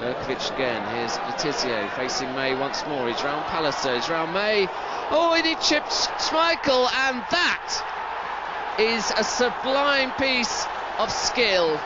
Urkovic 0.00 0.54
again. 0.54 0.82
Here's 0.94 1.12
Letizia 1.26 1.90
facing 1.96 2.32
May 2.34 2.54
once 2.54 2.84
more. 2.86 3.08
He's 3.08 3.22
round 3.24 3.44
Pallister. 3.46 3.96
He's 3.96 4.08
round 4.08 4.32
May. 4.32 4.68
Oh, 5.10 5.34
and 5.34 5.44
he 5.44 5.54
chips 5.56 6.06
Schmeichel, 6.18 6.86
and 6.92 7.22
that 7.30 7.82
is 8.78 9.10
a 9.16 9.24
sublime 9.24 10.12
piece 10.18 10.66
of 11.00 11.10
skill 11.10 11.76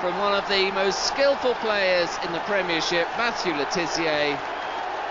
from 0.00 0.18
one 0.18 0.34
of 0.34 0.48
the 0.48 0.70
most 0.72 0.98
skillful 1.06 1.54
players 1.54 2.08
in 2.24 2.32
the 2.32 2.40
Premiership, 2.40 3.06
Matthew 3.16 3.52
Letizia. 3.52 4.36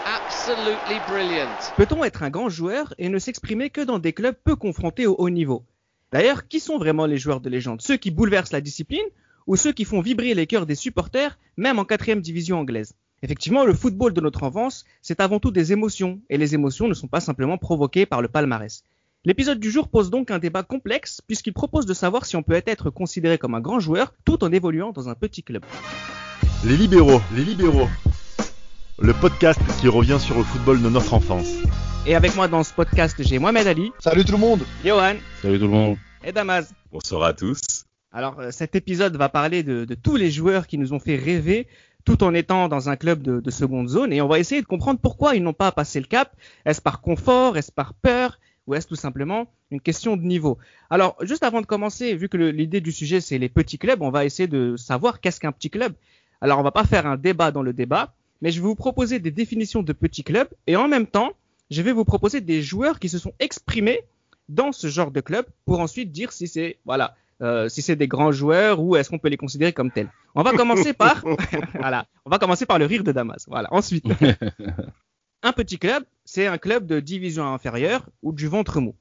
Absolutely 0.06 1.00
brilliant. 1.08 1.74
Peut-on 1.78 2.04
être 2.04 2.24
un 2.24 2.30
grand 2.30 2.50
joueur 2.50 2.94
et 2.98 3.10
ne 3.10 3.20
s'exprimer 3.20 3.70
que 3.70 3.82
dans 3.82 4.00
des 4.00 4.14
clubs 4.14 4.36
peu 4.44 4.56
confrontés 4.56 5.06
au 5.06 5.16
haut 5.18 5.30
niveau? 5.30 5.64
D'ailleurs, 6.12 6.48
qui 6.48 6.60
sont 6.60 6.78
vraiment 6.78 7.06
les 7.06 7.18
joueurs 7.18 7.42
de 7.42 7.50
légende? 7.50 7.82
Ceux 7.82 7.98
qui 7.98 8.12
bouleversent 8.12 8.54
la 8.54 8.62
discipline 8.62 9.06
ou 9.48 9.56
ceux 9.56 9.72
qui 9.72 9.86
font 9.86 10.02
vibrer 10.02 10.34
les 10.34 10.46
cœurs 10.46 10.66
des 10.66 10.76
supporters, 10.76 11.40
même 11.56 11.80
en 11.80 11.86
quatrième 11.86 12.22
division 12.22 12.60
anglaise 12.60 12.94
Effectivement, 13.24 13.66
le 13.66 13.74
football 13.74 14.14
de 14.14 14.22
notre 14.22 14.44
enfance, 14.44 14.86
c'est 15.02 15.22
avant 15.22 15.40
tout 15.40 15.50
des 15.50 15.72
émotions, 15.72 16.20
et 16.30 16.38
les 16.38 16.54
émotions 16.54 16.88
ne 16.88 16.94
sont 16.94 17.08
pas 17.08 17.20
simplement 17.20 17.58
provoquées 17.58 18.06
par 18.06 18.22
le 18.22 18.28
palmarès. 18.28 18.84
L'épisode 19.26 19.60
du 19.60 19.72
jour 19.72 19.88
pose 19.88 20.12
donc 20.12 20.30
un 20.30 20.38
débat 20.38 20.62
complexe, 20.62 21.22
puisqu'il 21.26 21.54
propose 21.54 21.88
de 21.88 21.96
savoir 21.96 22.26
si 22.26 22.36
on 22.36 22.44
peut 22.44 22.62
être 22.68 22.92
considéré 22.92 23.40
comme 23.40 23.56
un 23.56 23.60
grand 23.60 23.80
joueur 23.80 24.14
tout 24.24 24.44
en 24.44 24.52
évoluant 24.52 24.92
dans 24.92 25.10
un 25.10 25.16
petit 25.16 25.42
club. 25.42 25.64
Les 26.64 26.78
libéraux, 26.78 27.22
les 27.36 27.44
libéraux. 27.44 27.90
Le 29.00 29.14
podcast 29.14 29.60
qui 29.82 29.88
revient 29.88 30.18
sur 30.20 30.38
le 30.38 30.44
football 30.44 30.82
de 30.82 30.90
notre 30.90 31.14
enfance. 31.14 31.50
Et 32.06 32.16
avec 32.16 32.36
moi 32.36 32.48
dans 32.48 32.64
ce 32.64 32.74
podcast, 32.74 33.16
j'ai 33.20 33.40
Mohamed 33.40 33.68
Ali. 33.68 33.92
Salut 34.00 34.24
tout 34.24 34.32
le 34.32 34.38
monde. 34.38 34.62
Johan. 34.86 35.16
Salut 35.42 35.60
tout 35.60 35.66
le 35.66 35.72
monde. 35.72 35.98
Et 36.24 36.32
Damas. 36.32 36.72
Bonsoir 36.92 37.24
à 37.24 37.34
tous. 37.34 37.60
Alors 38.18 38.40
euh, 38.40 38.50
cet 38.50 38.74
épisode 38.74 39.16
va 39.16 39.30
parler 39.30 39.62
de, 39.62 39.86
tous 39.94 40.16
les 40.16 40.32
joueurs 40.32 40.66
qui 40.66 40.80
nous 40.80 40.92
ont 40.92 40.98
fait 40.98 41.18
rêver 41.18 41.68
tout 42.04 42.24
en 42.24 42.34
étant 42.34 42.68
dans 42.68 42.90
un 42.90 42.96
club 42.96 43.22
de, 43.22 43.40
de 43.40 43.52
seconde 43.52 43.90
zone 43.90 44.12
et 44.12 44.22
on 44.22 44.28
va 44.28 44.40
essayer 44.40 44.60
de 44.60 44.66
comprendre 44.66 45.00
pourquoi 45.00 45.36
ils 45.36 45.44
n'ont 45.44 45.54
pas 45.54 45.72
passé 45.72 46.00
le 46.00 46.08
cap. 46.08 46.36
Est-ce 46.66 46.82
par 46.82 47.02
confort 47.02 47.58
Est-ce 47.58 47.72
par 47.72 47.94
peur 47.94 48.40
ou 48.66 48.74
est-ce 48.74 48.88
tout 48.88 48.96
simplement 48.96 49.46
une 49.70 49.80
question 49.80 50.18
de 50.18 50.24
niveau? 50.24 50.58
Alors, 50.90 51.16
juste 51.22 51.44
avant 51.44 51.62
de 51.62 51.68
commencer, 51.68 52.16
vu 52.16 52.28
que 52.28 52.38
l'idée 52.38 52.82
du 52.82 52.92
sujet 52.92 53.22
c'est 53.22 53.38
les 53.38 53.50
petits 53.50 53.78
clubs, 53.78 54.02
on 54.02 54.10
va 54.10 54.26
essayer 54.26 54.48
de 54.48 54.76
savoir 54.78 55.22
qu'est-ce 55.22 55.40
qu'un 55.40 55.52
petit 55.52 55.70
club. 55.70 55.94
Alors, 56.42 56.58
on 56.58 56.64
va 56.64 56.72
pas 56.72 56.86
faire 56.86 57.06
un 57.06 57.18
débat 57.18 57.52
dans 57.52 57.62
le 57.62 57.72
débat, 57.72 58.16
mais 58.42 58.50
je 58.50 58.60
vais 58.62 58.68
vous 58.68 58.74
proposer 58.74 59.20
des 59.20 59.30
définitions 59.30 59.84
de 59.84 59.94
petits 59.94 60.24
clubs 60.24 60.50
et 60.66 60.76
en 60.76 60.88
même 60.88 61.06
temps, 61.06 61.34
je 61.70 61.84
vais 61.84 61.92
vous 61.92 62.04
proposer 62.04 62.42
des 62.42 62.64
joueurs 62.64 63.00
qui 63.00 63.10
se 63.10 63.20
sont 63.20 63.34
exprimés 63.38 64.02
dans 64.50 64.72
ce 64.72 64.88
genre 64.88 65.12
de 65.12 65.22
club 65.22 65.46
pour 65.66 65.82
ensuite 65.82 66.12
dire 66.12 66.32
si 66.32 66.48
c'est 66.48 66.80
voilà 66.84 67.14
euh, 67.42 67.70
si 67.70 67.82
c'est 67.82 67.96
des 67.96 68.08
grands 68.08 68.32
joueurs 68.32 68.82
ou 68.82 68.96
est-ce 68.96 69.10
qu'on 69.10 69.20
peut 69.20 69.30
les 69.30 69.38
considérer 69.38 69.74
comme 69.74 69.92
tels? 69.92 70.10
On 70.36 70.44
va 70.44 70.54
commencer 70.54 70.94
par 70.94 71.24
voilà, 71.74 72.06
on 72.26 72.30
va 72.30 72.40
commencer 72.40 72.66
par 72.66 72.80
le 72.80 72.86
rire 72.86 73.04
de 73.04 73.12
Damas. 73.12 73.46
Voilà. 73.48 73.68
Ensuite, 73.72 74.06
un 75.44 75.54
petit 75.54 75.78
club, 75.78 76.04
c'est 76.26 76.48
un 76.48 76.58
club 76.58 76.86
de 76.86 77.00
division 77.00 77.46
inférieure 77.46 78.10
ou 78.22 78.32
du 78.34 78.48
ventre 78.48 78.80
mou. 78.80 78.96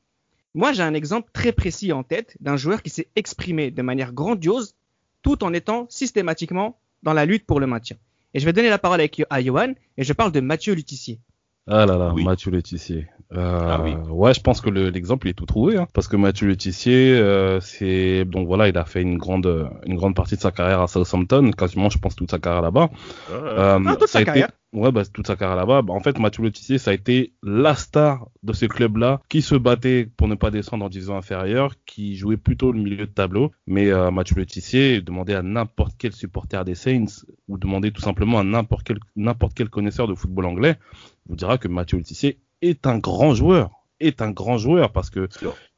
Moi, 0.54 0.72
j'ai 0.72 0.82
un 0.82 0.94
exemple 0.94 1.30
très 1.32 1.52
précis 1.52 1.92
en 1.92 2.02
tête 2.02 2.36
d'un 2.40 2.56
joueur 2.56 2.82
qui 2.82 2.90
s'est 2.90 3.08
exprimé 3.14 3.70
de 3.70 3.82
manière 3.82 4.12
grandiose 4.12 4.74
tout 5.22 5.44
en 5.44 5.52
étant 5.52 5.86
systématiquement 5.90 6.78
dans 7.02 7.12
la 7.12 7.26
lutte 7.26 7.46
pour 7.46 7.60
le 7.60 7.66
maintien. 7.66 7.96
Et 8.32 8.40
je 8.40 8.44
vais 8.44 8.52
donner 8.52 8.70
la 8.70 8.78
parole 8.78 9.00
à 9.30 9.42
Johan 9.42 9.74
et 9.96 10.04
je 10.04 10.12
parle 10.12 10.32
de 10.32 10.40
Mathieu 10.40 10.74
Lutissier. 10.74 11.20
Ah 11.68 11.84
là 11.84 11.98
là, 11.98 12.14
Mathieu 12.14 12.52
Letizier. 12.52 13.08
Euh, 13.32 13.68
ah 13.68 13.80
oui. 13.82 13.92
Ouais, 14.08 14.34
je 14.34 14.40
pense 14.40 14.60
que 14.60 14.70
l'exemple 14.70 15.28
est 15.28 15.34
tout 15.34 15.46
trouvé, 15.46 15.76
hein, 15.76 15.88
parce 15.92 16.06
que 16.06 16.16
Mathieu 16.16 16.46
Letizier, 16.46 17.16
euh, 17.16 17.60
c'est 17.60 18.24
donc 18.24 18.46
voilà, 18.46 18.68
il 18.68 18.78
a 18.78 18.84
fait 18.84 19.02
une 19.02 19.18
grande 19.18 19.68
une 19.84 19.96
grande 19.96 20.14
partie 20.14 20.36
de 20.36 20.40
sa 20.40 20.52
carrière 20.52 20.80
à 20.80 20.86
Southampton, 20.86 21.50
quasiment, 21.50 21.90
je 21.90 21.98
pense 21.98 22.14
toute 22.14 22.30
sa 22.30 22.38
carrière 22.38 22.62
là-bas. 22.62 22.90
Euh, 23.30 23.80
ah, 23.84 23.96
toute 23.96 24.08
sa 24.08 24.24
carrière. 24.24 24.50
Ouais, 24.72 24.92
bah, 24.92 25.02
toute 25.10 25.26
sa 25.26 25.36
carrière 25.36 25.56
là-bas. 25.56 25.82
Bah, 25.82 25.94
en 25.94 26.00
fait, 26.00 26.18
Mathieu 26.18 26.42
Letizier, 26.42 26.78
ça 26.78 26.90
a 26.90 26.94
été 26.94 27.32
la 27.42 27.74
star 27.74 28.28
de 28.42 28.52
ce 28.52 28.66
club-là, 28.66 29.20
qui 29.28 29.40
se 29.40 29.54
battait 29.54 30.08
pour 30.16 30.28
ne 30.28 30.34
pas 30.34 30.50
descendre 30.50 30.84
en 30.84 30.88
division 30.88 31.16
inférieure, 31.16 31.74
qui 31.86 32.14
jouait 32.16 32.36
plutôt 32.36 32.72
le 32.72 32.80
milieu 32.80 33.06
de 33.06 33.10
tableau. 33.12 33.52
Mais 33.66 33.90
euh, 33.90 34.10
Mathieu 34.10 34.36
Letizier 34.36 35.00
demandait 35.00 35.34
à 35.34 35.42
n'importe 35.42 35.94
quel 35.98 36.12
supporter 36.12 36.64
des 36.64 36.74
Saints, 36.74 37.24
ou 37.48 37.58
demandait 37.58 37.90
tout 37.90 38.02
simplement 38.02 38.38
à 38.38 38.44
n'importe 38.44 38.86
quel 38.86 38.98
n'importe 39.16 39.54
quel 39.54 39.70
connaisseur 39.70 40.06
de 40.06 40.14
football 40.14 40.44
anglais, 40.44 40.76
vous 41.26 41.36
dira 41.36 41.58
que 41.58 41.68
Mathieu 41.68 41.98
Letizier 41.98 42.38
est 42.62 42.86
un 42.86 42.98
grand 42.98 43.34
joueur, 43.34 43.70
est 44.00 44.22
un 44.22 44.30
grand 44.30 44.58
joueur 44.58 44.92
parce 44.92 45.10
que 45.10 45.28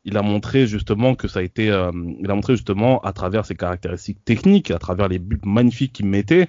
il 0.05 0.17
a 0.17 0.23
montré 0.23 0.67
justement 0.67 1.15
que 1.15 1.29
ça 1.29 1.41
a 1.41 1.43
été, 1.43 1.71
euh, 1.71 1.91
il 2.21 2.31
a 2.31 2.35
montré 2.35 2.55
justement 2.55 3.01
à 3.01 3.13
travers 3.13 3.45
ses 3.45 3.55
caractéristiques 3.55 4.25
techniques, 4.25 4.71
à 4.71 4.79
travers 4.79 5.09
les 5.09 5.19
buts 5.19 5.41
magnifiques 5.45 5.93
qu'il 5.93 6.07
mettait, 6.07 6.49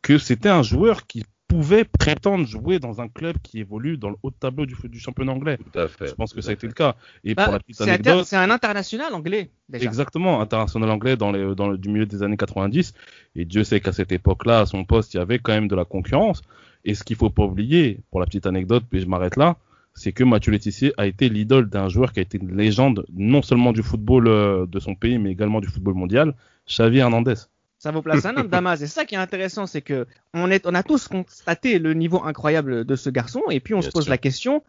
que 0.00 0.16
c'était 0.16 0.48
un 0.48 0.62
joueur 0.62 1.06
qui 1.06 1.24
pouvait 1.46 1.84
prétendre 1.84 2.46
jouer 2.46 2.78
dans 2.78 3.00
un 3.00 3.08
club 3.08 3.36
qui 3.42 3.60
évolue 3.60 3.98
dans 3.98 4.10
le 4.10 4.16
haut 4.22 4.30
tableau 4.30 4.66
du, 4.66 4.74
du 4.84 4.98
championnat 4.98 5.32
anglais. 5.32 5.58
Tout 5.58 5.78
à 5.78 5.88
fait. 5.88 6.08
Je 6.08 6.14
pense 6.14 6.32
que 6.32 6.40
ça 6.40 6.50
a 6.50 6.52
été 6.54 6.66
le 6.66 6.72
cas. 6.72 6.96
Et 7.22 7.34
bah, 7.34 7.44
pour 7.44 7.52
la 7.52 7.58
petite 7.60 7.80
anecdote, 7.82 8.24
c'est 8.24 8.36
un 8.36 8.50
international 8.50 9.14
anglais. 9.14 9.50
Déjà. 9.68 9.84
Exactement, 9.84 10.40
international 10.40 10.90
anglais 10.90 11.16
dans, 11.16 11.30
les, 11.30 11.54
dans 11.54 11.68
le, 11.68 11.78
du 11.78 11.90
milieu 11.90 12.06
des 12.06 12.22
années 12.22 12.36
90. 12.36 12.94
Et 13.36 13.44
Dieu 13.44 13.64
sait 13.64 13.80
qu'à 13.80 13.92
cette 13.92 14.12
époque-là, 14.12 14.60
à 14.60 14.66
son 14.66 14.84
poste, 14.84 15.14
il 15.14 15.18
y 15.18 15.20
avait 15.20 15.38
quand 15.38 15.52
même 15.52 15.68
de 15.68 15.76
la 15.76 15.84
concurrence. 15.84 16.42
Et 16.84 16.94
ce 16.94 17.04
qu'il 17.04 17.16
faut 17.16 17.30
pas 17.30 17.44
oublier, 17.44 18.00
pour 18.10 18.20
la 18.20 18.26
petite 18.26 18.46
anecdote, 18.46 18.84
puis 18.90 19.00
je 19.00 19.06
m'arrête 19.06 19.36
là, 19.36 19.56
c'est 19.94 20.12
que 20.12 20.24
Mathieu 20.24 20.52
Laetitia 20.52 20.90
a 20.96 21.06
été 21.06 21.28
l'idole 21.28 21.68
d'un 21.68 21.88
joueur 21.88 22.12
qui 22.12 22.18
a 22.18 22.22
été 22.22 22.38
une 22.38 22.56
légende 22.56 23.06
non 23.14 23.42
seulement 23.42 23.72
du 23.72 23.82
football 23.82 24.26
euh, 24.26 24.66
de 24.66 24.80
son 24.80 24.94
pays, 24.94 25.18
mais 25.18 25.30
également 25.30 25.60
du 25.60 25.68
football 25.68 25.94
mondial, 25.94 26.34
Xavi 26.68 26.98
Hernandez. 26.98 27.34
Ça 27.78 27.90
vous 27.90 28.02
place 28.02 28.24
un 28.24 28.36
homme, 28.36 28.48
Damas. 28.50 28.80
Et 28.82 28.86
c'est 28.86 28.94
ça 28.94 29.04
qui 29.04 29.14
est 29.14 29.18
intéressant, 29.18 29.66
c'est 29.66 29.82
que 29.82 30.06
on, 30.32 30.50
est, 30.50 30.66
on 30.66 30.74
a 30.74 30.82
tous 30.82 31.06
constaté 31.06 31.78
le 31.78 31.94
niveau 31.94 32.22
incroyable 32.24 32.84
de 32.84 32.96
ce 32.96 33.08
garçon, 33.08 33.42
et 33.50 33.60
puis 33.60 33.74
on 33.74 33.82
se 33.82 33.90
pose 33.90 34.08
la 34.08 34.18
question 34.18 34.62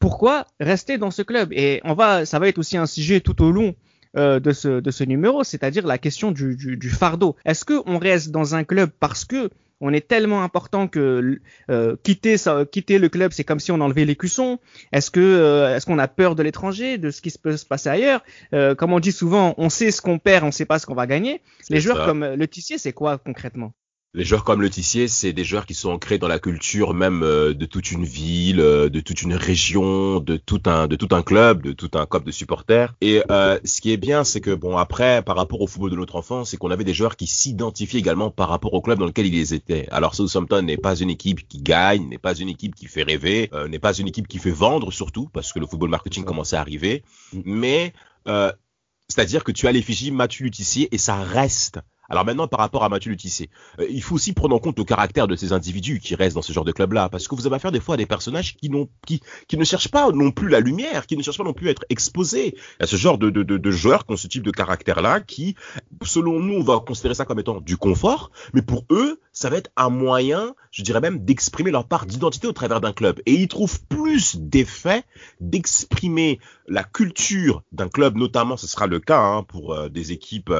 pourquoi 0.00 0.46
rester 0.58 0.98
dans 0.98 1.12
ce 1.12 1.22
club? 1.22 1.52
Et 1.52 1.80
on 1.84 1.94
va, 1.94 2.24
ça 2.24 2.40
va 2.40 2.48
être 2.48 2.58
aussi 2.58 2.76
un 2.76 2.86
sujet 2.86 3.20
tout 3.20 3.40
au 3.42 3.52
long 3.52 3.74
euh, 4.16 4.40
de, 4.40 4.50
ce, 4.50 4.80
de 4.80 4.90
ce 4.90 5.04
numéro, 5.04 5.44
c'est-à-dire 5.44 5.86
la 5.86 5.98
question 5.98 6.32
du, 6.32 6.56
du, 6.56 6.76
du 6.76 6.90
fardeau. 6.90 7.36
Est-ce 7.44 7.64
qu'on 7.64 7.98
reste 7.98 8.30
dans 8.30 8.56
un 8.56 8.64
club 8.64 8.90
parce 8.98 9.24
que 9.24 9.50
on 9.80 9.92
est 9.92 10.06
tellement 10.06 10.42
important 10.42 10.88
que 10.88 11.40
euh, 11.70 11.96
quitter 12.02 12.36
ça, 12.36 12.64
quitter 12.70 12.98
le 12.98 13.08
club, 13.08 13.32
c'est 13.32 13.44
comme 13.44 13.60
si 13.60 13.72
on 13.72 13.80
enlevait 13.80 14.04
les 14.04 14.16
cuissons. 14.16 14.58
Est-ce 14.92 15.10
que 15.10 15.20
euh, 15.20 15.74
est-ce 15.74 15.86
qu'on 15.86 15.98
a 15.98 16.08
peur 16.08 16.34
de 16.34 16.42
l'étranger, 16.42 16.98
de 16.98 17.10
ce 17.10 17.20
qui 17.22 17.32
peut 17.42 17.56
se 17.56 17.64
passer 17.64 17.88
ailleurs? 17.88 18.22
Euh, 18.54 18.74
Comme 18.74 18.92
on 18.92 19.00
dit 19.00 19.12
souvent, 19.12 19.54
on 19.56 19.70
sait 19.70 19.90
ce 19.90 20.02
qu'on 20.02 20.18
perd, 20.18 20.44
on 20.44 20.50
sait 20.52 20.66
pas 20.66 20.78
ce 20.78 20.86
qu'on 20.86 20.94
va 20.94 21.06
gagner. 21.06 21.40
Les 21.70 21.80
joueurs 21.80 22.04
comme 22.04 22.24
le 22.24 22.48
Tissier, 22.48 22.78
c'est 22.78 22.92
quoi 22.92 23.18
concrètement? 23.18 23.72
Les 24.12 24.24
joueurs 24.24 24.42
comme 24.42 24.60
le 24.60 24.68
Tissier, 24.68 25.06
c'est 25.06 25.32
des 25.32 25.44
joueurs 25.44 25.66
qui 25.66 25.74
sont 25.74 25.90
ancrés 25.90 26.18
dans 26.18 26.26
la 26.26 26.40
culture 26.40 26.94
même 26.94 27.22
euh, 27.22 27.54
de 27.54 27.64
toute 27.64 27.92
une 27.92 28.04
ville, 28.04 28.58
euh, 28.58 28.88
de 28.88 28.98
toute 28.98 29.22
une 29.22 29.34
région, 29.34 30.18
de 30.18 30.36
tout 30.36 30.62
un 30.66 30.88
de 30.88 30.96
tout 30.96 31.14
un 31.14 31.22
club, 31.22 31.62
de 31.62 31.72
tout 31.72 31.90
un 31.94 32.06
club 32.06 32.24
de 32.24 32.32
supporters. 32.32 32.92
Et 33.00 33.22
euh, 33.30 33.60
ce 33.64 33.80
qui 33.80 33.92
est 33.92 33.96
bien, 33.96 34.24
c'est 34.24 34.40
que 34.40 34.52
bon 34.52 34.76
après, 34.76 35.22
par 35.22 35.36
rapport 35.36 35.60
au 35.60 35.68
football 35.68 35.92
de 35.92 35.96
notre 35.96 36.16
enfance, 36.16 36.50
c'est 36.50 36.56
qu'on 36.56 36.72
avait 36.72 36.82
des 36.82 36.94
joueurs 36.94 37.14
qui 37.16 37.28
s'identifiaient 37.28 38.00
également 38.00 38.30
par 38.30 38.48
rapport 38.48 38.74
au 38.74 38.80
club 38.80 38.98
dans 38.98 39.06
lequel 39.06 39.26
ils 39.26 39.54
étaient. 39.54 39.86
Alors 39.90 40.16
Southampton 40.16 40.62
n'est 40.62 40.76
pas 40.76 40.96
une 40.96 41.10
équipe 41.10 41.46
qui 41.46 41.62
gagne, 41.62 42.08
n'est 42.08 42.18
pas 42.18 42.34
une 42.34 42.48
équipe 42.48 42.74
qui 42.74 42.86
fait 42.86 43.04
rêver, 43.04 43.48
n'est 43.68 43.78
pas 43.78 43.92
une 43.92 44.08
équipe 44.08 44.26
qui 44.26 44.38
fait 44.38 44.50
vendre 44.50 44.90
surtout 44.90 45.28
parce 45.32 45.52
que 45.52 45.60
le 45.60 45.66
football 45.66 45.90
marketing 45.90 46.24
commençait 46.24 46.56
à 46.56 46.60
arriver. 46.60 47.04
Mais 47.44 47.92
c'est-à-dire 49.08 49.44
que 49.44 49.52
tu 49.52 49.68
as 49.68 49.72
l'effigie 49.72 50.10
Mathieu 50.10 50.44
Lutissier 50.44 50.88
et 50.92 50.98
ça 50.98 51.16
reste 51.22 51.80
alors 52.10 52.24
maintenant, 52.24 52.48
par 52.48 52.60
rapport 52.60 52.82
à 52.82 52.88
Mathieu 52.88 53.10
Lutissé, 53.12 53.50
euh, 53.78 53.86
il 53.88 54.02
faut 54.02 54.16
aussi 54.16 54.32
prendre 54.32 54.54
en 54.54 54.58
compte 54.58 54.76
le 54.78 54.84
caractère 54.84 55.28
de 55.28 55.36
ces 55.36 55.52
individus 55.52 56.00
qui 56.00 56.16
restent 56.16 56.34
dans 56.34 56.42
ce 56.42 56.52
genre 56.52 56.64
de 56.64 56.72
club-là, 56.72 57.08
parce 57.08 57.28
que 57.28 57.34
vous 57.36 57.46
avez 57.46 57.56
affaire 57.56 57.72
des 57.72 57.80
fois 57.80 57.94
à 57.94 57.98
des 57.98 58.06
personnages 58.06 58.56
qui, 58.56 58.70
qui, 59.06 59.20
qui 59.46 59.56
ne 59.56 59.64
cherchent 59.64 59.90
pas 59.90 60.10
non 60.10 60.32
plus 60.32 60.48
la 60.48 60.60
lumière, 60.60 61.06
qui 61.06 61.16
ne 61.16 61.22
cherchent 61.22 61.38
pas 61.38 61.44
non 61.44 61.52
plus 61.52 61.68
à 61.68 61.70
être 61.70 61.84
exposés 61.88 62.56
à 62.80 62.86
ce 62.86 62.96
genre 62.96 63.16
de, 63.16 63.30
de, 63.30 63.44
de, 63.44 63.56
de 63.56 63.70
joueurs 63.70 64.06
qui 64.06 64.12
ont 64.12 64.16
ce 64.16 64.26
type 64.26 64.42
de 64.42 64.50
caractère-là, 64.50 65.20
qui, 65.20 65.54
selon 66.02 66.40
nous, 66.40 66.54
on 66.54 66.64
va 66.64 66.80
considérer 66.80 67.14
ça 67.14 67.24
comme 67.24 67.38
étant 67.38 67.60
du 67.60 67.76
confort, 67.76 68.32
mais 68.54 68.62
pour 68.62 68.84
eux, 68.90 69.20
ça 69.32 69.48
va 69.48 69.56
être 69.56 69.70
un 69.76 69.90
moyen, 69.90 70.54
je 70.72 70.82
dirais 70.82 71.00
même, 71.00 71.24
d'exprimer 71.24 71.70
leur 71.70 71.86
part 71.86 72.06
d'identité 72.06 72.48
au 72.48 72.52
travers 72.52 72.80
d'un 72.80 72.92
club. 72.92 73.20
Et 73.26 73.34
ils 73.34 73.48
trouvent 73.48 73.80
plus 73.86 74.36
d'effet 74.36 75.04
d'exprimer 75.40 76.40
la 76.66 76.82
culture 76.82 77.62
d'un 77.72 77.88
club, 77.88 78.16
notamment, 78.16 78.56
ce 78.56 78.66
sera 78.66 78.86
le 78.86 78.98
cas 78.98 79.20
hein, 79.20 79.44
pour 79.44 79.74
euh, 79.74 79.88
des 79.88 80.12
équipes 80.12 80.52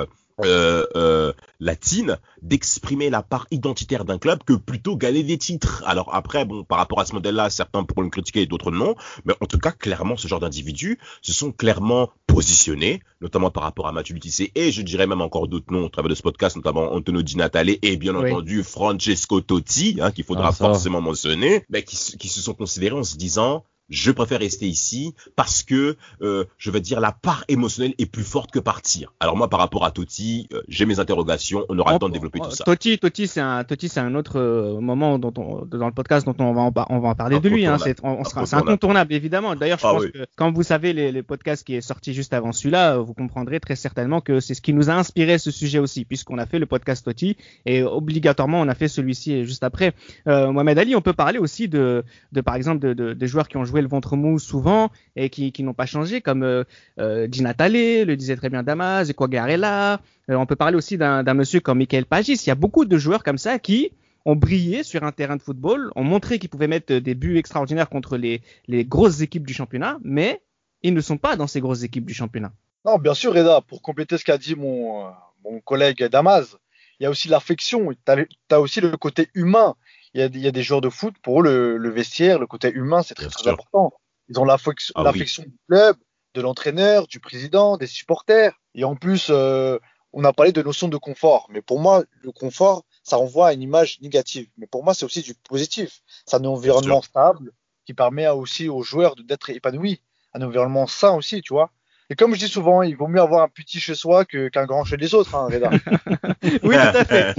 euh, 0.45 0.87
euh, 0.97 1.33
latine 1.59 2.19
d'exprimer 2.43 3.11
la 3.11 3.23
part 3.23 3.47
identitaire 3.51 4.05
d'un 4.05 4.19
club 4.19 4.43
que 4.45 4.55
plutôt 4.55 4.97
gagner 4.97 5.23
des 5.23 5.39
titres. 5.39 5.83
Alors 5.87 6.15
après, 6.15 6.45
bon, 6.45 6.65
par 6.65 6.79
rapport 6.79 7.01
à 7.01 7.07
ce 7.07 7.15
modèle-là, 7.15 7.51
certains 7.51 7.85
pourront 7.85 8.03
le 8.03 8.11
critiquer 8.11 8.43
et 8.43 8.47
d'autres 8.47 8.71
non, 8.71 8.95
mais 9.25 9.35
en 9.41 9.47
tout 9.47 9.59
cas, 9.59 9.73
clairement, 9.73 10.17
ce 10.17 10.29
genre 10.29 10.41
d'individus 10.41 10.99
se 11.23 11.33
sont 11.33 11.53
clairement 11.53 12.11
positionnés, 12.27 13.03
notamment 13.21 13.51
par 13.51 13.65
rapport 13.65 13.89
à 13.89 13.93
Mathieu 13.93 14.15
Lutissé 14.15 14.53
et 14.55 14.73
je 14.73 14.83
dirais 14.83 15.07
même 15.07 15.21
encore 15.21 15.49
d'autres 15.49 15.73
noms 15.73 15.85
au 15.85 15.89
travers 15.89 16.09
de 16.09 16.15
ce 16.15 16.23
podcast, 16.23 16.57
notamment 16.57 16.93
Antonio 16.93 17.23
Di 17.23 17.37
Natale 17.37 17.71
et 17.83 17.97
bien 17.97 18.15
entendu 18.15 18.63
Francesco 18.63 19.41
Totti, 19.41 19.99
hein, 20.01 20.11
qu'il 20.11 20.25
faudra 20.25 20.49
ah, 20.49 20.53
forcément 20.53 21.01
mentionner, 21.01 21.65
mais 21.69 21.83
qui, 21.83 21.97
qui 21.97 22.29
se 22.29 22.41
sont 22.41 22.55
considérés 22.55 22.97
en 22.97 23.05
se 23.05 23.17
disant 23.17 23.65
je 23.91 24.13
préfère 24.13 24.39
rester 24.39 24.67
ici 24.67 25.15
parce 25.37 25.63
que 25.63 25.97
euh, 26.23 26.45
je 26.57 26.71
vais 26.71 26.81
dire 26.81 27.01
la 27.01 27.13
part 27.13 27.45
émotionnelle 27.49 27.95
est 27.99 28.07
plus 28.07 28.23
forte 28.23 28.51
que 28.51 28.59
partir. 28.59 29.13
Alors 29.21 29.37
moi 29.37 29.49
par 29.49 29.59
rapport 29.59 29.85
à 29.85 29.91
Totti, 29.91 30.49
euh, 30.53 30.63
j'ai 30.69 30.87
mes 30.87 31.01
interrogations, 31.01 31.65
on 31.69 31.79
aura 31.79 31.93
le 31.93 31.99
temps 31.99 32.09
de 32.09 32.15
développer 32.15 32.39
tout 32.39 32.51
ça. 32.53 32.65
Totti, 32.65 32.99
Totti 32.99 33.27
c'est 33.27 33.41
un 33.41 33.65
Totti 33.65 33.89
c'est 33.89 34.01
un 34.01 34.15
autre 34.15 34.39
euh, 34.39 34.81
moment 34.81 35.19
dont 35.19 35.35
on, 35.37 35.65
dans 35.67 35.87
le 35.87 35.93
podcast 35.93 36.25
dont 36.25 36.37
on 36.39 36.53
va 36.53 36.63
en, 36.63 36.73
on 36.89 37.01
va 37.01 37.09
en 37.11 37.15
parler 37.15 37.41
de 37.41 37.49
lui 37.49 37.67
hein, 37.67 37.79
c'est 37.79 37.99
on, 38.05 38.25
sera 38.25 38.47
c'est 38.47 38.57
incontournable 38.57 39.13
évidemment. 39.13 39.57
D'ailleurs, 39.57 39.79
je 39.79 39.87
ah, 39.87 39.93
pense 39.93 40.07
que 40.07 40.27
quand 40.37 40.53
vous 40.53 40.63
savez 40.63 40.93
les, 40.93 41.11
les, 41.13 41.23
podcasts 41.23 41.67
qui 41.67 41.75
est 41.75 41.81
sorti 41.81 42.15
juste 42.15 42.33
avant 42.33 42.53
celui-là, 42.53 42.99
vous 42.99 43.15
comprendrez 43.15 43.61
très 43.61 43.77
certainement 43.77 44.21
que 44.21 44.41
c'est 44.41 44.55
ce 44.55 44.61
qui 44.61 44.73
nous 44.73 44.91
a 44.91 44.95
inspiré 44.95 45.39
ce 45.39 45.51
sujet 45.51 45.79
aussi 45.79 46.05
puisqu'on 46.05 46.39
a 46.39 46.47
fait 46.47 46.59
le 46.59 46.67
podcast 46.67 47.05
Totti 47.05 47.37
et 47.67 47.83
obligatoirement 47.83 48.61
on 48.61 48.69
a 48.69 48.75
fait 48.75 48.89
celui-ci 48.89 49.45
juste 49.45 49.65
après. 49.65 49.95
Mohamed 50.27 50.79
Ali, 50.79 50.95
on 50.95 51.01
peut 51.01 51.13
parler 51.13 51.39
aussi 51.39 51.69
de, 51.69 52.05
de 52.33 52.41
par 52.41 52.55
exemple 52.55 52.81
de, 52.81 52.93
de, 52.93 53.15
de 53.15 53.27
joueurs 53.27 53.49
qui 53.49 53.57
ont 53.57 53.65
joué 53.65 53.80
le 53.81 53.89
ventre 53.89 54.17
mou 54.17 54.39
souvent 54.39 54.91
et 55.17 55.31
qui, 55.31 55.63
n'ont 55.63 55.75
pas 55.75 55.87
changé, 55.87 56.21
comme 56.21 56.43
euh, 56.43 56.65
euh 56.99 57.27
Di 57.27 57.43
Natale, 57.43 57.73
le 57.73 58.17
disait 58.17 58.37
très 58.37 58.49
bien 58.49 58.63
Damas, 58.63 59.09
Equagarella. 59.09 60.01
Euh, 60.31 60.35
on 60.35 60.47
peut 60.47 60.57
parler 60.57 60.77
aussi 60.77 60.97
d'un 60.97 61.35
monsieur 61.35 61.61
comme 61.61 61.79
Michael 61.79 62.07
Pagis. 62.07 62.35
Il 62.45 62.49
y 62.49 62.51
a 62.51 62.57
beaucoup 62.57 62.85
de 62.85 62.99
joueurs 62.99 63.25
comme 63.25 63.39
ça 63.39 63.59
qui 63.59 63.93
ont 64.25 64.37
brillé 64.37 64.83
sur 64.83 65.05
un 65.05 65.13
terrain 65.13 65.37
de 65.37 65.43
football, 65.43 65.91
ont 65.97 66.05
montré 66.05 66.39
qu'ils 66.39 66.51
pouvaient 66.51 66.69
mettre 66.69 66.95
des 66.95 67.15
buts 67.15 67.39
extraordinaires 67.39 67.89
contre 67.89 68.17
les, 68.17 68.43
grosses 68.85 69.21
équipes 69.23 69.47
du 69.47 69.55
championnat, 69.55 69.99
mais 70.03 70.43
ils 70.83 70.95
ne 70.95 71.01
sont 71.01 71.19
pas 71.19 71.37
dans 71.37 71.47
ces 71.47 71.61
grosses 71.61 71.83
équipes 71.83 72.07
du 72.07 72.15
championnat. 72.15 72.53
Non, 72.85 72.99
bien 72.99 73.15
sûr, 73.15 73.35
Reda, 73.35 73.61
pour 73.61 73.83
compléter 73.83 74.17
ce 74.19 74.25
qu'a 74.25 74.39
dit 74.39 74.55
mon, 74.55 75.07
euh, 75.07 75.11
mon 75.45 75.61
collègue 75.61 76.05
Damas, 76.05 76.57
il 76.99 77.05
y 77.05 77.07
a 77.07 77.11
aussi 77.11 77.29
l'affection, 77.29 77.91
tu 77.93 78.27
as, 78.51 78.61
aussi 78.61 78.81
le 78.81 78.97
côté 78.97 79.29
humain 79.35 79.75
il 80.15 80.21
y, 80.21 80.25
a, 80.25 80.27
il 80.27 80.41
y 80.41 80.49
a 80.49 80.53
des 80.53 80.63
joueurs 80.63 80.81
de 80.81 80.91
foot, 80.91 81.15
pour 81.23 81.41
eux, 81.41 81.45
le, 81.45 81.77
le 81.77 81.91
vestiaire, 81.91 82.39
le 82.39 82.47
côté 82.47 82.71
humain, 82.71 83.03
c'est 83.03 83.15
très, 83.15 83.29
très 83.29 83.49
important. 83.49 83.93
Ils 84.29 84.39
ont 84.39 84.45
l'affection 84.45 84.93
ah, 84.97 85.13
du 85.13 85.27
club, 85.69 85.97
de 86.35 86.41
l'entraîneur, 86.41 87.07
du 87.07 87.21
président, 87.21 87.77
des 87.77 87.87
supporters. 87.87 88.53
Et 88.75 88.85
en 88.85 88.97
plus, 88.97 89.29
euh, 89.31 89.79
on 90.13 90.25
a 90.25 90.33
parlé 90.33 90.53
de 90.53 90.63
notion 90.63 90.89
de 90.89 90.97
confort. 90.97 91.49
Mais 91.51 91.63
pour 91.63 91.81
moi, 91.81 92.05
le 92.23 92.33
confort, 92.33 92.85
ça 93.03 93.17
renvoie 93.17 93.49
à 93.49 93.53
une 93.53 93.63
image 93.63 94.01
négative. 94.01 94.49
Mais 94.57 94.67
pour 94.67 94.85
moi, 94.85 94.95
c'est 94.95 95.05
aussi 95.05 95.23
du 95.23 95.35
positif. 95.35 96.01
C'est 96.27 96.37
un 96.37 96.45
environnement 96.45 97.03
stable 97.03 97.53
qui 97.87 97.95
permet 97.95 98.29
aussi 98.29 98.69
aux 98.69 98.83
joueurs 98.83 99.17
d'être 99.17 99.51
épanouis. 99.51 100.01
Un 100.33 100.43
environnement 100.43 100.87
sain 100.87 101.15
aussi, 101.15 101.43
tu 101.43 101.53
vois. 101.53 101.73
Et 102.11 102.17
comme 102.17 102.35
je 102.35 102.41
dis 102.41 102.49
souvent, 102.49 102.83
il 102.83 102.97
vaut 102.97 103.07
mieux 103.07 103.21
avoir 103.21 103.45
un 103.45 103.49
petit 103.49 103.79
chez 103.79 103.95
soi 103.95 104.25
qu'un 104.25 104.67
grand 104.67 104.85
chez 104.85 104.97
les 104.97 105.15
autres, 105.15 105.37
hein, 105.37 105.49
Reda. 105.49 105.71
oui, 106.65 106.75
tout 106.75 106.99
à 106.99 107.05
fait. 107.05 107.35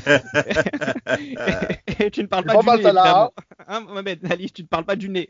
et, 2.05 2.09
tu 2.09 2.21
ne 2.21 2.27
parles 2.27 2.45
pas 2.45 2.77
du 2.77 2.83
nez, 2.83 2.91
hein, 3.67 3.81
Mohamed 3.81 4.31
Ali, 4.31 4.49
tu 4.49 4.61
ne 4.61 4.67
parles 4.67 4.85
pas 4.85 4.95
du 4.95 5.09
nez. 5.09 5.27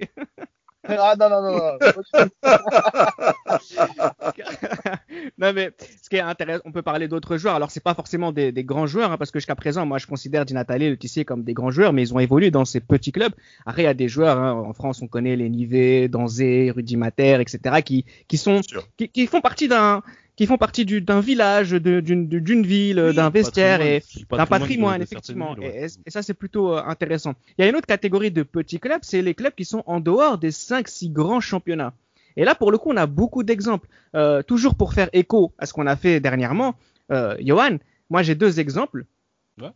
Ah 0.83 1.15
non, 1.19 1.29
non, 1.29 1.41
non, 1.41 1.57
non. 1.57 1.77
non, 5.37 5.53
mais 5.53 5.71
ce 6.01 6.09
qui 6.09 6.15
est 6.15 6.21
intéressant, 6.21 6.63
on 6.65 6.71
peut 6.71 6.81
parler 6.81 7.07
d'autres 7.07 7.37
joueurs. 7.37 7.55
Alors, 7.55 7.69
c'est 7.69 7.83
pas 7.83 7.93
forcément 7.93 8.31
des, 8.31 8.51
des 8.51 8.63
grands 8.63 8.87
joueurs, 8.87 9.11
hein, 9.11 9.17
parce 9.17 9.31
que 9.31 9.39
jusqu'à 9.39 9.55
présent, 9.55 9.85
moi, 9.85 9.99
je 9.99 10.07
considère 10.07 10.45
Di 10.45 10.53
Natale, 10.53 10.81
le 10.81 10.97
Tissier 10.97 11.23
comme 11.23 11.43
des 11.43 11.53
grands 11.53 11.71
joueurs, 11.71 11.93
mais 11.93 12.01
ils 12.01 12.13
ont 12.13 12.19
évolué 12.19 12.49
dans 12.49 12.65
ces 12.65 12.79
petits 12.79 13.11
clubs. 13.11 13.33
Après, 13.65 13.83
il 13.83 13.85
y 13.85 13.89
a 13.89 13.93
des 13.93 14.07
joueurs, 14.07 14.39
hein, 14.39 14.53
en 14.53 14.73
France, 14.73 15.01
on 15.01 15.07
connaît 15.07 15.35
les 15.35 15.49
Nivet, 15.49 16.07
Danzé, 16.07 16.71
Rudy 16.71 16.97
Mater, 16.97 17.39
etc., 17.39 17.81
qui, 17.83 18.05
qui 18.27 18.37
sont, 18.37 18.61
qui, 18.97 19.09
qui, 19.09 19.27
font 19.27 19.41
partie 19.41 19.67
d'un, 19.67 20.01
qui 20.35 20.45
font 20.45 20.57
partie 20.57 20.85
d'un 20.85 21.19
village, 21.19 21.71
d'une 21.71 22.65
ville, 22.65 23.11
d'un 23.15 23.29
vestiaire 23.29 23.81
et 23.81 24.03
d'un 24.29 24.45
patrimoine, 24.45 25.01
effectivement. 25.01 25.55
et, 25.57 25.87
ça, 26.07 26.21
c'est 26.21 26.33
plutôt 26.33 26.73
euh, 26.73 26.81
intéressant. 26.85 27.33
Il 27.57 27.63
y 27.63 27.65
a 27.65 27.69
une 27.69 27.75
autre 27.75 27.87
catégorie 27.87 28.31
de 28.31 28.43
petits 28.43 28.79
clubs, 28.79 29.01
c'est 29.03 29.21
les 29.21 29.33
clubs 29.33 29.53
qui 29.53 29.65
sont 29.65 29.83
en 29.85 29.99
dehors 29.99 30.37
des 30.37 30.51
5-6 30.51 31.11
grands 31.11 31.41
championnats. 31.41 31.93
Et 32.37 32.45
là, 32.45 32.55
pour 32.55 32.71
le 32.71 32.77
coup, 32.77 32.91
on 32.91 32.97
a 32.97 33.07
beaucoup 33.07 33.43
d'exemples. 33.43 33.87
Euh, 34.15 34.41
toujours 34.41 34.75
pour 34.75 34.93
faire 34.93 35.09
écho 35.13 35.53
à 35.57 35.65
ce 35.65 35.73
qu'on 35.73 35.87
a 35.87 35.95
fait 35.95 36.19
dernièrement, 36.19 36.75
euh, 37.11 37.35
Johan, 37.39 37.77
moi 38.09 38.23
j'ai 38.23 38.35
deux 38.35 38.59
exemples. 38.59 39.05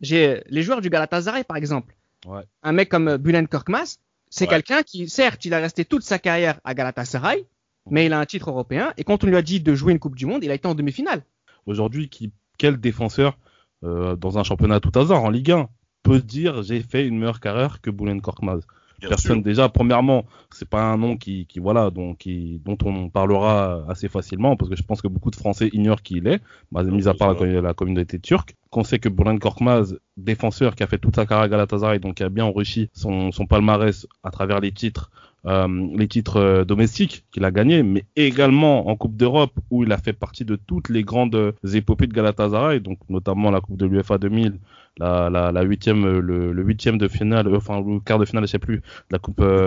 J'ai 0.00 0.42
les 0.48 0.62
joueurs 0.62 0.80
du 0.80 0.90
Galatasaray, 0.90 1.44
par 1.44 1.56
exemple. 1.56 1.94
Ouais. 2.26 2.42
Un 2.64 2.72
mec 2.72 2.88
comme 2.88 3.18
Bulen 3.18 3.46
Korkmaz, 3.46 3.98
c'est 4.30 4.48
quelqu'un 4.48 4.82
qui, 4.82 5.08
certes, 5.08 5.44
il 5.44 5.54
a 5.54 5.58
resté 5.58 5.84
toute 5.84 6.02
sa 6.02 6.18
carrière 6.18 6.58
à 6.64 6.74
Galatasaray, 6.74 7.46
mais 7.90 8.06
il 8.06 8.12
a 8.12 8.20
un 8.20 8.26
titre 8.26 8.50
européen. 8.50 8.92
Et 8.96 9.04
quand 9.04 9.24
on 9.24 9.26
lui 9.26 9.36
a 9.36 9.42
dit 9.42 9.60
de 9.60 9.74
jouer 9.74 9.92
une 9.92 9.98
Coupe 9.98 10.16
du 10.16 10.26
Monde, 10.26 10.44
il 10.44 10.50
a 10.50 10.54
été 10.54 10.66
en 10.68 10.74
demi-finale. 10.74 11.22
Aujourd'hui, 11.66 12.10
quel 12.58 12.78
défenseur 12.78 13.38
euh, 13.84 14.16
dans 14.16 14.38
un 14.38 14.44
championnat 14.44 14.80
tout 14.80 14.96
hasard 14.98 15.22
en 15.22 15.30
Ligue 15.30 15.52
1 15.52 15.68
peut 16.02 16.20
dire 16.20 16.62
j'ai 16.62 16.80
fait 16.80 17.06
une 17.06 17.18
meilleure 17.18 17.40
carrière 17.40 17.80
que 17.80 17.90
Boulen 17.90 18.20
Korkmaz? 18.20 18.60
Personne 19.00 19.42
déjà. 19.42 19.68
Premièrement, 19.68 20.24
c'est 20.50 20.68
pas 20.68 20.82
un 20.82 20.96
nom 20.96 21.16
qui, 21.16 21.46
qui 21.46 21.58
voilà, 21.58 21.90
donc 21.90 22.18
qui, 22.18 22.62
dont 22.64 22.78
on 22.84 23.10
parlera 23.10 23.84
assez 23.88 24.08
facilement 24.08 24.56
parce 24.56 24.70
que 24.70 24.76
je 24.76 24.82
pense 24.82 25.02
que 25.02 25.08
beaucoup 25.08 25.30
de 25.30 25.36
Français 25.36 25.68
ignorent 25.72 26.02
qui 26.02 26.14
il 26.14 26.26
est, 26.26 26.40
bah, 26.72 26.82
mis 26.82 27.06
à 27.06 27.14
part 27.14 27.34
la, 27.34 27.74
communauté 27.74 28.18
turque. 28.18 28.54
Qu'on 28.70 28.84
sait 28.84 28.98
que 28.98 29.08
Bülent 29.08 29.38
Korkmaz, 29.38 29.98
défenseur 30.16 30.74
qui 30.74 30.82
a 30.82 30.86
fait 30.86 30.98
toute 30.98 31.16
sa 31.16 31.26
carrière 31.26 31.44
à 31.44 31.48
Galatasaray, 31.48 31.98
donc 31.98 32.14
qui 32.16 32.22
a 32.22 32.30
bien 32.30 32.46
enrichi 32.46 32.88
son, 32.94 33.32
son 33.32 33.46
palmarès 33.46 34.06
à 34.22 34.30
travers 34.30 34.60
les 34.60 34.72
titres, 34.72 35.10
les 35.46 36.08
titres 36.08 36.38
euh, 36.38 36.64
domestiques 36.64 37.24
qu'il 37.30 37.44
a 37.44 37.50
gagnés, 37.50 37.82
mais 37.82 38.04
également 38.16 38.88
en 38.88 38.96
Coupe 38.96 39.16
d'Europe 39.16 39.52
où 39.70 39.84
il 39.84 39.92
a 39.92 39.98
fait 39.98 40.12
partie 40.12 40.44
de 40.44 40.56
toutes 40.56 40.88
les 40.88 41.04
grandes 41.04 41.54
épopées 41.72 42.08
de 42.08 42.12
Galatasaray, 42.12 42.80
donc 42.80 42.98
notamment 43.08 43.50
la 43.50 43.60
Coupe 43.60 43.76
de 43.76 43.86
l'UEFA 43.86 44.18
2000, 44.18 44.58
la, 44.98 45.30
la, 45.30 45.52
la 45.52 45.62
huitième, 45.62 46.18
le, 46.18 46.52
le 46.52 46.62
huitième 46.62 46.98
de 46.98 47.06
finale, 47.06 47.46
euh, 47.46 47.56
enfin 47.56 47.80
le 47.80 48.00
quart 48.00 48.18
de 48.18 48.24
finale, 48.24 48.44
je 48.44 48.50
sais 48.50 48.58
plus, 48.58 48.82
la 49.10 49.18
Coupe 49.18 49.40
de, 49.40 49.66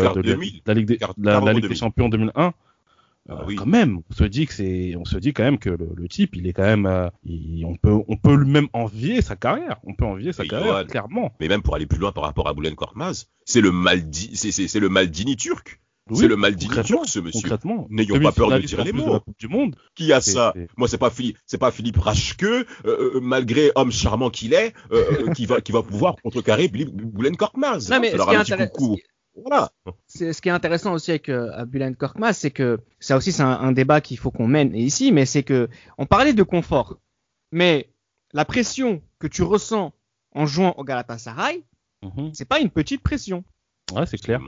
la 0.66 0.74
Ligue, 0.74 0.88
des, 0.88 1.00
la, 1.18 1.54
Ligue 1.54 1.68
des 1.68 1.76
Champions 1.76 2.10
2001. 2.10 2.54
Ah 3.30 3.44
oui. 3.46 3.56
quand 3.56 3.66
même, 3.66 4.02
on 4.10 4.14
se 4.14 4.24
dit 4.24 4.46
que 4.46 4.54
c'est, 4.54 4.96
on 4.96 5.06
se 5.06 5.18
dit 5.18 5.34
quand 5.34 5.44
même 5.44 5.60
que 5.60 5.70
le, 5.70 5.90
le 5.96 6.08
type, 6.08 6.36
il 6.36 6.48
est 6.48 6.54
quand 6.54 6.64
même, 6.64 6.86
on 6.86 7.76
peut, 7.76 7.98
on 8.08 8.18
peut 8.18 8.38
même 8.38 8.68
envier 8.74 9.22
sa 9.22 9.36
carrière, 9.36 9.78
on 9.84 9.94
peut 9.94 10.06
envier 10.06 10.34
sa 10.34 10.46
carrière, 10.46 10.86
clairement. 10.88 11.32
Mais 11.40 11.48
même 11.48 11.62
pour 11.62 11.76
aller 11.76 11.86
plus 11.86 12.00
loin 12.00 12.12
par 12.12 12.24
rapport 12.24 12.48
à 12.48 12.54
Boulen 12.54 12.76
Korkmaz, 12.76 13.28
c'est 13.46 13.62
le 13.62 13.72
Maldi, 13.72 14.36
c'est 14.36 14.80
le 14.80 14.90
Maldini 14.90 15.36
turc 15.36 15.80
c'est 16.16 16.28
le 16.28 16.36
Maldini 16.36 16.74
turc, 16.84 17.08
ce 17.08 17.20
monsieur. 17.20 17.42
Concrètement. 17.42 17.88
N'ayons 17.90 18.20
pas 18.20 18.32
peur 18.32 18.50
de 18.50 18.60
dire 18.60 18.84
les 18.84 18.92
mots. 18.92 19.20
du 19.38 19.48
Monde. 19.48 19.76
Qui 19.96 20.14
a 20.14 20.22
ça 20.22 20.54
Moi, 20.78 20.88
c'est 20.88 20.98
pas 20.98 21.10
Philippe, 21.10 21.38
c'est 21.46 21.58
pas 21.58 21.72
Philippe 21.72 21.98
Rachke, 21.98 22.44
euh, 22.44 22.66
euh, 22.86 23.20
malgré 23.22 23.72
homme 23.76 23.92
charmant 23.92 24.30
qu'il 24.30 24.54
est, 24.54 24.74
euh, 24.92 25.32
qui 25.34 25.46
va 25.46 25.62
qui 25.62 25.72
va 25.72 25.82
pouvoir 25.82 26.16
contrecarrer 26.22 26.68
Boulen 26.68 27.36
Korkmaz. 27.36 27.90
Non, 27.90 28.00
mais 28.00 28.12
ce 28.12 28.18
qui, 28.18 29.02
voilà. 29.36 29.72
ce 30.08 30.42
qui 30.42 30.50
est 30.50 30.52
intéressant 30.52 30.94
aussi 30.94 31.12
avec 31.12 31.30
euh, 31.30 31.66
Bülent 31.66 31.96
Korkmaz, 31.96 32.34
c'est 32.34 32.52
que 32.52 32.80
ça 33.00 33.18
aussi 33.18 33.32
c'est 33.32 33.44
un, 33.44 33.72
débat 33.72 34.02
qu'il 34.02 34.18
faut 34.18 34.32
qu'on 34.32 34.48
mène 34.48 34.76
ici, 34.76 35.12
mais 35.12 35.26
c'est 35.26 35.44
que 35.44 35.70
on 35.98 36.06
parlait 36.06 36.34
de 36.34 36.44
confort, 36.44 37.00
mais 37.52 37.90
la 38.34 38.46
pression 38.46 39.02
que 39.20 39.28
tu 39.28 39.44
ressens 39.44 39.94
en 40.34 40.46
jouant 40.46 40.74
au 40.78 40.84
Galatasaray, 40.84 41.64
mm 42.04 42.30
c'est 42.34 42.48
pas 42.48 42.60
une 42.60 42.70
petite 42.70 43.02
pression. 43.02 43.44
Ouais, 43.96 44.06
c'est 44.06 44.18
clair. 44.18 44.40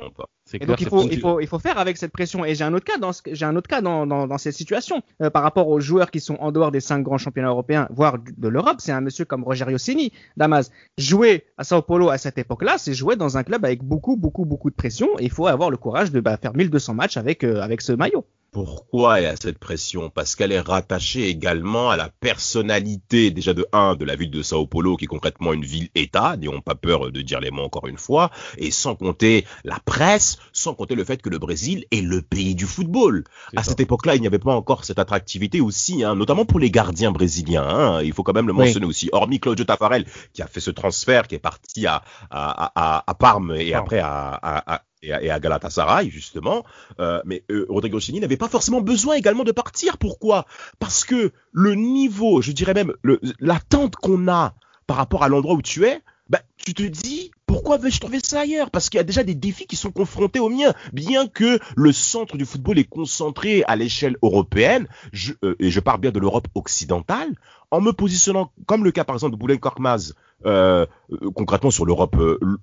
Et 0.54 0.66
donc 0.66 0.82
il 0.82 0.88
faut, 0.88 1.04
il, 1.04 1.20
faut, 1.20 1.40
il 1.40 1.48
faut 1.48 1.60
faire 1.60 1.78
avec 1.78 1.98
cette 1.98 2.12
pression. 2.12 2.44
Et 2.46 2.56
j'ai 2.56 2.64
un 2.64 2.74
autre 2.74 2.86
cas 2.86 2.98
dans, 2.98 3.12
j'ai 3.26 3.46
un 3.46 3.56
autre 3.56 3.68
cas 3.68 3.82
dans, 3.82 4.06
dans, 4.06 4.28
dans 4.28 4.38
cette 4.38 4.54
situation 4.54 5.02
euh, 5.22 5.30
par 5.30 5.44
rapport 5.44 5.68
aux 5.68 5.80
joueurs 5.80 6.12
qui 6.12 6.20
sont 6.20 6.36
en 6.36 6.52
dehors 6.52 6.72
des 6.72 6.82
cinq 6.82 7.02
grands 7.02 7.18
championnats 7.18 7.50
européens, 7.50 7.88
voire 7.92 8.18
de 8.20 8.48
l'Europe. 8.48 8.78
C'est 8.80 8.92
un 8.92 9.02
monsieur 9.02 9.26
comme 9.26 9.44
Rogerio 9.44 9.78
Ceni, 9.78 10.12
Damas. 10.38 10.72
Jouer 10.98 11.46
à 11.58 11.64
Sao 11.64 11.82
Paulo 11.82 12.10
à 12.10 12.18
cette 12.18 12.38
époque-là, 12.38 12.78
c'est 12.78 12.94
jouer 12.94 13.16
dans 13.16 13.38
un 13.38 13.44
club 13.44 13.66
avec 13.66 13.84
beaucoup, 13.84 14.18
beaucoup, 14.18 14.46
beaucoup 14.46 14.70
de 14.70 14.76
pression. 14.76 15.08
Et 15.20 15.24
il 15.24 15.32
faut 15.32 15.48
avoir 15.48 15.70
le 15.70 15.78
courage 15.78 16.12
de 16.12 16.20
bah, 16.20 16.38
faire 16.38 16.54
1200 16.54 16.94
matchs 16.94 17.18
avec, 17.18 17.44
euh, 17.44 17.62
avec 17.62 17.82
ce 17.82 17.94
maillot. 17.94 18.26
Pourquoi 18.52 19.22
il 19.22 19.24
y 19.24 19.28
a 19.28 19.36
cette 19.38 19.60
pression? 19.60 20.10
Parce 20.10 20.36
qu'elle 20.36 20.52
est 20.52 20.60
rattachée 20.60 21.30
également 21.30 21.90
à 21.90 21.96
la 21.96 22.10
personnalité 22.10 23.32
déjà 23.32 23.54
de 23.54 23.66
un 23.72 23.96
de 23.96 24.04
la 24.04 24.18
ville 24.18 24.30
de 24.30 24.44
Sao 24.44 24.68
Paulo 24.68 24.98
qui 24.98 25.06
est 25.06 25.08
concrètement 25.08 25.54
une 25.54 25.64
ville-État, 25.64 26.36
n'ayons 26.36 26.60
pas 26.60 26.76
peur 26.76 27.14
de 27.14 27.22
dire 27.22 27.40
les 27.40 27.50
mots 27.50 27.64
encore 27.64 27.88
une 27.88 27.98
fois, 27.98 28.30
et 28.58 28.70
sans 28.70 28.96
compter 28.96 29.46
la 29.64 29.80
presse, 29.86 30.38
sans 30.52 30.74
compter 30.74 30.96
le 30.96 31.06
fait 31.06 31.22
que 31.22 31.30
le 31.30 31.40
Brésil 31.40 31.86
est 31.92 32.02
le 32.02 32.22
pays 32.22 32.54
du 32.54 32.66
football. 32.66 33.24
À 33.56 33.64
cette 33.64 33.80
époque-là, 33.80 34.16
il 34.16 34.22
n'y 34.22 34.28
avait 34.28 34.38
pas 34.38 34.54
encore 34.54 34.84
cette 34.84 35.00
attractivité 35.00 35.62
aussi, 35.62 36.04
hein, 36.04 36.16
notamment 36.16 36.44
pour 36.44 36.60
les 36.60 36.72
gardiens 36.72 37.14
brésiliens. 37.14 37.64
Hein, 37.64 38.02
il 38.04 38.12
faut 38.12 38.24
quand 38.24 38.34
même 38.34 38.48
le 38.48 38.54
mentionner 38.54 38.86
aussi. 38.86 39.08
Hormis 39.14 39.40
Claudio 39.40 39.64
Tafarel 39.64 40.06
qui 40.34 40.42
a 40.42 40.48
fait 40.48 40.60
ce 40.60 40.72
transfert, 40.72 41.28
qui 41.28 41.36
est 41.36 41.40
parti 41.40 41.88
à, 41.88 42.04
à, 42.30 42.72
à, 42.76 43.04
à 43.10 43.14
Parme 43.14 43.56
et 43.58 43.74
après 43.74 44.00
à, 44.00 44.84
à, 45.10 45.22
et 45.22 45.30
à, 45.30 45.40
Galatasaray 45.40 46.10
justement. 46.10 46.64
Euh, 47.00 47.22
mais 47.26 47.44
euh, 47.50 47.66
Rodrigo 47.70 48.00
Chini 48.00 48.20
n'avait 48.20 48.38
pas 48.38 48.50
forcément 48.50 48.82
besoin 48.82 49.16
également 49.16 49.44
de 49.44 49.52
partir. 49.52 49.98
Pourquoi? 49.98 50.46
Parce 50.80 51.04
que 51.04 51.32
le 51.52 51.76
niveau, 51.76 52.42
je 52.42 52.52
dirais 52.52 52.74
même 52.74 52.94
l'attente 53.40 53.96
qu'on 53.96 54.28
a 54.28 54.54
par 54.86 54.98
rapport 54.98 55.24
à 55.24 55.30
l'endroit 55.30 55.56
où 55.56 55.62
tu 55.62 55.86
es, 55.86 56.02
bah, 56.30 56.42
tu 56.66 56.74
te 56.74 56.84
dis 56.84 57.32
pourquoi 57.52 57.78
vais-je 57.78 58.00
trouver 58.00 58.20
ça 58.24 58.42
ailleurs? 58.42 58.72
Parce 58.72 58.90
qu'il 58.90 58.98
y 58.98 59.02
a 59.02 59.04
déjà 59.04 59.24
des 59.24 59.36
défis 59.36 59.68
qui 59.68 59.76
sont 59.76 59.92
confrontés 59.92 60.40
aux 60.40 60.50
miens. 60.50 60.74
Bien 60.94 61.28
que 61.28 61.60
le 61.76 61.92
centre 61.92 62.38
du 62.38 62.46
football 62.46 62.80
est 62.80 62.86
concentré 62.86 63.64
à 63.68 63.76
l'échelle 63.76 64.16
européenne, 64.22 64.88
je, 65.12 65.34
euh, 65.44 65.56
et 65.60 65.70
je 65.70 65.80
parle 65.82 66.00
bien 66.00 66.12
de 66.12 66.20
l'Europe 66.20 66.48
occidentale, 66.56 67.36
en 67.70 67.82
me 67.82 67.92
positionnant 67.92 68.52
comme 68.66 68.84
le 68.84 68.92
cas 68.92 69.04
par 69.04 69.16
exemple 69.16 69.34
de 69.34 69.38
Boulen 69.38 69.60
Korkmaz, 69.60 70.14
euh, 70.46 70.86
euh, 71.12 71.30
concrètement 71.36 71.72
sur 71.72 71.86
l'Europe, 71.86 72.16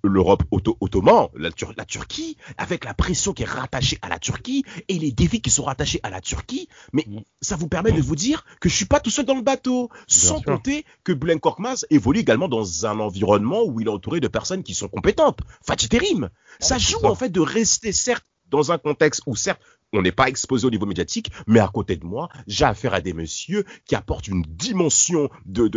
l'Europe 0.02 0.42
ottoman, 0.50 1.28
la, 1.36 1.50
la, 1.76 1.84
Turquie, 1.84 2.36
avec 2.56 2.84
la 2.84 2.92
pression 2.92 3.32
qui 3.32 3.44
est 3.44 3.46
rattachée 3.46 3.98
à 4.02 4.08
la 4.08 4.18
Turquie 4.18 4.64
et 4.88 4.98
les 4.98 5.12
défis 5.12 5.40
qui 5.40 5.50
sont 5.50 5.62
rattachés 5.62 6.00
à 6.02 6.10
la 6.10 6.20
Turquie, 6.20 6.68
mais 6.92 7.04
mm. 7.06 7.20
ça 7.40 7.56
vous 7.56 7.68
permet 7.68 7.92
de 7.92 8.00
vous 8.00 8.16
dire 8.16 8.44
que 8.60 8.68
je 8.68 8.74
suis 8.74 8.84
pas 8.84 9.00
tout 9.00 9.10
seul 9.10 9.26
dans 9.26 9.36
le 9.36 9.42
bateau, 9.42 9.90
sans 10.06 10.40
compter 10.40 10.84
que 11.04 11.12
Boulen 11.12 11.38
Korkmaz 11.38 11.86
évolue 11.90 12.20
également 12.20 12.48
dans 12.48 12.86
un 12.86 12.98
environnement 12.98 13.62
où 13.64 13.80
il 13.80 13.87
est 13.88 13.92
entouré 13.92 14.20
de 14.20 14.28
personnes 14.28 14.62
qui 14.62 14.74
sont 14.74 14.88
compétentes. 14.88 15.40
Fatih 15.66 15.88
Terim, 15.88 16.30
ça 16.60 16.78
joue 16.78 17.04
en 17.04 17.14
fait 17.14 17.30
de 17.30 17.40
rester 17.40 17.92
certes 17.92 18.24
dans 18.50 18.72
un 18.72 18.78
contexte 18.78 19.22
où 19.26 19.36
certes 19.36 19.60
on 19.92 20.02
n'est 20.02 20.12
pas 20.12 20.28
exposé 20.28 20.66
au 20.66 20.70
niveau 20.70 20.86
médiatique, 20.86 21.30
mais 21.46 21.60
à 21.60 21.68
côté 21.68 21.96
de 21.96 22.04
moi, 22.04 22.28
j'ai 22.46 22.64
affaire 22.64 22.92
à 22.92 23.00
des 23.00 23.14
messieurs 23.14 23.64
qui 23.86 23.94
apportent 23.94 24.28
une 24.28 24.42
dimension 24.42 25.30
de, 25.46 25.68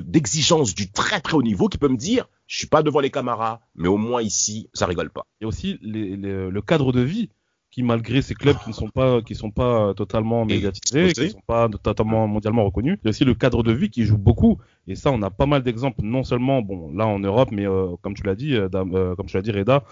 d'exigence 0.00 0.74
du 0.74 0.90
très 0.90 1.20
très 1.20 1.34
haut 1.34 1.42
niveau 1.42 1.68
qui 1.68 1.76
peut 1.76 1.88
me 1.88 1.98
dire, 1.98 2.28
je 2.46 2.56
suis 2.56 2.66
pas 2.66 2.82
devant 2.82 3.00
les 3.00 3.10
camarades, 3.10 3.58
mais 3.74 3.88
au 3.88 3.98
moins 3.98 4.22
ici, 4.22 4.70
ça 4.72 4.86
rigole 4.86 5.10
pas. 5.10 5.26
Il 5.40 5.44
y 5.44 5.46
a 5.46 5.48
aussi 5.48 5.78
le 5.82 6.60
cadre 6.60 6.92
de 6.92 7.00
vie 7.00 7.30
qui, 7.76 7.82
malgré 7.82 8.22
ces 8.22 8.34
clubs 8.34 8.56
qui 8.56 8.70
ne 8.70 8.74
sont 8.74 8.88
pas, 8.88 9.20
qui 9.20 9.34
sont 9.34 9.50
pas 9.50 9.92
totalement 9.92 10.46
médiatisés, 10.46 11.12
qui 11.12 11.20
ne 11.20 11.28
sont 11.28 11.42
pas 11.46 11.68
totalement 11.68 12.26
mondialement 12.26 12.64
reconnus, 12.64 12.96
il 13.02 13.04
y 13.04 13.08
a 13.08 13.10
aussi 13.10 13.26
le 13.26 13.34
cadre 13.34 13.62
de 13.62 13.70
vie 13.70 13.90
qui 13.90 14.04
joue 14.04 14.16
beaucoup. 14.16 14.56
Et 14.88 14.94
ça, 14.94 15.10
on 15.12 15.20
a 15.20 15.28
pas 15.28 15.44
mal 15.44 15.62
d'exemples, 15.62 16.00
non 16.02 16.24
seulement, 16.24 16.62
bon, 16.62 16.90
là 16.94 17.06
en 17.06 17.18
Europe, 17.18 17.50
mais 17.52 17.66
euh, 17.66 17.88
comme 18.00 18.14
tu 18.14 18.22
l'as 18.22 18.34
dit, 18.34 18.54
euh, 18.54 18.70
euh, 18.74 19.14
comme 19.14 19.26
tu 19.26 19.36
l'as 19.36 19.42
dit, 19.42 19.50
Reda, 19.50 19.84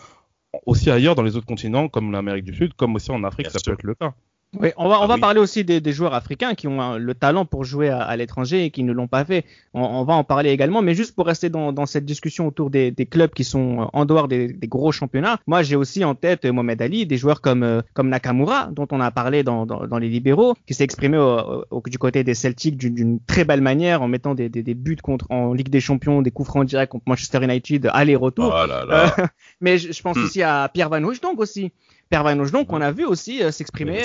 aussi 0.65 0.91
ailleurs 0.91 1.15
dans 1.15 1.23
les 1.23 1.37
autres 1.37 1.45
continents, 1.45 1.89
comme 1.91 2.11
l'Amérique 2.11 2.45
du 2.45 2.55
Sud, 2.55 2.73
comme 2.73 2.95
aussi 2.95 3.11
en 3.11 3.23
Afrique, 3.23 3.51
ça 3.51 3.59
peut 3.63 3.73
être 3.73 3.83
le 3.83 3.95
cas. 3.95 4.15
Oui, 4.61 4.71
on 4.77 4.89
va, 4.89 5.01
on 5.01 5.07
va 5.07 5.15
ah 5.15 5.19
parler 5.19 5.41
aussi 5.41 5.65
des, 5.65 5.81
des, 5.81 5.93
joueurs 5.93 6.15
africains 6.15 6.55
qui 6.55 6.69
ont 6.69 6.97
le 6.97 7.15
talent 7.15 7.45
pour 7.45 7.65
jouer 7.65 7.89
à, 7.89 8.03
à 8.03 8.17
l'étranger 8.17 8.65
et 8.65 8.71
qui 8.71 8.83
ne 8.83 8.93
l'ont 8.93 9.09
pas 9.09 9.25
fait. 9.25 9.45
On, 9.73 9.83
on, 9.83 10.05
va 10.05 10.15
en 10.15 10.25
parler 10.25 10.51
également, 10.51 10.83
mais 10.83 10.95
juste 10.95 11.15
pour 11.15 11.27
rester 11.27 11.51
dans, 11.51 11.73
dans 11.73 11.87
cette 11.87 12.05
discussion 12.05 12.47
autour 12.47 12.71
des, 12.71 12.91
des, 12.91 13.07
clubs 13.07 13.31
qui 13.31 13.45
sont 13.45 13.89
en 13.93 14.05
dehors 14.05 14.29
des, 14.29 14.53
des 14.53 14.69
gros 14.69 14.93
championnats, 14.93 15.39
moi 15.47 15.63
j'ai 15.63 15.77
aussi 15.77 16.05
en 16.05 16.15
tête 16.15 16.45
Mohamed 16.45 16.81
Ali, 16.83 17.07
des 17.07 17.17
joueurs 17.17 17.41
comme, 17.41 17.63
euh, 17.63 17.83
comme 17.95 18.09
Nakamura, 18.09 18.69
dont 18.73 18.89
on 18.91 19.01
a 19.01 19.11
parlé 19.11 19.43
dans, 19.43 19.67
dans, 19.67 19.87
dans 19.87 19.99
les 19.99 20.09
libéraux, 20.09 20.55
qui 20.67 20.75
s'est 20.75 20.85
exprimé 20.85 21.19
au, 21.19 21.65
au, 21.71 21.83
du 21.87 21.99
côté 21.99 22.25
des 22.25 22.35
Celtics 22.35 22.77
d'une 22.77 23.21
très 23.21 23.45
belle 23.45 23.61
manière 23.61 24.03
en 24.03 24.09
mettant 24.09 24.35
des, 24.35 24.49
des, 24.49 24.75
buts 24.75 24.97
contre 25.03 25.27
en 25.31 25.53
Ligue 25.53 25.69
des 25.69 25.81
Champions, 25.81 26.23
des 26.23 26.31
coups 26.31 26.49
francs 26.49 26.67
directs 26.67 26.91
contre 26.91 27.05
Manchester 27.07 27.43
United, 27.43 27.91
aller-retour. 27.93 28.55
Oh. 28.55 28.91
Euh, 28.91 29.09
mais 29.61 29.79
je, 29.79 29.93
je 29.93 30.03
pense 30.03 30.17
hmm. 30.17 30.25
aussi 30.25 30.43
à 30.43 30.71
Pierre 30.73 30.89
Van 30.89 31.03
Hooydonk 31.03 31.39
aussi. 31.41 31.73
Pierre 32.11 32.25
Van 32.25 32.39
Hooydonk, 32.39 32.73
on 32.73 32.81
a 32.81 32.93
vu 32.93 33.05
aussi 33.05 33.43
euh, 33.43 33.51
s'exprimer 33.51 34.03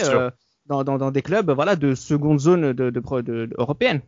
dans, 0.66 0.84
dans, 0.84 0.98
dans, 0.98 1.12
des 1.12 1.22
clubs 1.22 1.50
voilà, 1.52 1.76
de 1.76 1.96
seconde 1.96 2.40
zone 2.40 2.74
de, 2.74 2.90
de, 2.90 3.22
de, 3.22 3.50
européenne. 3.58 4.02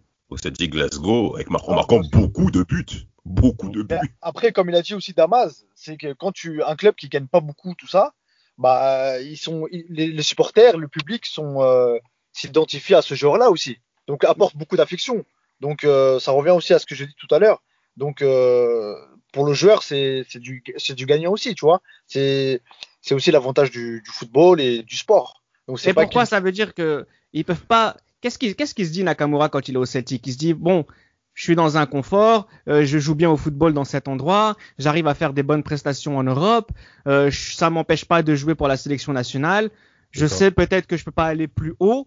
Dit 0.51 0.69
Glasgow, 0.69 1.35
avec 1.35 1.49
marquant, 1.49 1.75
marquant 1.75 2.01
beaucoup 2.11 2.51
de 2.51 2.63
buts. 2.63 3.07
Beaucoup 3.25 3.69
de 3.69 3.83
buts. 3.83 3.95
Après, 4.21 4.51
comme 4.51 4.69
il 4.69 4.75
a 4.75 4.81
dit 4.81 4.93
aussi 4.93 5.13
Damas, 5.13 5.65
c'est 5.75 5.97
que 5.97 6.13
quand 6.13 6.31
tu 6.31 6.63
un 6.63 6.75
club 6.75 6.95
qui 6.95 7.09
gagne 7.09 7.27
pas 7.27 7.41
beaucoup, 7.41 7.75
tout 7.75 7.87
ça, 7.87 8.13
bah 8.57 9.19
ils 9.21 9.37
sont 9.37 9.67
les, 9.71 10.21
supporters, 10.21 10.77
le 10.77 10.87
public 10.87 11.25
sont 11.25 11.61
euh, 11.61 11.97
s'identifient 12.33 12.95
à 12.95 13.01
ce 13.01 13.13
joueur-là 13.13 13.49
aussi. 13.51 13.77
Donc 14.07 14.23
apporte 14.23 14.55
beaucoup 14.55 14.77
d'affection. 14.77 15.25
Donc 15.59 15.83
euh, 15.83 16.19
ça 16.19 16.31
revient 16.31 16.51
aussi 16.51 16.73
à 16.73 16.79
ce 16.79 16.85
que 16.85 16.95
j'ai 16.95 17.05
dit 17.05 17.15
tout 17.17 17.33
à 17.33 17.39
l'heure. 17.39 17.61
Donc 17.97 18.21
euh, 18.21 18.95
pour 19.33 19.45
le 19.45 19.53
joueur, 19.53 19.83
c'est 19.83 20.25
du 20.35 20.63
c'est 20.77 20.95
du 20.95 21.05
gagnant 21.05 21.31
aussi, 21.31 21.53
tu 21.55 21.65
vois. 21.65 21.81
C'est 22.07 22.61
c'est 23.01 23.13
aussi 23.15 23.31
l'avantage 23.31 23.71
du, 23.71 24.01
du 24.01 24.11
football 24.11 24.61
et 24.61 24.83
du 24.83 24.95
sport. 24.95 25.43
Et 25.85 25.93
pourquoi 25.93 26.25
ça 26.25 26.39
veut 26.39 26.51
dire 26.51 26.73
que 26.73 27.05
ils 27.33 27.45
peuvent 27.45 27.65
pas 27.65 27.97
Qu'est-ce 28.21 28.37
qu'il 28.37 28.55
qu'est-ce 28.55 28.73
se 28.75 28.91
dit 28.91 29.03
Nakamura 29.03 29.49
quand 29.49 29.67
il 29.67 29.75
est 29.75 29.79
au 29.79 29.85
Celtic? 29.85 30.25
Il 30.27 30.33
se 30.33 30.37
dit 30.37 30.53
bon, 30.53 30.85
je 31.33 31.43
suis 31.43 31.55
dans 31.55 31.77
un 31.77 31.87
confort, 31.87 32.47
euh, 32.67 32.85
je 32.85 32.99
joue 32.99 33.15
bien 33.15 33.31
au 33.31 33.37
football 33.37 33.73
dans 33.73 33.83
cet 33.83 34.07
endroit, 34.07 34.55
j'arrive 34.77 35.07
à 35.07 35.15
faire 35.15 35.33
des 35.33 35.43
bonnes 35.43 35.63
prestations 35.63 36.17
en 36.17 36.23
Europe, 36.23 36.71
euh, 37.07 37.31
ça 37.31 37.69
m'empêche 37.69 38.05
pas 38.05 38.21
de 38.21 38.35
jouer 38.35 38.53
pour 38.53 38.67
la 38.67 38.77
sélection 38.77 39.13
nationale. 39.13 39.71
Je 40.11 40.27
sais 40.27 40.51
peut-être 40.51 40.87
que 40.87 40.97
je 40.97 41.05
peux 41.05 41.11
pas 41.11 41.25
aller 41.25 41.47
plus 41.47 41.73
haut, 41.79 42.05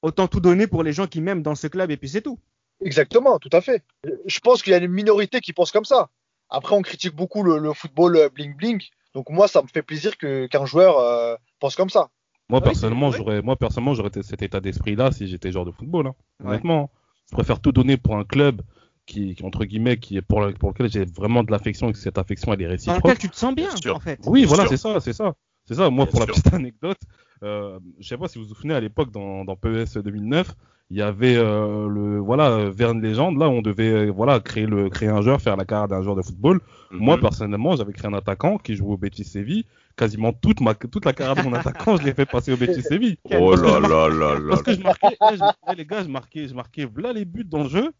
autant 0.00 0.26
tout 0.26 0.40
donner 0.40 0.66
pour 0.66 0.82
les 0.82 0.92
gens 0.92 1.06
qui 1.06 1.20
m'aiment 1.20 1.42
dans 1.42 1.54
ce 1.54 1.66
club 1.66 1.90
et 1.90 1.96
puis 1.96 2.08
c'est 2.08 2.22
tout. 2.22 2.38
Exactement, 2.80 3.38
tout 3.38 3.50
à 3.52 3.60
fait. 3.60 3.84
Je 4.26 4.40
pense 4.40 4.62
qu'il 4.62 4.72
y 4.72 4.74
a 4.74 4.78
une 4.78 4.90
minorité 4.90 5.40
qui 5.40 5.52
pense 5.52 5.70
comme 5.70 5.84
ça. 5.84 6.08
Après, 6.48 6.74
on 6.74 6.82
critique 6.82 7.14
beaucoup 7.14 7.42
le, 7.42 7.72
football 7.72 8.30
bling 8.34 8.56
bling, 8.56 8.82
donc 9.14 9.30
moi, 9.30 9.48
ça 9.48 9.62
me 9.62 9.68
fait 9.68 9.82
plaisir 9.82 10.16
que 10.16 10.46
qu'un 10.46 10.66
joueur 10.66 10.98
euh, 10.98 11.34
pense 11.60 11.76
comme 11.76 11.90
ça. 11.90 12.08
Moi, 12.48 12.60
personnellement, 12.60 13.10
j'aurais, 13.10 13.40
moi, 13.40 13.56
personnellement, 13.56 13.94
j'aurais 13.94 14.10
cet 14.22 14.42
état 14.42 14.60
d'esprit-là 14.60 15.10
si 15.12 15.26
j'étais 15.26 15.52
joueur 15.52 15.64
de 15.64 15.70
football. 15.70 16.08
Hein. 16.08 16.14
Honnêtement, 16.44 16.90
je 17.30 17.34
préfère 17.34 17.60
tout 17.60 17.72
donner 17.72 17.96
pour 17.96 18.16
un 18.16 18.24
club 18.24 18.62
qui, 19.06 19.36
entre 19.42 19.64
guillemets, 19.64 19.96
qui 19.96 20.16
est 20.16 20.22
pour, 20.22 20.46
pour 20.58 20.70
lequel 20.70 20.90
j'ai 20.90 21.04
vraiment 21.04 21.44
de 21.44 21.50
l'affection 21.50 21.88
et 21.88 21.92
que 21.92 21.98
cette 21.98 22.18
affection, 22.18 22.52
elle 22.52 22.62
est 22.62 22.66
réciproque. 22.66 23.02
Dans 23.02 23.08
lequel 23.08 23.18
tu 23.18 23.30
te 23.30 23.36
sens 23.36 23.54
bien, 23.54 23.70
en 23.90 24.00
fait. 24.00 24.20
Oui, 24.26 24.44
voilà, 24.44 24.66
c'est 24.66 24.76
ça, 24.76 25.00
c'est 25.00 25.12
ça. 25.12 25.34
C'est 25.66 25.74
ça. 25.74 25.90
Moi, 25.90 26.06
pour 26.06 26.20
la 26.20 26.26
petite 26.26 26.52
anecdote, 26.52 26.98
euh, 27.42 27.78
je 27.98 28.08
sais 28.08 28.18
pas 28.18 28.28
si 28.28 28.38
vous 28.38 28.44
vous 28.44 28.54
souvenez 28.54 28.74
à 28.74 28.80
l'époque 28.80 29.10
dans, 29.10 29.44
dans 29.44 29.56
PES 29.56 29.98
2009, 30.02 30.54
il 30.92 30.98
y 30.98 31.02
avait 31.02 31.36
euh, 31.36 31.88
le 31.88 32.18
voilà 32.18 32.68
Verne 32.68 33.00
Légende. 33.00 33.38
Là 33.38 33.48
on 33.48 33.62
devait 33.62 33.88
euh, 33.88 34.10
voilà 34.10 34.40
créer 34.40 34.66
le 34.66 34.90
créer 34.90 35.08
un 35.08 35.22
joueur 35.22 35.40
faire 35.40 35.56
la 35.56 35.64
carrière 35.64 35.88
d'un 35.88 36.02
joueur 36.02 36.16
de 36.16 36.22
football. 36.22 36.60
Mhm. 36.90 36.98
moi 37.00 37.18
personnellement 37.18 37.74
j'avais 37.76 37.94
créé 37.94 38.10
un 38.10 38.14
attaquant 38.14 38.58
qui 38.58 38.76
jouait 38.76 38.92
au 38.92 38.98
Betis 38.98 39.24
Séville. 39.24 39.64
Quasiment 39.96 40.34
toute 40.34 40.60
ma 40.60 40.74
toute 40.74 41.06
la 41.06 41.14
carrière 41.14 41.42
de 41.42 41.48
mon 41.48 41.54
attaquant 41.54 41.96
je 41.96 42.04
l'ai 42.04 42.12
fait 42.12 42.26
passer 42.26 42.52
au 42.52 42.58
Betis 42.58 42.82
Séville. 42.82 43.16
Oh 43.40 43.56
là 43.56 43.80
là 43.80 44.08
là 44.10 44.38
là 44.38 44.50
parce 44.50 44.62
que 44.62 44.74
je 44.74 44.82
marquais 44.82 45.16
eh, 45.32 45.74
les 45.74 45.86
gars 45.86 46.02
je 46.02 46.08
marquais 46.08 46.46
je 46.46 46.54
marquais. 46.54 46.86
Là 46.98 47.14
les 47.14 47.24
buts 47.24 47.46
dans 47.48 47.62
le 47.62 47.70
jeu. 47.70 47.90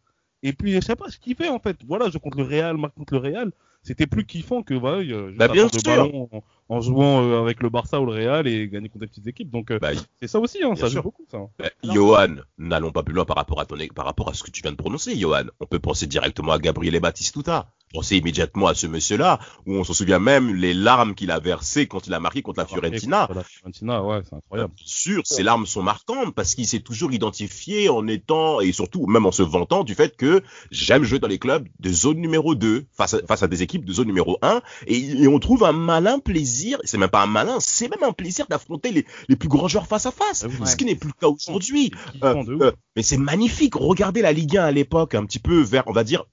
Et 0.42 0.52
puis 0.52 0.74
je 0.74 0.80
sais 0.80 0.96
pas 0.96 1.08
ce 1.08 1.18
qu'il 1.18 1.34
fait 1.34 1.48
en 1.48 1.60
fait. 1.60 1.78
Voilà 1.88 2.10
je 2.10 2.18
compte 2.18 2.34
le 2.34 2.42
Real 2.42 2.76
marque 2.76 2.94
contre 2.94 3.14
le 3.14 3.20
Real 3.20 3.52
c'était 3.82 4.06
plus 4.06 4.24
kiffant 4.24 4.62
que 4.62 4.74
voilà, 4.74 5.04
je 5.04 5.36
bah, 5.36 5.48
bien 5.48 5.68
sûr. 5.68 5.82
Ballon 5.84 6.28
en, 6.68 6.80
jouant 6.80 7.22
euh, 7.22 7.40
avec 7.40 7.62
le 7.62 7.68
Barça 7.68 8.00
ou 8.00 8.06
le 8.06 8.12
Real 8.12 8.46
et 8.46 8.68
gagner 8.68 8.88
contre 8.88 9.00
des 9.00 9.06
petites 9.08 9.26
équipes. 9.26 9.50
Donc 9.50 9.70
euh, 9.70 9.78
bah, 9.78 9.90
c'est 10.20 10.28
ça 10.28 10.38
aussi, 10.38 10.62
hein, 10.62 10.74
ça 10.76 10.88
joue 10.88 11.02
beaucoup 11.02 11.24
ça. 11.30 11.38
Bah, 11.58 11.68
Johan, 11.82 12.36
n'allons 12.58 12.92
pas 12.92 13.02
plus 13.02 13.14
loin 13.14 13.24
par 13.24 13.36
rapport 13.36 13.60
à 13.60 13.66
ton 13.66 13.76
par 13.94 14.04
rapport 14.04 14.28
à 14.28 14.34
ce 14.34 14.42
que 14.42 14.50
tu 14.50 14.62
viens 14.62 14.70
de 14.70 14.76
prononcer, 14.76 15.16
Johan. 15.16 15.44
On 15.60 15.66
peut 15.66 15.80
penser 15.80 16.06
directement 16.06 16.52
à 16.52 16.58
Gabriel 16.58 16.98
Batistuta 17.00 17.72
pensez 17.92 18.16
immédiatement 18.16 18.66
à 18.66 18.74
ce 18.74 18.86
monsieur-là, 18.86 19.38
où 19.66 19.74
on 19.74 19.84
se 19.84 19.92
souvient 19.92 20.18
même 20.18 20.54
les 20.54 20.74
larmes 20.74 21.14
qu'il 21.14 21.30
a 21.30 21.38
versées 21.38 21.86
quand 21.86 22.06
il 22.06 22.14
a 22.14 22.20
marqué 22.20 22.42
contre 22.42 22.60
la 22.60 22.66
Fiorentina. 22.66 23.28
la 23.34 23.44
Fiorentina, 23.44 24.02
ouais, 24.02 24.20
c'est 24.28 24.36
incroyable. 24.36 24.72
Bien 24.74 24.84
sûr, 24.86 25.22
ces 25.24 25.42
larmes 25.42 25.66
sont 25.66 25.82
marquantes 25.82 26.34
parce 26.34 26.54
qu'il 26.54 26.66
s'est 26.66 26.80
toujours 26.80 27.12
identifié 27.12 27.88
en 27.88 28.06
étant, 28.06 28.60
et 28.60 28.72
surtout 28.72 29.06
même 29.06 29.26
en 29.26 29.32
se 29.32 29.42
vantant 29.42 29.84
du 29.84 29.94
fait 29.94 30.16
que 30.16 30.42
j'aime 30.70 31.04
jouer 31.04 31.18
dans 31.18 31.28
les 31.28 31.38
clubs 31.38 31.68
de 31.80 31.92
zone 31.92 32.18
numéro 32.18 32.54
2 32.54 32.86
face 32.92 33.14
à, 33.14 33.18
face 33.26 33.42
à 33.42 33.48
des 33.48 33.62
équipes 33.62 33.84
de 33.84 33.92
zone 33.92 34.06
numéro 34.06 34.38
1 34.42 34.60
et, 34.86 35.28
on 35.28 35.38
trouve 35.38 35.64
un 35.64 35.72
malin 35.72 36.18
plaisir, 36.18 36.78
c'est 36.84 36.98
même 36.98 37.08
pas 37.08 37.22
un 37.22 37.26
malin, 37.26 37.56
c'est 37.58 37.88
même 37.88 38.02
un 38.02 38.12
plaisir 38.12 38.46
d'affronter 38.48 38.92
les, 38.92 39.06
les, 39.28 39.36
plus 39.36 39.48
grands 39.48 39.68
joueurs 39.68 39.86
face 39.86 40.06
à 40.06 40.10
face, 40.10 40.44
ah 40.44 40.66
ce 40.66 40.76
qui 40.76 40.84
n'est 40.84 40.94
plus 40.94 41.08
le 41.08 41.14
cas 41.18 41.28
aujourd'hui. 41.28 41.90
Euh, 42.22 42.44
euh, 42.60 42.72
mais 42.96 43.02
c'est 43.02 43.16
magnifique, 43.16 43.74
regardez 43.74 44.20
la 44.20 44.32
Ligue 44.32 44.58
1 44.58 44.64
à 44.64 44.70
l'époque, 44.70 45.14
un 45.14 45.24
petit 45.24 45.38
peu 45.38 45.60
vers, 45.62 45.84
on 45.86 45.92
va 45.92 46.04
dire, 46.04 46.24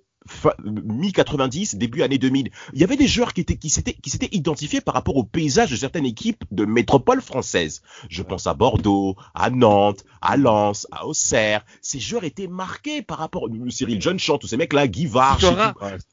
mi-90, 0.63 1.77
début 1.77 2.01
année 2.01 2.17
2000. 2.17 2.49
Il 2.73 2.79
y 2.79 2.83
avait 2.83 2.95
des 2.95 3.07
joueurs 3.07 3.33
qui 3.33 3.41
étaient, 3.41 3.57
qui 3.57 3.69
s'étaient, 3.69 3.93
qui 3.93 4.09
s'étaient 4.09 4.29
identifiés 4.31 4.81
par 4.81 4.93
rapport 4.93 5.17
au 5.17 5.23
paysage 5.23 5.71
de 5.71 5.75
certaines 5.75 6.05
équipes 6.05 6.43
de 6.51 6.65
métropole 6.65 7.21
française. 7.21 7.81
Je 8.09 8.23
pense 8.23 8.47
à 8.47 8.53
Bordeaux, 8.53 9.15
à 9.33 9.49
Nantes, 9.49 10.03
à 10.21 10.37
Lens, 10.37 10.87
à 10.91 11.05
Auxerre. 11.05 11.65
Ces 11.81 11.99
joueurs 11.99 12.23
étaient 12.23 12.47
marqués 12.47 13.01
par 13.01 13.17
rapport, 13.17 13.47
Cyril 13.69 14.01
John 14.01 14.17
tous 14.39 14.47
ces 14.47 14.57
mecs-là, 14.57 14.87
Guy 14.87 15.05
Varch, 15.05 15.43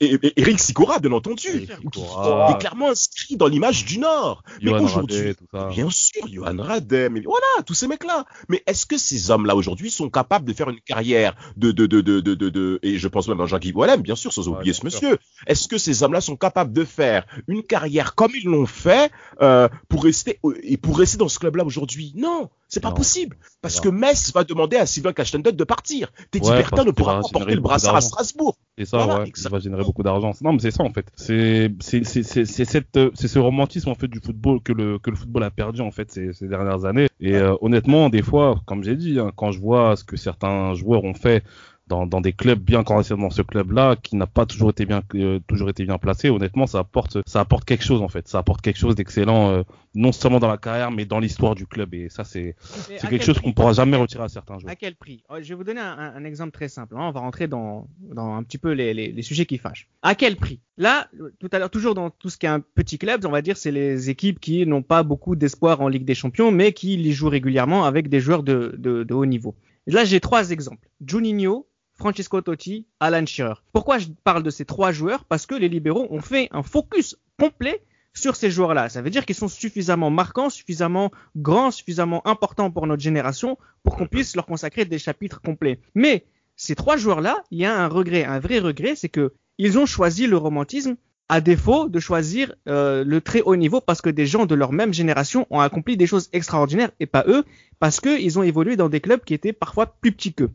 et, 0.00 0.18
Eric 0.36 0.58
Sicora, 0.58 0.98
bien 0.98 1.12
entendu, 1.12 1.68
qui 1.92 2.00
est 2.00 2.58
clairement 2.58 2.90
inscrit 2.90 3.36
dans 3.36 3.48
l'image 3.48 3.84
du 3.84 3.98
Nord. 3.98 4.42
mais 4.62 4.72
aujourd'hui, 4.72 5.34
bien 5.70 5.90
sûr, 5.90 6.26
Johan 6.28 6.56
Radem, 6.58 7.14
mais 7.14 7.20
voilà, 7.20 7.62
tous 7.64 7.74
ces 7.74 7.88
mecs-là. 7.88 8.24
Mais 8.48 8.62
est-ce 8.66 8.86
que 8.86 8.96
ces 8.96 9.30
hommes-là 9.30 9.56
aujourd'hui 9.56 9.90
sont 9.90 10.10
capables 10.10 10.44
de 10.44 10.52
faire 10.52 10.70
une 10.70 10.80
carrière 10.80 11.34
de, 11.56 11.72
de, 11.72 11.86
de, 11.86 12.00
de, 12.00 12.20
de, 12.20 12.34
de, 12.34 12.78
et 12.82 12.98
je 12.98 13.08
pense 13.08 13.28
même 13.28 13.40
à 13.40 13.46
Jean-Guy 13.46 13.72
Voilà, 13.72 13.96
bien 14.06 14.16
sûr, 14.16 14.32
sans 14.32 14.48
oublier 14.48 14.72
ce 14.72 14.84
monsieur. 14.84 15.18
Est-ce 15.46 15.68
que 15.68 15.78
ces 15.78 16.02
hommes-là 16.02 16.20
sont 16.20 16.36
capables 16.36 16.72
de 16.72 16.84
faire 16.84 17.26
une 17.48 17.62
carrière 17.62 18.14
comme 18.14 18.30
ils 18.34 18.48
l'ont 18.48 18.66
fait 18.66 19.10
euh, 19.42 19.68
pour 19.88 20.04
rester 20.04 20.38
et 20.62 20.76
pour 20.76 20.96
rester 20.98 21.18
dans 21.18 21.28
ce 21.28 21.38
club-là 21.38 21.64
aujourd'hui? 21.64 22.12
Non, 22.16 22.48
c'est 22.68 22.80
pas 22.80 22.92
possible. 22.92 23.36
Parce 23.60 23.80
que 23.80 23.88
Metz 23.88 24.32
va 24.32 24.44
demander 24.44 24.76
à 24.76 24.86
Sylvain 24.86 25.12
Castendet 25.12 25.52
de 25.52 25.64
partir. 25.64 26.12
Teddy 26.30 26.48
ouais, 26.48 26.58
Bertin 26.58 26.84
ne 26.84 26.92
pourra 26.92 27.20
pas 27.20 27.28
porter 27.32 27.54
le 27.54 27.60
brassard 27.60 27.96
à 27.96 28.00
Strasbourg. 28.00 28.56
C'est 28.78 28.84
ça, 28.84 29.06
ouais, 29.06 29.32
ça 29.34 29.48
va 29.48 29.58
générer 29.58 29.82
beaucoup 29.82 30.02
d'argent. 30.02 30.32
Non, 30.40 30.52
mais 30.52 30.60
c'est 30.60 30.70
ça 30.70 30.84
en 30.84 30.90
fait. 30.90 31.06
C'est 31.16 31.70
ce 31.80 33.38
romantisme 33.38 33.88
en 33.88 33.94
fait 33.94 34.08
du 34.08 34.20
football 34.20 34.60
que 34.62 34.72
le 34.72 34.98
que 34.98 35.10
le 35.10 35.16
football 35.16 35.42
a 35.42 35.50
perdu 35.50 35.80
en 35.80 35.90
fait 35.90 36.10
ces, 36.12 36.32
ces 36.32 36.46
dernières 36.46 36.84
années. 36.84 37.08
Et 37.20 37.34
euh, 37.34 37.56
honnêtement, 37.60 38.08
des 38.08 38.22
fois, 38.22 38.60
comme 38.66 38.84
j'ai 38.84 38.96
dit, 38.96 39.18
hein, 39.18 39.32
quand 39.34 39.50
je 39.50 39.60
vois 39.60 39.96
ce 39.96 40.04
que 40.04 40.16
certains 40.16 40.74
joueurs 40.74 41.04
ont 41.04 41.14
fait 41.14 41.42
dans, 41.88 42.06
dans 42.06 42.20
des 42.20 42.32
clubs 42.32 42.58
bien 42.58 42.82
correctement 42.84 43.24
dans 43.24 43.30
ce 43.30 43.42
club-là, 43.42 43.96
qui 43.96 44.16
n'a 44.16 44.26
pas 44.26 44.44
toujours 44.46 44.70
été 44.70 44.86
bien, 44.86 45.02
euh, 45.14 45.38
toujours 45.46 45.68
été 45.70 45.84
bien 45.84 45.98
placé. 45.98 46.30
Honnêtement, 46.30 46.66
ça 46.66 46.80
apporte, 46.80 47.18
ça 47.26 47.40
apporte 47.40 47.64
quelque 47.64 47.84
chose 47.84 48.02
en 48.02 48.08
fait. 48.08 48.26
Ça 48.28 48.38
apporte 48.38 48.60
quelque 48.60 48.78
chose 48.78 48.94
d'excellent, 48.96 49.50
euh, 49.50 49.62
non 49.94 50.10
seulement 50.12 50.40
dans 50.40 50.48
la 50.48 50.56
carrière, 50.58 50.90
mais 50.90 51.04
dans 51.04 51.20
l'histoire 51.20 51.54
du 51.54 51.66
club. 51.66 51.94
Et 51.94 52.08
ça, 52.08 52.24
c'est, 52.24 52.56
c'est 52.60 52.96
quelque 52.98 53.10
quel 53.10 53.22
chose 53.22 53.38
qu'on 53.40 53.52
pourra 53.52 53.72
jamais 53.72 53.96
retirer 53.96 54.24
à 54.24 54.28
certains 54.28 54.58
joueurs. 54.58 54.72
À 54.72 54.76
quel 54.76 54.96
prix 54.96 55.22
Oh, 55.28 55.36
Je 55.40 55.48
vais 55.48 55.54
vous 55.54 55.64
donner 55.64 55.80
un, 55.80 56.24
exemple 56.24 56.50
très 56.52 56.68
simple. 56.68 56.94
hein. 56.96 57.02
On 57.08 57.12
va 57.12 57.20
rentrer 57.20 57.46
dans, 57.46 57.86
dans 58.00 58.34
un 58.34 58.42
petit 58.42 58.58
peu 58.58 58.72
les, 58.72 58.92
les- 58.92 59.12
les 59.12 59.22
sujets 59.22 59.46
qui 59.46 59.58
fâchent. 59.58 59.88
À 60.02 60.14
quel 60.14 60.36
prix 60.36 60.60
Là, 60.78 61.08
tout 61.38 61.48
à 61.52 61.58
l'heure, 61.58 61.70
toujours 61.70 61.94
dans 61.94 62.10
tout 62.10 62.28
ce 62.28 62.36
qui 62.36 62.44
est 62.46 62.50
un 62.50 62.60
petit 62.60 62.98
club, 62.98 63.24
on 63.24 63.30
va 63.30 63.40
dire, 63.42 63.56
c'est 63.56 63.70
les 63.70 64.10
équipes 64.10 64.40
qui 64.40 64.66
n'ont 64.66 64.82
pas 64.82 65.02
beaucoup 65.04 65.34
d'espoir 65.36 65.80
en 65.80 65.88
Ligue 65.88 66.04
des 66.04 66.14
Champions, 66.14 66.50
mais 66.50 66.72
qui 66.72 66.96
les 66.96 67.12
jouent 67.12 67.30
régulièrement 67.30 67.84
avec 67.84 68.08
des 68.10 68.20
joueurs 68.20 68.42
de, 68.42 68.74
de, 68.76 69.02
de 69.04 69.14
haut 69.14 69.24
niveau. 69.24 69.54
Là, 69.86 70.04
j'ai 70.04 70.18
trois 70.20 70.50
exemples. 70.50 70.88
Juninho, 71.06 71.66
Francesco 71.96 72.40
Totti, 72.40 72.86
Alan 73.00 73.24
Shearer. 73.24 73.62
Pourquoi 73.72 73.98
je 73.98 74.08
parle 74.24 74.42
de 74.42 74.50
ces 74.50 74.64
trois 74.64 74.92
joueurs? 74.92 75.24
Parce 75.24 75.46
que 75.46 75.54
les 75.54 75.68
libéraux 75.68 76.06
ont 76.10 76.20
fait 76.20 76.48
un 76.52 76.62
focus 76.62 77.16
complet 77.38 77.82
sur 78.12 78.36
ces 78.36 78.50
joueurs-là. 78.50 78.88
Ça 78.88 79.02
veut 79.02 79.10
dire 79.10 79.24
qu'ils 79.26 79.36
sont 79.36 79.48
suffisamment 79.48 80.10
marquants, 80.10 80.50
suffisamment 80.50 81.10
grands, 81.36 81.70
suffisamment 81.70 82.26
importants 82.26 82.70
pour 82.70 82.86
notre 82.86 83.02
génération 83.02 83.58
pour 83.82 83.96
qu'on 83.96 84.06
puisse 84.06 84.36
leur 84.36 84.46
consacrer 84.46 84.84
des 84.84 84.98
chapitres 84.98 85.40
complets. 85.40 85.80
Mais 85.94 86.24
ces 86.56 86.74
trois 86.74 86.96
joueurs-là, 86.96 87.42
il 87.50 87.58
y 87.58 87.66
a 87.66 87.78
un 87.78 87.88
regret, 87.88 88.24
un 88.24 88.40
vrai 88.40 88.58
regret, 88.58 88.94
c'est 88.96 89.08
que 89.08 89.32
ils 89.58 89.78
ont 89.78 89.86
choisi 89.86 90.26
le 90.26 90.36
romantisme 90.36 90.96
à 91.28 91.40
défaut 91.40 91.88
de 91.88 91.98
choisir 91.98 92.54
euh, 92.68 93.04
le 93.04 93.20
très 93.20 93.42
haut 93.42 93.56
niveau 93.56 93.80
parce 93.80 94.00
que 94.00 94.10
des 94.10 94.26
gens 94.26 94.46
de 94.46 94.54
leur 94.54 94.72
même 94.72 94.94
génération 94.94 95.46
ont 95.50 95.60
accompli 95.60 95.96
des 95.96 96.06
choses 96.06 96.28
extraordinaires 96.32 96.92
et 97.00 97.06
pas 97.06 97.24
eux 97.26 97.44
parce 97.80 98.00
qu'ils 98.00 98.38
ont 98.38 98.42
évolué 98.42 98.76
dans 98.76 98.88
des 98.88 99.00
clubs 99.00 99.24
qui 99.24 99.34
étaient 99.34 99.52
parfois 99.52 99.86
plus 99.86 100.12
petits 100.12 100.34
qu'eux 100.34 100.50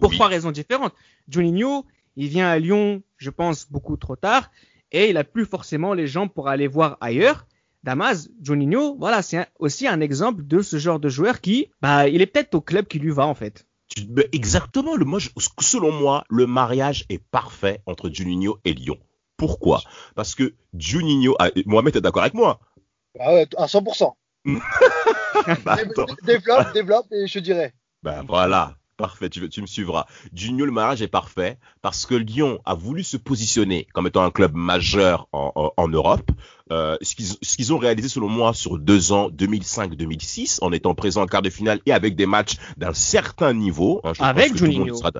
pour 0.00 0.10
Oui. 0.10 0.16
trois 0.16 0.28
raisons 0.28 0.50
différentes. 0.52 0.94
Juninho, 1.28 1.84
il 2.16 2.28
vient 2.28 2.48
à 2.48 2.58
Lyon, 2.58 3.02
je 3.16 3.30
pense, 3.30 3.70
beaucoup 3.70 3.96
trop 3.96 4.16
tard, 4.16 4.50
et 4.92 5.10
il 5.10 5.16
a 5.16 5.24
plus 5.24 5.46
forcément 5.46 5.94
les 5.94 6.06
jambes 6.06 6.30
pour 6.30 6.48
aller 6.48 6.66
voir 6.68 6.96
ailleurs. 7.00 7.46
Damas, 7.82 8.28
Juninho, 8.42 8.96
voilà, 8.98 9.20
c'est 9.22 9.46
aussi 9.58 9.86
un 9.86 10.00
exemple 10.00 10.46
de 10.46 10.62
ce 10.62 10.78
genre 10.78 10.98
de 11.00 11.08
joueur 11.08 11.40
qui, 11.40 11.70
bah, 11.82 12.08
il 12.08 12.22
est 12.22 12.26
peut-être 12.26 12.54
au 12.54 12.60
club 12.60 12.86
qui 12.86 12.98
lui 12.98 13.10
va 13.10 13.26
en 13.26 13.34
fait. 13.34 13.66
Exactement. 14.32 14.96
Le, 14.96 15.04
moi, 15.04 15.18
je- 15.18 15.28
selon 15.60 15.92
moi, 15.92 16.24
le 16.30 16.46
mariage 16.46 17.04
est 17.10 17.22
parfait 17.22 17.82
entre 17.86 18.08
Juninho 18.10 18.58
et 18.64 18.72
Lyon. 18.72 18.96
Pourquoi? 19.36 19.82
Parce 20.14 20.34
que 20.34 20.54
Juninho, 20.78 21.36
ah, 21.38 21.50
Mohamed 21.66 21.96
est 21.96 22.00
d'accord 22.00 22.22
avec 22.22 22.34
moi. 22.34 22.58
Ah 23.20 23.34
ouais, 23.34 23.46
à 23.56 23.66
100%. 23.66 24.12
Bah, 25.64 25.76
développe, 26.22 26.72
développe 26.72 27.06
et 27.12 27.26
je 27.26 27.38
dirais. 27.40 27.74
Ben 28.02 28.22
voilà, 28.26 28.76
parfait, 28.96 29.28
tu, 29.30 29.48
tu 29.48 29.60
me 29.60 29.66
suivras. 29.66 30.06
Juninho, 30.32 30.64
le 30.66 30.72
mariage 30.72 31.02
est 31.02 31.08
parfait 31.08 31.58
parce 31.82 32.06
que 32.06 32.14
Lyon 32.14 32.60
a 32.64 32.74
voulu 32.74 33.02
se 33.04 33.16
positionner 33.16 33.86
comme 33.92 34.06
étant 34.06 34.22
un 34.24 34.30
club 34.30 34.54
majeur 34.54 35.28
en, 35.32 35.52
en- 35.54 35.72
en 35.76 35.88
Europe. 35.88 36.30
Euh, 36.72 36.96
ce 37.02 37.14
qu'ils 37.56 37.72
ont 37.74 37.78
réalisé 37.78 38.08
selon 38.08 38.28
moi 38.28 38.54
sur 38.54 38.78
deux 38.78 39.12
ans, 39.12 39.28
2005-2006, 39.30 40.58
en 40.62 40.72
étant 40.72 40.94
présent 40.94 41.22
en 41.22 41.26
quart 41.26 41.42
de 41.42 41.50
finale 41.50 41.80
et 41.86 41.92
avec 41.92 42.16
des 42.16 42.26
matchs 42.26 42.56
d'un 42.76 42.94
certain 42.94 43.52
niveau. 43.52 44.00
hein, 44.04 44.12
je 44.14 44.22
Avec 44.22 44.56
Juninho. 44.56 44.94
sera 44.96 45.10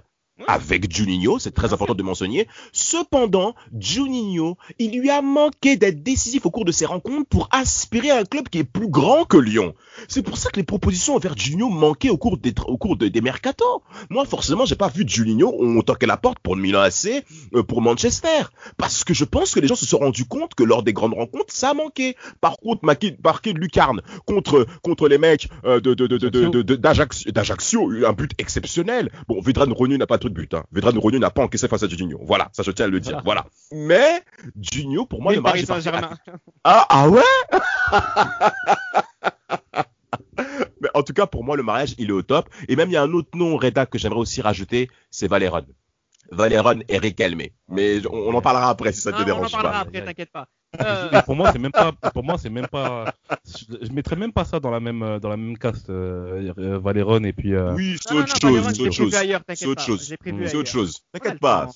Avec 0.49 0.93
Juninho, 0.93 1.39
c'est 1.39 1.53
très 1.53 1.73
important 1.73 1.95
de 1.95 2.03
mentionner. 2.03 2.49
Cependant, 2.73 3.55
Juninho, 3.79 4.57
il 4.81 4.99
lui 4.99 5.09
a 5.09 5.23
manqué 5.23 5.77
d'être 5.77 6.03
décisif 6.03 6.45
au 6.45 6.51
cours 6.51 6.65
de 6.65 6.73
ses 6.73 6.87
rencontres 6.87 7.29
pour 7.29 7.49
aspirer 7.53 8.11
à 8.11 8.19
un 8.19 8.25
club 8.25 8.49
qui 8.49 8.59
est 8.59 8.65
plus 8.65 8.89
grand 8.89 9.25
que 9.25 9.37
Lyon. 9.37 9.75
C'est 10.09 10.23
pour 10.25 10.37
ça 10.37 10.51
que 10.51 10.57
les 10.57 10.65
propositions 10.65 11.15
envers 11.15 11.39
Juninho 11.39 11.69
manquaient 11.69 12.11
au 12.11 12.17
cours 12.19 12.37
des, 12.37 12.53
au 12.67 12.77
cours 12.77 12.97
de- 12.97 13.07
des 13.07 13.21
mercato. 13.21 13.65
Moi, 14.11 14.25
forcément, 14.25 14.65
j'ai 14.67 14.75
pas 14.75 14.89
vu 14.89 15.05
Juninho, 15.07 15.55
on 15.57 15.81
toquait 15.83 16.07
la 16.07 16.17
porte 16.17 16.41
pour 16.41 16.57
Milan 16.57 16.81
AC, 16.81 17.25
euh, 17.55 17.63
pour 17.63 17.81
Manchester. 17.81 18.43
Parce 18.77 19.05
que 19.05 19.15
je 19.15 19.25
pense 19.25 19.55
que 19.55 19.61
les 19.61 19.69
gens 19.69 19.77
se 19.77 19.87
sont 19.87 19.99
rendus 19.99 20.25
compte 20.25 20.57
que 20.57 20.65
lors 20.65 20.83
des 20.83 20.93
grandes 20.93 21.15
rencontres, 21.15 21.55
ça 21.55 21.71
a 21.71 21.75
manqué. 21.75 22.17
Par 22.41 22.57
contre, 22.57 22.85
marqué, 22.85 23.13
de 23.13 23.59
Lucarne 23.61 24.03
contre, 24.27 24.67
contre 24.83 25.07
les 25.09 25.19
mecs 25.19 25.49
euh, 25.65 25.79
de, 25.79 25.95
de, 25.95 26.09
de, 26.09 26.19
de, 26.19 26.63
de- 26.63 26.75
d'Ajaccio, 26.77 27.89
un 28.05 28.13
but 28.13 28.33
exceptionnel. 28.39 29.13
Bon, 29.29 29.41
Vedran 29.41 29.73
Ronu 29.73 29.97
n'a 29.97 30.07
pas 30.09 30.19
trop 30.25 30.29
de 30.31 30.35
but. 30.35 30.55
Hein. 30.55 30.65
Vedran 30.73 30.99
Ronu 30.99 31.19
n'a 31.19 31.31
pas 31.31 31.43
encaissé 31.43 31.69
face 31.69 31.83
à 31.83 31.89
Juninho. 31.89 32.19
Voilà, 32.23 32.49
ça 32.53 32.63
je 32.63 32.71
tiens 32.71 32.87
à 32.87 32.89
le 32.89 33.01
dire. 33.01 33.21
Voilà. 33.25 33.45
Mais, 33.73 34.23
Juninho, 34.61 35.07
pour 35.07 35.23
moi, 35.23 35.33
Mais 35.33 35.37
le 35.37 35.43
Paris. 35.43 35.67
Saint-Germain. 35.67 36.11
Ah, 36.67 36.87
ah 36.89 37.11
ouais? 37.11 37.21
Mais 40.81 40.89
en 40.95 41.03
tout 41.03 41.13
cas, 41.13 41.27
pour 41.27 41.45
moi, 41.45 41.57
le 41.57 41.63
mariage, 41.63 41.95
il 41.99 42.09
est 42.09 42.13
au 42.13 42.23
top. 42.23 42.49
Et 42.69 42.77
même, 42.77 42.89
il 42.89 42.93
y 42.93 42.97
a 42.97 43.03
un 43.03 43.13
autre 43.13 43.37
nom, 43.37 43.57
Reda, 43.57 43.85
que 43.85 43.99
j'aimerais 43.99 44.21
aussi 44.21 44.41
rajouter, 44.41 44.89
c'est 45.11 45.29
Valéron. 45.29 45.67
Valéron 46.35 46.81
et 46.89 46.99
Riquelme. 46.99 47.43
Mais 47.69 48.07
on, 48.07 48.15
on 48.31 48.35
en 48.35 48.43
parlera 48.43 48.69
après 48.71 48.93
si 48.93 49.01
ça 49.01 49.11
te 49.13 49.17
Ah, 49.17 49.19
on 49.19 49.23
en 49.23 49.25
dérange 49.27 49.53
parlera 49.53 49.73
pas. 49.73 49.79
après, 49.81 50.05
t'inquiète 50.05 50.31
pas. 50.33 50.47
Euh, 50.81 51.23
pour 51.23 51.37
moi, 51.37 51.53
c'est 51.53 51.61
même 51.61 51.71
pas, 51.71 51.93
pour 51.93 52.25
moi, 52.25 52.37
c'est 52.37 52.51
même 52.51 52.67
pas, 52.67 53.15
je, 53.47 53.77
je 53.87 53.93
mettrais 53.93 54.17
même 54.17 54.33
pas 54.33 54.45
ça 54.45 54.59
dans 54.59 54.73
la 54.73 54.81
même, 54.81 55.05
euh, 55.05 55.21
dans 55.21 55.29
la 55.29 55.37
même 55.37 55.57
caste, 55.57 55.89
euh, 55.89 56.53
euh, 56.59 56.81
Valéron 56.81 57.23
et 57.23 57.33
puis, 57.33 57.55
euh, 57.55 57.73
Oui, 57.75 57.97
c'est 58.05 58.13
autre 58.13 58.35
chose, 58.41 58.73
c'est 58.75 58.83
autre 58.83 58.91
chose. 58.93 59.13
C'est 59.13 59.39
t'inquiète 59.47 59.69
autre 59.69 59.77
pas, 59.77 59.87
chose. 59.87 60.05
je 60.05 60.11
l'ai 60.11 60.17
prévu 60.17 60.49
C'est 60.49 60.57
autre 60.57 60.69
chose. 60.69 60.99
T'inquiète 61.13 61.39
Voilà, 61.41 61.67
pas. 61.67 61.73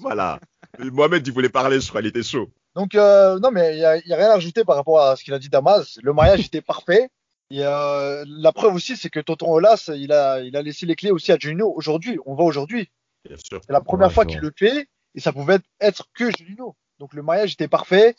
Voilà. 0.00 0.40
Mohamed, 0.78 1.26
il 1.26 1.32
voulait 1.32 1.48
parler, 1.48 1.80
je 1.80 1.88
crois, 1.88 2.02
il 2.02 2.08
était 2.08 2.22
chaud. 2.22 2.50
Donc, 2.76 2.94
euh, 2.96 3.38
non, 3.38 3.50
mais 3.50 3.76
il 3.76 3.78
n'y 3.78 3.84
a, 3.86 3.96
il 3.96 4.06
y 4.06 4.12
a 4.12 4.16
rien 4.16 4.26
à 4.28 4.34
rajouter 4.34 4.62
par 4.62 4.76
rapport 4.76 5.00
à 5.00 5.16
ce 5.16 5.24
qu'il 5.24 5.32
a 5.32 5.38
dit 5.38 5.48
Damas. 5.48 5.98
Le 6.02 6.12
mariage 6.12 6.40
était 6.44 6.60
parfait. 6.60 7.08
Et 7.50 7.60
euh, 7.64 8.26
la 8.28 8.52
preuve 8.52 8.74
aussi, 8.74 8.94
c'est 8.98 9.08
que 9.08 9.20
Tonton 9.20 9.50
Olas, 9.50 9.90
il 9.96 10.12
a, 10.12 10.42
il 10.42 10.54
a 10.54 10.60
laissé 10.60 10.84
les 10.84 10.96
clés 10.96 11.10
aussi 11.10 11.32
à 11.32 11.38
Juninho 11.38 11.72
aujourd'hui. 11.74 12.18
On 12.26 12.34
voit 12.34 12.44
aujourd'hui. 12.44 12.90
C'est 13.36 13.70
la 13.70 13.80
première 13.80 14.08
Ouais, 14.08 14.14
fois 14.14 14.24
qu'il 14.26 14.40
le 14.40 14.52
fait 14.56 14.88
et 15.14 15.20
ça 15.20 15.32
pouvait 15.32 15.58
être, 15.80 16.08
que 16.14 16.30
Juninho. 16.36 16.74
Donc 16.98 17.14
le 17.14 17.22
mariage 17.22 17.52
était 17.52 17.68
parfait. 17.68 18.16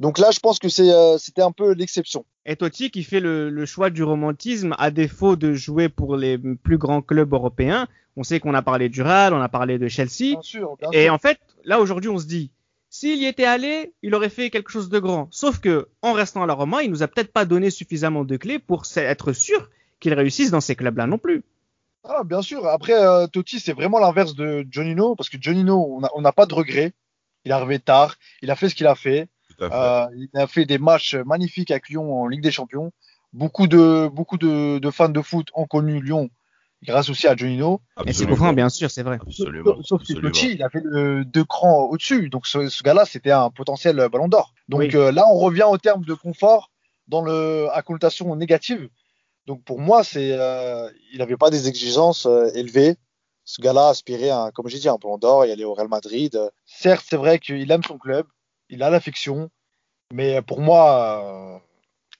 Donc 0.00 0.18
là, 0.18 0.30
je 0.30 0.40
pense 0.40 0.58
que 0.58 0.68
c'est, 0.68 0.90
euh, 0.90 1.18
c'était 1.18 1.42
un 1.42 1.52
peu 1.52 1.72
l'exception. 1.74 2.24
Et 2.46 2.56
Totti 2.56 2.90
qui 2.90 3.04
fait 3.04 3.20
le, 3.20 3.50
le 3.50 3.66
choix 3.66 3.90
du 3.90 4.02
romantisme 4.02 4.74
à 4.78 4.90
défaut 4.90 5.36
de 5.36 5.52
jouer 5.52 5.88
pour 5.90 6.16
les 6.16 6.38
plus 6.38 6.78
grands 6.78 7.02
clubs 7.02 7.32
européens. 7.32 7.86
On 8.16 8.22
sait 8.22 8.40
qu'on 8.40 8.54
a 8.54 8.62
parlé 8.62 8.88
du 8.88 9.02
Real, 9.02 9.34
on 9.34 9.40
a 9.40 9.48
parlé 9.48 9.78
de 9.78 9.88
Chelsea. 9.88 10.32
Bien 10.32 10.42
sûr. 10.42 10.76
Bien 10.78 10.90
Et 10.92 11.04
sûr. 11.04 11.14
en 11.14 11.18
fait, 11.18 11.38
là 11.64 11.78
aujourd'hui, 11.80 12.08
on 12.10 12.18
se 12.18 12.26
dit, 12.26 12.50
s'il 12.88 13.18
y 13.18 13.26
était 13.26 13.44
allé, 13.44 13.92
il 14.02 14.14
aurait 14.14 14.28
fait 14.28 14.50
quelque 14.50 14.70
chose 14.70 14.88
de 14.88 14.98
grand. 14.98 15.28
Sauf 15.30 15.60
que, 15.60 15.88
en 16.02 16.12
restant 16.12 16.42
à 16.42 16.46
la 16.46 16.52
Roma, 16.54 16.82
il 16.82 16.90
nous 16.90 17.02
a 17.02 17.08
peut-être 17.08 17.32
pas 17.32 17.44
donné 17.44 17.70
suffisamment 17.70 18.24
de 18.24 18.36
clés 18.36 18.58
pour 18.58 18.82
être 18.96 19.32
sûr 19.32 19.70
qu'il 20.00 20.12
réussisse 20.14 20.50
dans 20.50 20.60
ces 20.60 20.74
clubs-là 20.76 21.06
non 21.06 21.16
plus. 21.18 21.42
Ah, 22.04 22.22
bien 22.24 22.42
sûr. 22.42 22.66
Après, 22.66 22.94
euh, 22.94 23.26
Totti, 23.26 23.60
c'est 23.60 23.72
vraiment 23.72 23.98
l'inverse 23.98 24.34
de 24.34 24.66
Jonino 24.70 25.14
parce 25.14 25.28
que 25.30 25.36
Jonino, 25.40 25.86
on 25.96 26.00
n'a 26.00 26.08
on 26.14 26.20
n'a 26.20 26.32
pas 26.32 26.46
de 26.46 26.54
regret. 26.54 26.92
Il 27.44 27.50
est 27.50 27.54
arrivé 27.54 27.78
tard. 27.78 28.16
Il 28.42 28.50
a 28.50 28.56
fait 28.56 28.68
ce 28.68 28.74
qu'il 28.74 28.86
a 28.86 28.94
fait. 28.94 29.28
Euh, 29.60 30.06
il 30.16 30.28
a 30.34 30.46
fait 30.46 30.64
des 30.64 30.78
matchs 30.78 31.14
magnifiques 31.14 31.70
avec 31.70 31.88
Lyon 31.88 32.22
en 32.22 32.26
Ligue 32.26 32.42
des 32.42 32.50
Champions. 32.50 32.90
Beaucoup 33.32 33.66
de, 33.66 34.08
beaucoup 34.08 34.36
de, 34.36 34.78
de 34.78 34.90
fans 34.90 35.08
de 35.08 35.20
foot 35.22 35.48
ont 35.54 35.66
connu 35.66 36.02
Lyon 36.02 36.28
grâce 36.84 37.08
aussi 37.08 37.28
à 37.28 37.36
Jonino. 37.36 37.80
Et 38.06 38.12
c'est 38.12 38.26
courant, 38.26 38.52
bien 38.52 38.68
sûr, 38.68 38.90
c'est 38.90 39.04
vrai. 39.04 39.18
Absolument. 39.22 39.76
Sauf 39.82 40.00
que 40.00 40.12
absolument. 40.12 40.30
Totti, 40.32 40.52
il 40.54 40.62
avait 40.64 40.80
le 40.82 41.24
deux 41.24 41.44
crans 41.44 41.84
au-dessus. 41.84 42.28
Donc 42.28 42.46
ce, 42.48 42.68
ce 42.68 42.82
gars-là, 42.82 43.04
c'était 43.04 43.30
un 43.30 43.50
potentiel 43.50 43.96
ballon 44.10 44.26
d'or. 44.28 44.52
Donc 44.68 44.80
Oui. 44.80 44.90
euh, 44.94 45.12
là, 45.12 45.26
on 45.28 45.38
revient 45.38 45.66
au 45.68 45.78
terme 45.78 46.04
de 46.04 46.14
confort 46.14 46.70
dans 47.06 47.22
le 47.22 47.68
à 47.72 47.82
connotation 47.82 48.34
négative. 48.34 48.88
Donc 49.46 49.64
pour 49.64 49.80
moi, 49.80 50.04
c'est 50.04 50.32
euh, 50.32 50.88
il 51.12 51.18
n'avait 51.18 51.36
pas 51.36 51.50
des 51.50 51.68
exigences 51.68 52.26
euh, 52.26 52.50
élevées. 52.54 52.96
Ce 53.44 53.60
gars-là 53.60 53.88
aspirait 53.88 54.30
à, 54.30 54.50
comme 54.54 54.68
j'ai 54.68 54.78
dit, 54.78 54.88
un 54.88 54.96
ballon 54.96 55.18
d'or. 55.18 55.44
Il 55.44 55.50
allait 55.50 55.64
au 55.64 55.74
Real 55.74 55.88
Madrid. 55.88 56.38
Certes, 56.64 57.04
c'est 57.08 57.16
vrai 57.16 57.38
qu'il 57.38 57.70
aime 57.70 57.82
son 57.82 57.98
club, 57.98 58.26
il 58.68 58.82
a 58.82 58.90
l'affection, 58.90 59.50
mais 60.12 60.40
pour 60.42 60.60
moi, 60.60 61.24
euh, 61.24 61.58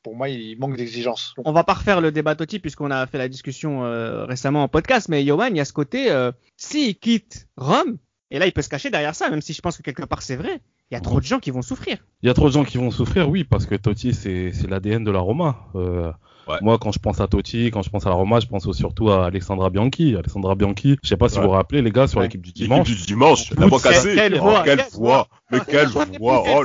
pour 0.02 0.16
moi, 0.16 0.28
il 0.28 0.58
manque 0.58 0.76
d'exigences. 0.76 1.34
On 1.44 1.52
va 1.52 1.62
pas 1.62 1.74
refaire 1.74 2.00
le 2.00 2.10
débat 2.10 2.34
Totti 2.34 2.58
puisqu'on 2.58 2.90
a 2.90 3.06
fait 3.06 3.18
la 3.18 3.28
discussion 3.28 3.84
euh, 3.84 4.24
récemment 4.24 4.64
en 4.64 4.68
podcast, 4.68 5.08
mais 5.08 5.24
Johan, 5.24 5.46
il 5.46 5.56
y 5.56 5.60
a 5.60 5.64
ce 5.64 5.72
côté, 5.72 6.10
s'il 6.56 6.98
quitte 6.98 7.46
Rome, 7.56 7.98
et 8.32 8.40
là 8.40 8.46
il 8.46 8.52
peut 8.52 8.62
se 8.62 8.68
cacher 8.68 8.90
derrière 8.90 9.14
ça, 9.14 9.30
même 9.30 9.42
si 9.42 9.52
je 9.52 9.60
pense 9.60 9.76
que 9.76 9.82
quelque 9.82 10.04
part 10.04 10.22
c'est 10.22 10.36
vrai, 10.36 10.60
il 10.92 10.94
y 10.94 10.98
a 10.98 11.00
trop 11.00 11.20
de 11.20 11.24
gens 11.24 11.38
qui 11.40 11.50
vont 11.50 11.62
souffrir. 11.62 11.96
Il 12.22 12.26
y 12.26 12.30
a 12.30 12.34
trop 12.34 12.48
de 12.48 12.52
gens 12.52 12.64
qui 12.64 12.76
vont 12.76 12.90
souffrir, 12.90 13.26
oui, 13.30 13.44
parce 13.44 13.64
que 13.64 13.74
Totti, 13.74 14.12
c'est 14.12 14.52
l'ADN 14.68 15.02
de 15.04 15.10
la 15.10 15.20
Roma. 15.20 15.56
Euh, 15.74 16.12
Ouais. 16.48 16.56
Moi, 16.60 16.76
quand 16.76 16.90
je 16.90 16.98
pense 16.98 17.20
à 17.20 17.28
Totti, 17.28 17.66
quand 17.70 17.82
je 17.82 17.88
pense 17.88 18.04
à 18.04 18.08
la 18.08 18.16
Roma, 18.16 18.40
je 18.40 18.48
pense 18.48 18.68
surtout 18.72 19.10
à 19.10 19.26
Alexandra 19.26 19.70
Bianchi. 19.70 20.16
Alexandra 20.16 20.56
Bianchi, 20.56 20.96
je 21.00 21.08
sais 21.08 21.16
pas 21.16 21.28
si 21.28 21.36
Ouais. 21.36 21.42
vous 21.42 21.50
vous 21.50 21.54
rappelez, 21.54 21.82
les 21.82 21.92
gars, 21.92 22.08
sur 22.08 22.18
Ouais. 22.18 22.24
l'équipe 22.24 22.42
du 22.42 22.48
L'équipe 22.48 22.64
dimanche. 22.64 22.88
du 22.88 22.96
dimanche, 23.06 23.50
la 23.56 23.66
voix 23.68 23.78
cassée. 23.80 24.16
quelle 24.16 24.34
Oh, 24.40 24.42
voix, 24.42 24.62
quelle 24.64 24.78
quelle 24.78 24.90
voix, 24.92 25.28
mais 25.52 25.60
quelle 25.64 25.88
voix. 26.18 26.42
Oh, 26.48 26.64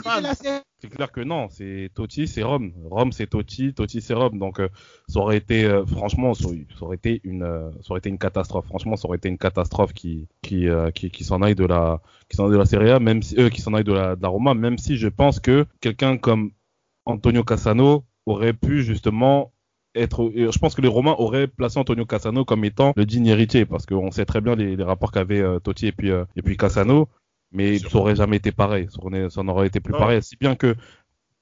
C'est 0.79 0.89
clair 0.89 1.11
que 1.11 1.21
non, 1.21 1.47
c'est 1.49 1.89
Totti, 1.95 2.27
c'est 2.27 2.43
Rome. 2.43 2.71
Rome, 2.91 3.11
c'est 3.11 3.25
Totti, 3.25 3.73
Totti, 3.73 3.99
c'est 3.99 4.13
Rome. 4.13 4.37
Donc, 4.37 4.59
euh, 4.59 4.69
ça 5.07 5.19
aurait 5.19 5.37
été, 5.37 5.65
euh, 5.65 5.83
franchement, 5.87 6.35
ça, 6.35 6.47
aurait 6.81 6.97
été 6.97 7.19
une, 7.23 7.41
euh, 7.41 7.71
ça 7.81 7.91
aurait 7.91 7.97
été 7.97 8.09
une 8.09 8.19
catastrophe. 8.19 8.65
Franchement, 8.67 8.95
ça 8.95 9.07
aurait 9.07 9.17
été 9.17 9.27
une 9.27 9.39
catastrophe 9.39 9.93
qui, 9.93 10.27
qui, 10.43 10.67
qui, 10.93 11.09
qui 11.09 11.23
s'en 11.23 11.41
aille 11.41 11.55
de 11.55 11.65
la, 11.65 11.99
qui 12.29 12.37
de 12.37 12.55
la 12.55 12.65
Serie 12.65 12.91
A, 12.91 12.99
même 12.99 13.23
si, 13.23 13.35
qui 13.49 13.61
s'en 13.61 13.73
aille 13.73 13.83
de 13.83 13.93
la, 13.93 14.15
de 14.15 14.21
la 14.21 14.27
Roma, 14.27 14.53
même 14.53 14.77
si 14.77 14.97
je 14.97 15.07
pense 15.07 15.39
que 15.39 15.65
quelqu'un 15.81 16.17
comme 16.17 16.51
Antonio 17.05 17.43
Cassano 17.43 18.05
aurait 18.27 18.53
pu 18.53 18.83
justement 18.83 19.53
être, 19.95 20.31
je 20.35 20.59
pense 20.59 20.75
que 20.75 20.81
les 20.81 20.87
Romains 20.87 21.15
auraient 21.17 21.47
placé 21.47 21.79
Antonio 21.79 22.05
Cassano 22.05 22.45
comme 22.45 22.63
étant 22.65 22.93
le 22.95 23.05
digne 23.07 23.25
héritier, 23.25 23.65
parce 23.65 23.87
qu'on 23.87 24.11
sait 24.11 24.25
très 24.25 24.41
bien 24.41 24.55
les, 24.55 24.75
rapports 24.83 25.11
qu'avaient 25.11 25.43
Totti 25.63 25.87
et 25.87 25.91
puis 25.91 26.11
et 26.11 26.41
puis 26.43 26.55
Cassano, 26.55 27.07
mais 27.51 27.79
ça 27.79 27.97
aurait 27.97 28.15
jamais 28.15 28.37
été 28.37 28.51
pareil, 28.51 28.87
ça 28.89 28.97
aurait, 29.03 29.29
ça 29.29 29.43
n'aurait 29.43 29.67
été 29.67 29.79
plus 29.79 29.93
pareil. 29.93 30.21
Si 30.23 30.35
bien 30.37 30.55
que 30.55 30.75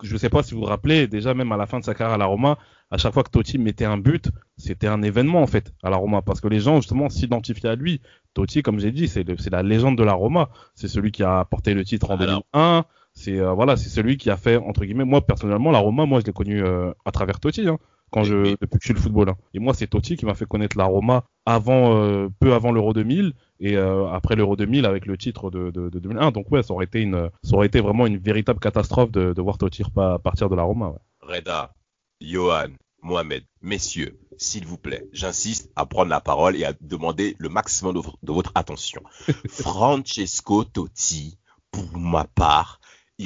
je 0.04 0.18
sais 0.18 0.30
pas 0.30 0.44
si 0.44 0.54
vous 0.54 0.60
vous 0.62 0.65
rappelez, 0.65 1.08
déjà 1.08 1.34
même 1.34 1.52
à 1.52 1.58
la 1.58 1.65
fin 1.65 1.80
de 1.80 1.86
sa 1.86 1.94
carrière 1.94 2.15
à 2.15 2.18
la 2.18 2.26
Roma, 2.26 2.58
à 2.91 2.98
chaque 2.98 3.13
fois 3.13 3.24
que 3.24 3.30
Totti 3.30 3.58
mettait 3.58 3.86
un 3.86 3.98
but, 3.98 4.30
c'était 4.58 4.88
un 4.88 5.02
événement 5.02 5.41
en 5.41 5.48
fait 5.48 5.72
à 5.84 5.89
la 5.89 5.96
Roma, 5.98 6.22
parce 6.22 6.41
que 6.41 6.48
les 6.48 6.60
gens 6.60 6.76
justement 6.78 7.10
s'identifiaient 7.10 7.70
à 7.70 7.76
lui. 7.76 8.02
Totti, 8.34 8.62
comme 8.62 8.80
j'ai 8.80 8.91
dit, 8.91 9.08
c'est 9.08 9.26
la 9.52 9.63
légende 9.63 9.98
de 9.98 10.04
la 10.04 10.13
Roma, 10.13 10.50
c'est 10.76 10.89
celui 10.89 11.12
qui 11.12 11.24
a 11.24 11.46
porté 11.46 11.74
le 11.74 11.86
titre 11.86 12.12
en 12.12 12.18
Alors. 12.18 12.44
2001. 12.54 12.86
C'est 13.18 13.39
euh, 13.39 13.54
voilà, 13.54 13.78
c'est 13.78 13.88
celui 13.88 14.18
qui 14.18 14.30
a 14.30 14.36
fait 14.36 14.58
entre 14.58 14.84
guillemets. 14.84 15.06
Moi 15.06 15.26
personnellement, 15.26 15.72
la 15.72 15.80
Roma, 15.80 16.06
moi 16.06 16.20
je 16.20 16.26
l'ai 16.26 16.34
connu 16.34 16.62
euh, 16.62 16.91
à 17.06 17.12
travers 17.12 17.39
Totti, 17.39 17.65
hein, 17.65 17.78
quand 18.12 18.26
je 18.26 18.56
depuis 18.60 18.78
que 18.78 18.82
je 18.82 18.88
suis 18.88 18.94
le 18.94 19.00
football. 19.00 19.30
hein. 19.30 19.36
Et 19.54 19.60
moi, 19.60 19.74
c'est 19.74 19.88
Totti 19.88 20.18
qui 20.18 20.26
m'a 20.26 20.34
fait 20.34 20.46
connaître 20.46 20.78
la 20.78 20.84
Roma 20.84 21.24
avant, 21.46 21.96
euh, 21.96 22.28
peu 22.41 22.54
avant 22.54 22.74
l'Euro 22.74 22.91
2000 22.91 23.32
et 23.60 23.78
euh, 23.78 24.08
après 24.08 24.36
l'Euro 24.36 24.56
2000 24.56 24.86
avec 24.86 25.06
le 25.06 25.18
titre 25.18 25.50
de, 25.50 25.72
de, 25.72 25.89
de 25.89 26.00
2001. 26.00 26.32
Donc 26.32 26.52
ouais, 26.52 26.63
ça 26.63 26.74
aurait 26.74 26.86
été 26.86 27.02
une, 27.02 27.30
ça 27.44 27.56
aurait 27.56 27.68
été 27.68 27.80
vraiment 27.80 28.06
une 28.06 28.18
véritable 28.18 28.60
catastrophe 28.60 29.12
de, 29.12 29.34
de 29.34 29.41
voir 29.41 29.58
Totti 29.58 29.84
pas 29.94 30.20
partir 30.20 30.50
de 30.50 30.56
la 30.56 30.63
Roma. 30.63 30.89
ouais. 30.89 31.38
Reda, 31.38 31.74
Johan, 32.22 32.70
Mohamed, 33.02 33.44
messieurs, 33.62 34.20
s'il 34.38 34.65
vous 34.65 34.78
plaît, 34.78 35.08
j'insiste 35.12 35.72
à 35.76 35.86
prendre 35.86 36.10
la 36.10 36.22
parole 36.22 36.56
et 36.56 36.65
à 36.65 36.74
demander 36.82 37.36
le 37.39 37.50
maximum 37.50 37.96
de 37.96 38.32
votre 38.32 38.52
attention. 38.56 39.02
Francesco 39.50 40.63
Totti, 40.63 41.38
pour 41.72 41.98
ma 41.98 42.26
part, 42.26 42.80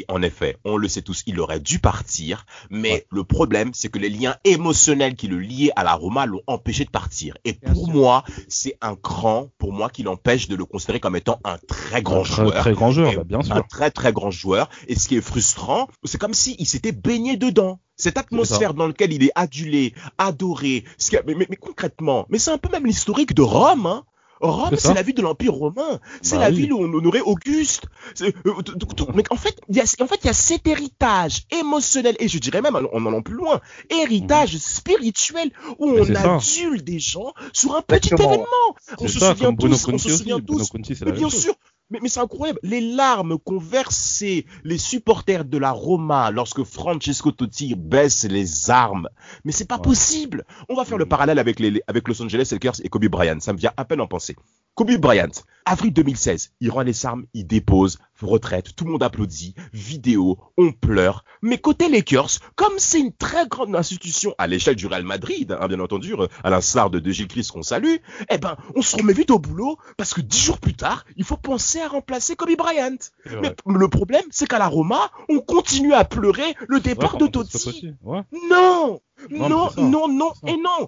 en 0.07 0.21
effet, 0.21 0.57
on 0.65 0.77
le 0.77 0.87
sait 0.87 1.01
tous, 1.01 1.23
il 1.25 1.39
aurait 1.39 1.59
dû 1.59 1.79
partir, 1.79 2.45
mais 2.69 2.91
Ouais. 2.91 3.07
le 3.11 3.23
problème, 3.23 3.71
c'est 3.73 3.89
que 3.89 3.97
les 3.99 4.09
liens 4.09 4.35
émotionnels 4.43 5.15
qui 5.15 5.27
le 5.27 5.39
liaient 5.39 5.71
à 5.75 5.83
la 5.83 5.93
Roma 5.93 6.25
l'ont 6.25 6.41
empêché 6.47 6.85
de 6.85 6.89
partir. 6.91 7.35
Et 7.43 7.53
Bien 7.53 7.73
pour 7.73 7.85
sûr. 7.85 7.95
moi, 7.95 8.23
c'est 8.47 8.77
un 8.81 8.95
cran, 8.95 9.49
pour 9.57 9.73
moi, 9.73 9.89
qui 9.89 10.03
l'empêche 10.03 10.47
de 10.47 10.55
le 10.55 10.65
considérer 10.65 10.99
comme 10.99 11.15
étant 11.15 11.39
un 11.43 11.57
très 11.67 12.01
grand 12.03 12.19
Un 12.19 12.23
très, 12.23 12.33
joueur. 12.35 12.53
très 12.61 12.73
grand 12.73 12.91
joueur, 12.91 13.15
bah, 13.15 13.23
bien 13.23 13.39
un 13.39 13.43
sûr. 13.43 13.67
très 13.67 13.89
très 13.91 14.13
grand 14.13 14.31
joueur. 14.31 14.69
Et 14.87 14.95
ce 14.95 15.07
qui 15.07 15.15
est 15.17 15.21
frustrant, 15.21 15.87
c'est 16.03 16.19
comme 16.19 16.33
s'il 16.33 16.65
s'était 16.67 16.91
baigné 16.91 17.35
dedans. 17.37 17.79
Cette 17.95 18.17
atmosphère 18.17 18.73
dans 18.73 18.87
laquelle 18.87 19.11
il 19.11 19.23
est 19.23 19.31
adulé, 19.35 19.93
adoré. 20.17 20.85
Mais- 21.27 21.35
mais 21.49 21.55
concrètement, 21.57 22.25
mais 22.29 22.39
c'est 22.39 22.51
un 22.51 22.57
peu 22.57 22.69
même 22.71 22.85
l'historique 22.85 23.33
de 23.33 23.41
Rome. 23.41 23.85
Hein. 23.87 24.03
Rome, 24.41 24.75
C'est 24.77 24.93
la 24.93 25.01
ville 25.01 25.15
de 25.15 25.21
l'Empire 25.21 25.53
romain. 25.53 25.99
C'est 26.21 26.35
Bah 26.37 26.43
la 26.43 26.49
oui. 26.49 26.55
ville 26.61 26.73
où 26.73 26.79
on 26.79 26.93
honorait 26.93 27.19
Auguste. 27.21 27.85
Euh, 28.21 28.31
t- 28.31 28.71
Mais 29.13 29.23
en 29.29 29.35
fait, 29.35 29.59
il 29.69 29.75
y 29.75 29.79
a, 29.81 29.83
en 30.01 30.07
fait, 30.07 30.19
il 30.23 30.27
y 30.27 30.29
a 30.29 30.33
cet 30.33 30.65
héritage 30.67 31.43
émotionnel 31.51 32.15
et 32.19 32.27
je 32.27 32.37
dirais 32.39 32.61
même, 32.61 32.75
en 32.75 33.05
allant 33.05 33.21
plus 33.21 33.35
loin, 33.35 33.59
héritage 33.89 34.57
spirituel 34.57 35.51
où 35.77 35.87
Mhm. 35.89 35.95
Mais 35.95 36.01
on 36.01 36.13
ça. 36.15 36.35
adule 36.35 36.83
des 36.83 36.99
gens 36.99 37.33
sur 37.53 37.75
un 37.75 37.81
petit 37.81 38.13
Exactement, 38.13 38.29
événement. 38.29 38.75
On 38.99 39.07
se 39.07 39.19
ça, 39.19 39.31
souvient 39.31 39.53
tous, 39.53 39.87
on 39.87 39.97
se 39.97 40.09
souvient 40.17 40.39
tous 40.39 40.69
Conti, 40.69 40.95
c'est 40.95 41.05
mais 41.05 41.11
la 41.11 41.17
bien 41.17 41.29
chose. 41.29 41.41
sûr, 41.41 41.55
mais, 41.89 41.99
mais 42.01 42.09
c'est 42.09 42.19
incroyable. 42.19 42.59
Les 42.63 42.81
larmes 42.81 43.37
qu'ont 43.39 43.57
versées 43.59 44.45
les 44.63 44.77
supporters 44.77 45.45
de 45.45 45.57
la 45.57 45.71
Roma 45.71 46.31
lorsque 46.31 46.63
Francesco 46.63 47.31
Totti 47.31 47.75
baisse 47.75 48.23
les 48.25 48.69
armes. 48.69 49.07
Mais 49.45 49.51
c'est 49.51 49.65
pas 49.67 49.75
Ouais. 49.75 49.81
possible. 49.81 50.45
On 50.69 50.75
va 50.75 50.85
faire 50.85 50.97
le 50.97 51.05
Mhm. 51.05 51.09
parallèle 51.09 51.39
avec, 51.39 51.59
les, 51.59 51.81
avec 51.87 52.07
Los 52.07 52.21
Angeles 52.21 52.49
Lakers 52.51 52.75
et 52.83 52.89
Kobe 52.89 53.05
Bryant. 53.07 53.39
Ça 53.39 53.53
me 53.53 53.57
vient 53.57 53.71
à 53.77 53.85
peine 53.85 54.01
en 54.01 54.07
penser. 54.07 54.35
Kobe 54.75 54.91
Bryant, 54.97 55.29
avril 55.65 55.91
2016, 55.93 56.51
il 56.61 56.71
rend 56.71 56.81
les 56.83 57.05
armes, 57.05 57.25
il 57.33 57.45
dépose, 57.45 57.97
retraite, 58.25 58.75
tout 58.75 58.85
le 58.85 58.91
monde 58.91 59.03
applaudit, 59.03 59.55
vidéo, 59.73 60.37
on 60.57 60.71
pleure. 60.71 61.23
Mais 61.41 61.57
côté 61.57 61.89
Lakers, 61.89 62.39
comme 62.55 62.73
c'est 62.77 62.99
une 62.99 63.13
très 63.13 63.47
grande 63.47 63.75
institution 63.75 64.35
à 64.37 64.47
l'échelle 64.47 64.75
du 64.75 64.87
Real 64.87 65.03
Madrid, 65.03 65.57
hein, 65.59 65.67
bien 65.67 65.79
entendu, 65.79 66.13
euh, 66.13 66.27
à 66.43 66.49
l'instar 66.49 66.89
de, 66.89 66.99
de 66.99 67.11
Gilles 67.11 67.27
Christ 67.27 67.51
qu'on 67.51 67.63
salue, 67.63 67.95
eh 68.29 68.37
ben, 68.37 68.57
on 68.75 68.81
se 68.81 68.95
remet 68.95 69.13
vite 69.13 69.31
au 69.31 69.39
boulot 69.39 69.77
parce 69.97 70.13
que 70.13 70.21
dix 70.21 70.39
jours 70.39 70.59
plus 70.59 70.73
tard, 70.73 71.05
il 71.17 71.23
faut 71.23 71.37
penser 71.37 71.79
à 71.79 71.87
remplacer 71.87 72.35
Kobe 72.35 72.55
Bryant. 72.57 72.97
Mais 73.41 73.55
le 73.65 73.87
problème, 73.87 74.25
c'est 74.31 74.47
qu'à 74.47 74.59
la 74.59 74.67
Roma, 74.67 75.11
on 75.29 75.39
continue 75.39 75.93
à 75.93 76.03
pleurer 76.05 76.55
le 76.67 76.79
départ 76.79 77.17
de 77.17 77.27
Totti. 77.27 77.93
Ouais. 78.03 78.21
Non, 78.49 78.99
Non, 79.29 79.69
non, 79.77 80.07
non, 80.07 80.31
et 80.47 80.57
non. 80.57 80.87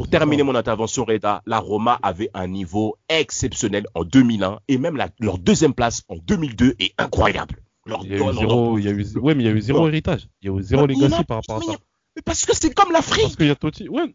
Pour 0.00 0.08
terminer 0.08 0.42
mon 0.44 0.54
intervention, 0.54 1.04
Reda, 1.04 1.42
la 1.44 1.58
Roma 1.58 1.98
avait 2.02 2.30
un 2.32 2.46
niveau 2.46 2.96
exceptionnel 3.10 3.84
en 3.94 4.02
2001 4.02 4.60
et 4.66 4.78
même 4.78 4.96
la- 4.96 5.10
leur 5.20 5.36
deuxième 5.36 5.74
place 5.74 6.04
en 6.08 6.16
2002 6.16 6.74
est 6.78 6.94
incroyable. 6.96 7.56
Leur 7.84 8.02
Il 8.06 8.12
y 8.12 8.14
a 8.14 8.16
eu 8.16 8.32
zéro, 8.34 8.78
il 8.78 8.84
y 8.86 8.88
a 8.88 8.92
eu, 8.92 9.06
ouais, 9.18 9.34
mais 9.34 9.42
il 9.42 9.46
y 9.46 9.50
a 9.50 9.52
eu 9.52 9.60
zéro 9.60 9.80
Non. 9.80 9.88
héritage. 9.88 10.26
Il 10.40 10.50
y 10.50 10.50
a 10.50 10.56
eu 10.58 10.62
zéro 10.62 10.80
Non, 10.82 10.86
legacy 10.86 11.22
par 11.24 11.36
rapport 11.42 11.56
à 11.58 11.60
ça. 11.72 11.78
mais 12.16 12.22
parce 12.22 12.46
que 12.46 12.56
c'est 12.56 12.72
comme 12.72 12.92
l'Afrique, 12.92 13.24
Parce 13.24 13.36
qu'il 13.36 13.48
y 13.48 13.50
a 13.50 13.54
Totti. 13.56 13.90
Ouais. 13.90 14.14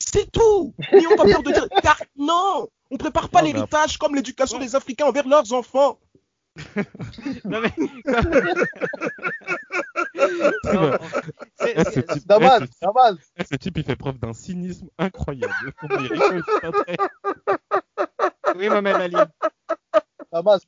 c'est 0.00 0.28
tout. 0.32 0.74
N'ayons 0.92 1.14
pas 1.16 1.26
peur 1.26 1.44
de 1.44 1.52
dire. 1.52 1.68
Car 1.80 2.02
non, 2.16 2.66
on 2.90 2.96
prépare 2.96 3.28
pas 3.28 3.42
mais 3.42 3.52
l'héritage 3.52 3.98
comme 3.98 4.16
l'éducation 4.16 4.58
des 4.58 4.74
Africains 4.74 5.06
envers 5.06 5.28
leurs 5.28 5.52
enfants. 5.52 6.00
Non, 7.44 7.60
mais- 7.60 7.72
ce 10.64 10.98
c'est- 11.58 11.74
type- 11.74 11.94
ce 11.94 12.00
type- 12.14 12.26
Damas, 12.26 12.60
ce 13.50 13.56
type, 13.56 13.78
il 13.78 13.84
fait 13.84 13.96
preuve 13.96 14.18
d'un 14.18 14.32
cynisme 14.32 14.88
incroyable. 14.98 15.54
Oui, 18.56 18.68
Mohamed 18.68 18.96
Ali. 18.96 19.16
Damas. 20.32 20.60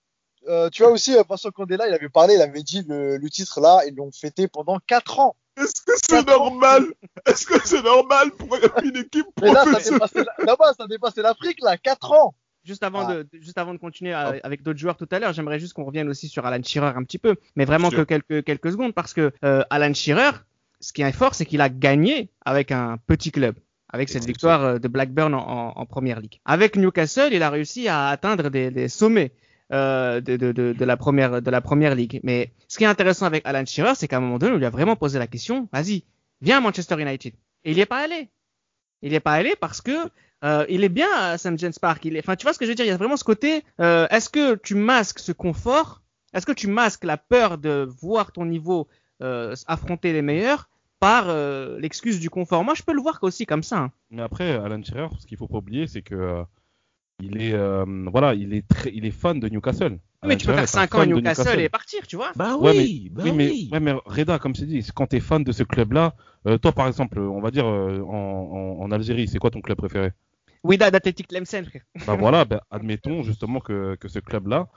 Euh, 0.49 0.71
tu 0.71 0.83
vois 0.83 0.93
aussi, 0.93 1.17
euh, 1.17 1.23
Vincent 1.29 1.51
Condela, 1.51 1.87
il 1.87 1.93
avait 1.95 2.09
parlé, 2.09 2.35
il 2.35 2.41
avait 2.43 2.63
dit 2.63 2.83
le, 2.89 3.19
le 3.19 3.31
titre 3.31 3.61
là, 3.61 3.83
ils 3.87 3.95
l'ont 3.95 4.11
fêté 4.11 4.49
pendant 4.49 4.79
4 4.87 5.21
ans. 5.21 5.37
Est-ce 5.59 5.83
que 5.83 5.93
c'est 6.03 6.27
normal? 6.27 6.85
Est-ce 7.27 7.45
que 7.47 7.61
c'est 7.67 7.83
normal 7.83 8.31
pour 8.33 8.49
une 8.83 8.97
équipe 8.97 9.27
Mais 9.43 9.53
là, 9.53 9.65
ça 9.65 9.71
professionnelle? 9.73 9.99
dépassé 10.89 11.21
l'Afrique 11.21 11.59
là, 11.63 11.77
4 11.77 12.13
ans. 12.13 12.35
Juste 12.71 12.85
avant, 12.85 13.09
Ah. 13.09 13.15
de, 13.17 13.29
juste 13.41 13.59
avant 13.59 13.75
de 13.75 13.79
continuer 13.79 14.13
à- 14.13 14.35
avec 14.45 14.63
d'autres 14.63 14.79
joueurs 14.79 14.97
tout 14.97 15.09
à 15.11 15.19
l'heure, 15.19 15.33
j'aimerais 15.33 15.59
juste 15.59 15.73
qu'on 15.75 15.85
revienne 15.85 16.09
aussi 16.09 16.29
sur 16.29 16.47
Alan 16.47 16.63
Shearer 16.63 16.93
un 16.97 17.03
petit 17.03 17.19
peu, 17.19 17.35
mais 17.57 17.65
vraiment 17.65 17.91
que 17.91 18.03
quelques, 18.05 18.45
quelques 18.45 18.71
secondes, 18.71 18.95
parce 18.95 19.13
que 19.13 19.33
euh, 19.45 19.63
Alan 19.71 19.93
Shearer, 19.93 20.31
ce 20.79 20.93
qui 20.93 21.03
est 21.03 21.11
fort, 21.13 21.35
c'est 21.35 21.47
qu'il 21.47 21.61
a 21.61 21.69
gagné 21.69 22.31
avec 22.45 22.71
un 22.71 22.97
petit 23.09 23.33
club, 23.33 23.57
avec 23.93 24.09
cette 24.09 24.25
victoire 24.25 24.63
euh, 24.65 24.79
de 24.79 24.87
Blackburn 24.87 25.35
en, 25.35 25.41
en, 25.41 25.73
en 25.81 25.87
première 25.87 26.21
ligue. 26.21 26.39
Avec 26.45 26.77
Newcastle, 26.77 27.31
il 27.33 27.43
a 27.43 27.51
réussi 27.51 27.89
à 27.89 28.09
atteindre 28.09 28.49
des, 28.51 28.71
des 28.71 28.89
sommets. 28.89 29.33
euh, 29.73 30.21
de, 30.21 30.37
de, 30.37 30.51
de, 30.53 30.73
de 30.73 30.85
la 30.85 30.97
première 30.97 31.41
de 31.43 31.51
la 31.51 31.61
première 31.61 31.95
ligue. 31.95 32.19
Mais 32.25 32.53
ce 32.67 32.77
qui 32.79 32.83
est 32.85 32.89
intéressant 32.89 33.27
avec 33.27 33.43
Alan 33.47 33.65
Shearer, 33.65 33.95
c'est 33.95 34.09
qu'à 34.09 34.17
un 34.17 34.21
moment 34.21 34.39
donné, 34.39 34.53
on 34.55 34.59
lui 34.59 34.67
a 34.67 34.71
vraiment 34.79 34.97
posé 34.97 35.19
la 35.21 35.29
question 35.29 35.69
vas-y, 35.73 36.03
viens 36.41 36.59
à 36.59 36.61
Manchester 36.61 36.97
United. 37.01 37.35
Et 37.65 37.71
il 37.71 37.75
n'y 37.77 37.81
est 37.83 37.87
pas 37.87 38.03
allé. 38.05 38.31
Il 39.03 39.11
n'y 39.11 39.15
est 39.17 39.21
pas 39.21 39.35
allé 39.35 39.55
parce 39.61 39.81
que 39.81 39.93
euh, 40.45 40.65
il 40.69 40.85
est 40.85 40.89
bien 40.89 41.09
à 41.17 41.39
St 41.39 41.59
James 41.59 41.73
Park. 41.81 42.05
Il 42.05 42.17
est... 42.17 42.21
Enfin, 42.21 42.37
tu 42.37 42.45
vois 42.45 42.53
ce 42.53 42.59
que 42.59 42.65
je 42.65 42.71
veux 42.71 42.75
dire? 42.75 42.85
Il 42.85 42.89
y 42.89 42.93
a 42.93 42.97
vraiment 42.97 43.17
ce 43.17 43.25
côté. 43.25 43.63
euh, 43.81 44.07
Est-ce 44.11 44.29
que 44.31 44.55
tu 44.57 44.75
masques 44.75 45.19
ce 45.19 45.33
confort? 45.33 46.03
Est-ce 46.33 46.47
que 46.47 46.53
tu 46.53 46.69
masques 46.69 47.05
la 47.05 47.17
peur 47.17 47.59
de 47.59 47.89
voir 48.01 48.33
ton 48.33 48.45
niveau 48.47 48.89
euh, 49.23 49.55
affronter 49.67 50.13
les 50.13 50.23
meilleurs 50.23 50.69
par 51.01 51.25
euh, 51.29 51.79
l'excuse 51.81 52.21
du 52.21 52.31
confort? 52.31 52.63
Moi, 52.65 52.75
je 52.75 52.83
peux 52.83 52.93
le 52.95 53.03
voir 53.03 53.19
aussi 53.23 53.47
comme 53.47 53.63
ça. 53.63 53.79
hein. 53.79 53.93
Mais 54.11 54.23
après, 54.23 54.53
Alan 54.53 54.83
Shearer, 54.83 55.09
ce 55.19 55.27
qu'il 55.27 55.37
faut 55.37 55.49
pas 55.49 55.59
oublier, 55.59 55.87
c'est 55.87 56.03
que 56.03 56.15
euh, 56.15 56.43
il 57.23 57.43
est, 57.43 57.53
euh, 57.53 57.85
voilà, 58.11 58.35
il 58.35 58.55
est 58.55 58.67
très, 58.67 58.91
il 58.95 59.05
est 59.05 59.11
fan 59.11 59.39
de 59.41 59.49
Newcastle. 59.49 59.99
Mais 60.25 60.37
tu 60.37 60.47
peux 60.47 60.53
faire 60.53 60.61
est 60.61 60.63
un 60.65 60.67
5 60.67 60.95
ans 60.95 61.01
à 61.01 61.07
Newcastle 61.07 61.61
et 61.61 61.69
partir, 61.69 62.07
tu 62.07 62.17
vois. 62.17 62.31
Bah 62.37 62.57
Ouais, 62.57 62.73
oui, 62.77 63.09
bah 63.11 63.23
oui, 63.27 63.33
mais, 63.35 63.49
oui. 63.51 63.69
ouais, 63.73 63.81
mais 63.81 63.93
Reda, 64.05 64.39
comme 64.39 64.55
je 64.55 64.65
dit, 64.65 64.87
quand 64.95 65.07
tu 65.09 65.17
es 65.17 65.21
fan 65.21 65.43
de 65.45 65.53
ce 65.53 65.63
club-là, 65.63 66.15
euh, 66.47 66.59
toi 66.59 66.73
par 66.73 66.87
exemple, 66.87 67.19
on 67.19 67.41
va 67.41 67.51
dire 67.51 67.67
euh, 67.67 68.01
en, 68.03 68.79
en, 68.81 68.83
en 68.85 68.91
Algérie, 68.93 69.29
c'est 69.29 69.39
quoi 69.39 69.51
ton 69.51 69.61
club 69.63 69.79
préféré? 69.79 70.13
Wydad 70.63 70.95
Athletic 70.95 71.29
Tlemcen, 71.29 71.65
frère. 71.65 71.83
Bah 72.07 72.17
voilà, 72.17 72.45
bah, 72.45 72.63
admettons 72.71 73.23
justement 73.23 73.61
que, 73.61 73.97
que 73.97 74.09
ce 74.09 74.19
club-là 74.19 74.69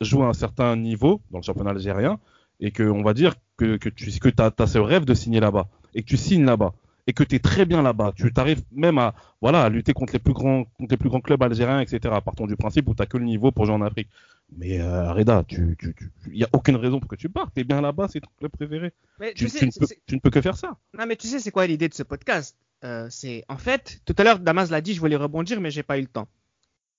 joue 0.00 0.22
à 0.22 0.26
un 0.26 0.32
certain 0.32 0.76
niveau 0.76 1.22
dans 1.30 1.38
le 1.38 1.42
championnat 1.42 1.70
algérien 1.70 2.20
et 2.60 2.70
que 2.70 2.82
on 2.82 3.02
va 3.02 3.14
dire 3.14 3.34
que, 3.56 3.76
que 3.76 3.88
tu 3.88 4.10
que 4.18 4.28
as, 4.38 4.52
as 4.58 4.66
ce 4.66 4.78
rêve 4.78 5.04
de 5.04 5.14
signer 5.14 5.40
là-bas 5.40 5.68
et 5.94 6.02
que 6.02 6.08
tu 6.08 6.16
signes 6.16 6.44
là-bas 6.44 6.74
et 7.08 7.12
que 7.14 7.24
tu 7.24 7.34
es 7.36 7.38
très 7.38 7.64
bien 7.64 7.80
là-bas, 7.82 8.12
tu 8.14 8.30
arrives 8.36 8.62
même 8.70 8.98
à 8.98 9.14
voilà 9.40 9.62
à 9.64 9.68
lutter 9.70 9.92
contre 9.94 10.12
les 10.12 10.18
plus 10.20 10.34
grands 10.34 10.64
contre 10.78 10.90
les 10.90 10.96
plus 11.02 11.08
grands 11.08 11.20
clubs 11.22 11.42
algériens, 11.42 11.80
etc. 11.80 11.98
Partons 12.24 12.46
du 12.46 12.56
principe 12.56 12.88
où 12.88 12.94
tu 12.94 13.04
que 13.06 13.16
le 13.18 13.24
niveau 13.24 13.50
pour 13.50 13.64
jouer 13.66 13.74
en 13.74 13.82
Afrique. 13.82 14.08
Mais 14.56 14.80
euh, 14.80 15.12
Reda, 15.12 15.42
tu 15.46 15.76
tu 15.80 15.94
tu 15.94 16.10
y 16.32 16.44
a 16.44 16.48
aucune 16.52 16.76
raison 16.76 17.00
pour 17.00 17.08
que 17.08 17.16
tu 17.16 17.28
partes. 17.28 17.52
Tu 17.54 17.60
es 17.62 17.64
bien 17.64 17.80
là-bas, 17.80 18.06
c'est 18.10 18.20
ton 18.20 18.30
club 18.38 18.50
préféré. 18.52 18.92
Mais 19.20 19.32
Tu, 19.34 19.44
tu 19.44 19.48
sais, 19.50 19.58
tu 19.60 19.66
ne 19.66 19.70
c'est- 19.70 19.80
peux, 19.80 19.86
c'est- 19.86 20.00
tu 20.06 20.14
ne 20.14 20.20
peux 20.20 20.30
que 20.30 20.40
faire 20.40 20.56
ça. 20.56 20.76
Non, 20.98 21.06
mais 21.06 21.16
tu 21.16 21.26
sais, 21.26 21.38
c'est 21.40 21.50
quoi 21.50 21.66
l'idée 21.66 21.88
de 21.88 21.94
ce 21.94 22.02
podcast? 22.02 22.56
Euh, 22.84 23.06
C'est 23.10 23.44
en 23.48 23.58
fait, 23.58 24.00
tout 24.04 24.14
à 24.18 24.22
l'heure, 24.24 24.38
Damas 24.38 24.70
l'a 24.70 24.80
dit, 24.80 24.94
je 24.94 25.00
voulais 25.00 25.16
rebondir, 25.16 25.60
mais 25.60 25.70
j'ai 25.70 25.82
pas 25.82 25.98
eu 25.98 26.02
le 26.02 26.06
temps. 26.08 26.28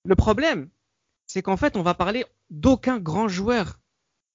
Le 0.05 0.15
problème, 0.15 0.69
c'est 1.27 1.41
qu'en 1.41 1.57
fait, 1.57 1.77
on 1.77 1.83
va 1.83 1.93
parler 1.93 2.25
d'aucun 2.49 2.97
grand 2.99 3.27
joueur. 3.27 3.79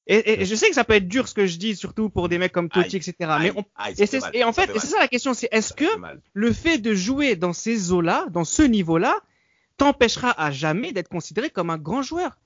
Et, 0.07 0.17
et- 0.17 0.43
et 0.43 0.45
je 0.45 0.55
sais 0.55 0.69
que 0.69 0.75
ça 0.75 0.85
peut 0.85 0.95
être 0.95 1.09
dur 1.09 1.29
ce 1.29 1.35
que 1.35 1.47
je 1.47 1.57
dis, 1.59 1.75
surtout 1.77 2.11
pour 2.11 2.29
des 2.29 2.37
mecs 2.39 2.53
comme 2.53 2.69
Totti, 2.69 2.97
etc. 2.97 3.15
Aïe, 3.21 3.53
mais 3.55 3.61
on- 3.61 3.65
aïe, 3.77 3.95
et, 3.99 4.07
mal, 4.21 4.33
en 4.45 4.53
fait, 4.53 4.71
c'est 4.81 4.87
ça 4.89 4.99
la 4.99 5.09
question, 5.09 5.33
c'est 5.33 5.49
est-ce 5.51 5.73
que 5.73 5.85
le 6.35 6.53
fait 6.53 6.77
de 6.79 6.95
jouer 6.95 7.37
dans 7.37 7.53
ces 7.55 7.91
eaux-là, 7.93 8.27
dans 8.31 8.45
ce 8.45 8.63
niveau-là, 8.63 9.15
t'empêchera 9.77 10.31
à 10.39 10.51
jamais 10.51 10.93
d'être 10.93 11.09
considéré 11.09 11.49
comme 11.51 11.71
un 11.71 11.79
grand 11.79 12.03
joueur? 12.03 12.37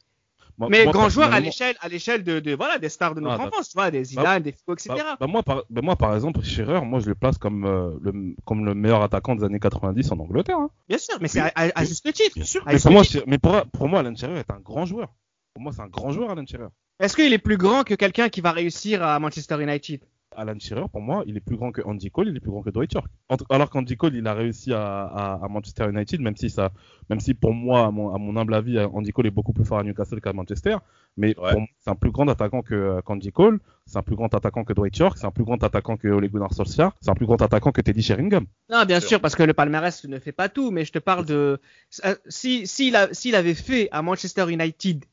Moi- 0.57 0.69
Mais 0.71 0.83
moi, 0.85 0.93
grand 0.93 1.09
joueur 1.09 1.29
à 1.33 1.39
l'échelle, 1.47 1.77
à 1.81 1.89
l'échelle 1.89 2.25
de, 2.25 2.41
de, 2.41 2.53
voilà, 2.55 2.79
des 2.79 2.89
stars 2.89 3.15
de 3.15 3.21
notre 3.21 3.35
Ah, 3.35 3.39
bah- 3.39 3.45
enfance, 3.53 3.69
tu 3.71 3.75
vois, 3.79 3.93
des 3.93 4.03
Zidane, 4.05 4.43
des 4.43 4.51
Figo, 4.51 4.73
etc. 4.75 4.89
Bah, 4.97 5.17
bah, 5.21 5.27
moi, 5.29 5.43
par, 5.45 5.63
bah, 5.71 5.83
moi, 5.83 5.95
par 5.95 6.15
exemple, 6.17 6.43
Scherer, 6.43 6.81
moi, 6.85 6.99
je 6.99 7.07
le 7.07 7.15
place 7.15 7.39
comme, 7.39 7.65
euh, 7.65 7.91
le, 8.03 8.35
comme 8.45 8.65
le 8.65 8.75
meilleur 8.75 9.03
attaquant 9.03 9.37
des 9.37 9.45
années 9.45 9.61
90 9.61 10.11
en 10.11 10.19
Angleterre. 10.19 10.59
hein. 10.59 10.71
Bien 10.89 10.99
sûr, 10.99 11.17
mais 11.21 11.29
c'est 11.29 11.39
à, 11.41 11.53
à- 11.55 11.85
juste 11.85 12.13
titre. 12.13 12.35
Bien 12.35 12.45
sûr. 12.45 12.63
Mais 12.67 12.79
pour 12.79 12.91
moi. 12.91 13.03
Scherer- 13.05 13.25
mais 13.29 13.39
pour, 13.39 13.61
pour 13.73 13.89
moi, 13.89 14.01
Alan 14.01 14.15
Shearer 14.17 14.39
est 14.41 14.51
un 14.51 14.59
grand 14.59 14.85
joueur. 14.85 15.15
Pour 15.55 15.63
moi, 15.63 15.73
c'est 15.73 15.83
un 15.83 15.87
grand 15.89 16.11
joueur, 16.11 16.31
Alan 16.31 16.45
Shearer. 16.45 16.69
Est-ce 17.01 17.15
qu'il 17.17 17.33
est 17.33 17.39
plus 17.39 17.57
grand 17.57 17.85
que 17.85 17.95
quelqu'un 17.95 18.29
qui 18.29 18.41
va 18.41 18.51
réussir 18.53 19.03
à 19.05 19.19
Manchester 19.21 19.63
United? 19.63 20.01
Alan 20.37 20.55
Shearer, 20.59 20.89
pour 20.93 21.01
moi, 21.01 21.25
il 21.27 21.37
est 21.37 21.41
plus 21.41 21.57
grand 21.57 21.73
que 21.73 21.81
Andy 21.85 22.11
Cole, 22.13 22.29
il 22.29 22.37
est 22.37 22.41
plus 22.41 22.51
grand 22.51 22.63
que 22.63 22.71
Dwight 22.71 22.93
York. 22.93 23.09
Alors 23.51 23.71
qu'Andy 23.71 23.97
Cole, 23.97 24.15
il 24.15 24.27
a 24.27 24.35
réussi 24.35 24.73
à, 24.73 25.03
à, 25.05 25.45
à 25.45 25.49
Manchester 25.49 25.89
United, 25.91 26.21
même 26.21 26.37
si 26.37 26.49
ça, 26.51 26.71
même 27.11 27.19
si 27.19 27.35
pour 27.35 27.55
moi, 27.55 27.87
à 27.87 27.91
mon, 27.91 28.15
à 28.15 28.19
mon 28.19 28.37
humble 28.37 28.55
avis, 28.55 28.79
Andy 28.79 29.11
Cole 29.13 29.27
est 29.27 29.31
beaucoup 29.33 29.53
plus 29.53 29.65
fort 29.65 29.79
à 29.79 29.83
Newcastle 29.85 30.21
qu'à 30.21 30.33
Manchester. 30.33 30.77
Mais 31.17 31.29
Ouais. 31.39 31.51
pour 31.53 31.61
moi, 31.61 31.69
c'est 31.81 31.91
un 31.91 31.97
plus 31.97 32.11
grand 32.13 32.29
attaquant 32.29 32.63
que 32.63 32.75
euh, 32.75 33.01
qu'Andy 33.03 33.33
Cole, 33.33 33.59
c'est 33.87 33.99
un 33.99 34.03
plus 34.03 34.15
grand 34.15 34.33
attaquant 34.33 34.63
que 34.65 34.73
Dwight 34.73 34.97
York, 34.97 35.17
c'est 35.19 35.27
un 35.27 35.33
plus 35.33 35.45
grand 35.45 35.63
attaquant 35.65 35.97
que 35.97 36.07
Ole 36.09 36.29
Gunnar 36.29 36.53
Solskjaer, 36.53 36.91
c'est 37.01 37.11
un 37.11 37.15
plus 37.15 37.27
grand 37.27 37.41
attaquant 37.43 37.73
que 37.73 37.81
Teddy 37.81 38.03
Sheringham. 38.03 38.47
Non, 38.71 38.85
bien 38.85 39.01
Sûr. 39.01 39.21
parce 39.21 39.35
que 39.35 39.43
le 39.45 39.55
palmarès 39.55 40.05
ne 40.05 40.19
fait 40.21 40.33
pas 40.33 40.49
tout, 40.49 40.71
mais 40.71 40.85
je 40.85 40.93
te 40.93 40.99
parle 41.01 41.25
de 41.27 41.61
euh, 42.05 42.15
si 42.29 42.67
s'il 42.67 42.95
a- 42.97 43.13
s'il 43.13 43.35
avait 43.35 43.55
fait 43.55 43.89
à 43.93 44.03
Manchester 44.03 44.47
United 44.53 45.05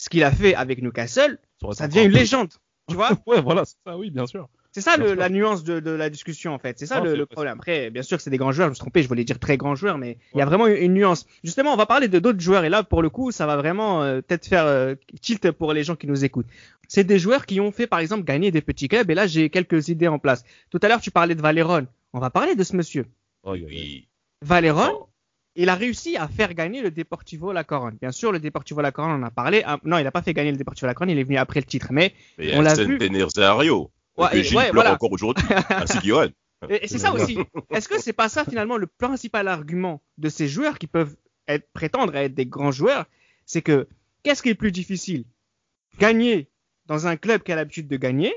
ce 0.00 0.08
qu'il 0.08 0.24
a 0.24 0.30
fait 0.32 0.54
avec 0.54 0.80
Newcastle, 0.82 1.38
ça 1.72 1.86
devient 1.86 2.04
une 2.06 2.12
légende. 2.12 2.48
Tu 2.88 2.94
vois 2.94 3.10
Ouais, 3.26 3.40
voilà, 3.42 3.64
c'est 3.66 3.76
ça, 3.86 3.98
oui, 3.98 4.10
bien 4.10 4.26
sûr. 4.26 4.48
C'est 4.72 4.80
ça 4.80 4.96
le- 4.96 5.14
la 5.14 5.28
nuance 5.28 5.62
de, 5.64 5.80
de 5.80 5.90
la 5.90 6.08
discussion 6.10 6.54
en 6.54 6.58
fait. 6.58 6.78
C'est 6.78 6.86
ça 6.86 7.00
Non, 7.00 7.04
le, 7.12 7.26
problème. 7.26 7.54
Après, 7.58 7.90
bien 7.90 8.02
sûr 8.02 8.16
que 8.16 8.22
c'est 8.22 8.30
des 8.30 8.36
grands 8.38 8.52
joueurs. 8.52 8.68
Je 8.68 8.70
me 8.70 8.74
suis 8.74 8.80
trompé. 8.80 9.02
Je 9.02 9.08
voulais 9.08 9.24
dire 9.24 9.38
très 9.38 9.56
grands 9.56 9.74
joueurs, 9.74 9.98
mais 9.98 10.16
il 10.32 10.38
y 10.38 10.42
a 10.42 10.46
vraiment 10.46 10.68
une, 10.68 10.76
une 10.76 10.94
nuance. 10.94 11.26
Justement, 11.44 11.72
on 11.74 11.76
va 11.76 11.86
parler 11.86 12.06
de 12.08 12.18
d'autres 12.20 12.38
joueurs 12.40 12.64
et 12.64 12.68
là, 12.68 12.82
pour 12.84 13.02
le 13.02 13.10
coup, 13.10 13.30
ça 13.32 13.46
va 13.46 13.56
vraiment 13.56 14.02
euh, 14.04 14.20
peut-être 14.22 14.46
faire 14.46 14.64
euh, 14.66 14.94
tilt 15.20 15.50
pour 15.50 15.72
les 15.74 15.82
gens 15.84 15.96
qui 15.96 16.06
nous 16.06 16.24
écoutent. 16.24 16.46
C'est 16.88 17.04
des 17.04 17.18
joueurs 17.18 17.46
qui 17.46 17.60
ont 17.60 17.72
fait, 17.72 17.88
par 17.88 17.98
exemple, 17.98 18.22
gagner 18.24 18.52
des 18.52 18.62
petits 18.62 18.86
clubs. 18.88 19.10
Et 19.10 19.14
là, 19.14 19.26
j'ai 19.26 19.50
quelques 19.50 19.88
idées 19.88 20.08
en 20.08 20.18
place. 20.20 20.44
Tout 20.70 20.78
à 20.82 20.88
l'heure, 20.88 21.00
tu 21.00 21.10
parlais 21.10 21.34
de 21.34 21.42
Valéron. 21.42 21.86
On 22.12 22.20
va 22.20 22.30
parler 22.30 22.54
de 22.54 22.62
ce 22.62 22.74
monsieur. 22.76 23.06
Oh, 23.42 23.52
Oui. 23.54 24.06
Valéron, 24.42 25.06
il 25.62 25.68
a 25.68 25.74
réussi 25.74 26.16
à 26.16 26.26
faire 26.28 26.54
gagner 26.54 26.82
le 26.82 26.90
Deportivo 26.90 27.52
La 27.52 27.64
Corogne. 27.64 27.96
Bien 28.00 28.12
sûr, 28.12 28.32
le 28.32 28.40
Deportivo 28.40 28.80
La 28.80 28.92
Corogne, 28.92 29.12
on 29.12 29.22
en 29.22 29.22
a 29.24 29.30
parlé. 29.30 29.62
Ah, 29.64 29.78
non, 29.84 29.98
il 29.98 30.04
n'a 30.04 30.10
pas 30.10 30.22
fait 30.22 30.32
gagner 30.34 30.50
le 30.52 30.56
Deportivo 30.56 30.86
La 30.86 30.94
Corogne. 30.94 31.10
Il 31.10 31.18
est 31.18 31.24
venu 31.24 31.36
après 31.36 31.60
le 31.60 31.66
titre, 31.66 31.88
mais 31.90 32.14
Mais 32.38 32.56
On 32.56 32.62
l'a 32.62 32.74
vu. 32.74 32.98
Tenerzario. 32.98 33.90
Ouais, 34.16 34.28
que 34.30 34.36
et- 34.36 34.44
Gilles 34.44 34.56
ouais, 34.56 34.64
pleure 34.70 34.74
voilà. 34.82 34.94
encore 34.94 35.12
aujourd'hui. 35.12 35.44
Ainsi. 35.70 35.98
Et, 36.68 36.84
et 36.84 36.88
c'est 36.88 36.98
ça 36.98 37.12
aussi. 37.12 37.38
Est-ce 37.70 37.88
que 37.88 38.00
c'est 38.00 38.12
pas 38.12 38.28
ça 38.28 38.44
finalement 38.44 38.76
le 38.76 38.86
principal 38.86 39.48
argument 39.48 40.02
de 40.18 40.28
ces 40.28 40.48
joueurs 40.48 40.78
qui 40.78 40.86
peuvent 40.86 41.16
être, 41.48 41.66
prétendre 41.72 42.14
à 42.14 42.24
être 42.24 42.34
des 42.34 42.46
grands 42.46 42.72
joueurs? 42.72 43.06
C'est 43.46 43.62
que 43.62 43.88
qu'est-ce 44.22 44.42
qui 44.42 44.50
est 44.50 44.54
plus 44.54 44.72
difficile? 44.72 45.24
Gagner 45.98 46.48
dans 46.86 47.06
un 47.06 47.16
club 47.16 47.42
qui 47.42 47.52
a 47.52 47.56
l'habitude 47.56 47.88
de 47.88 47.96
gagner 47.96 48.32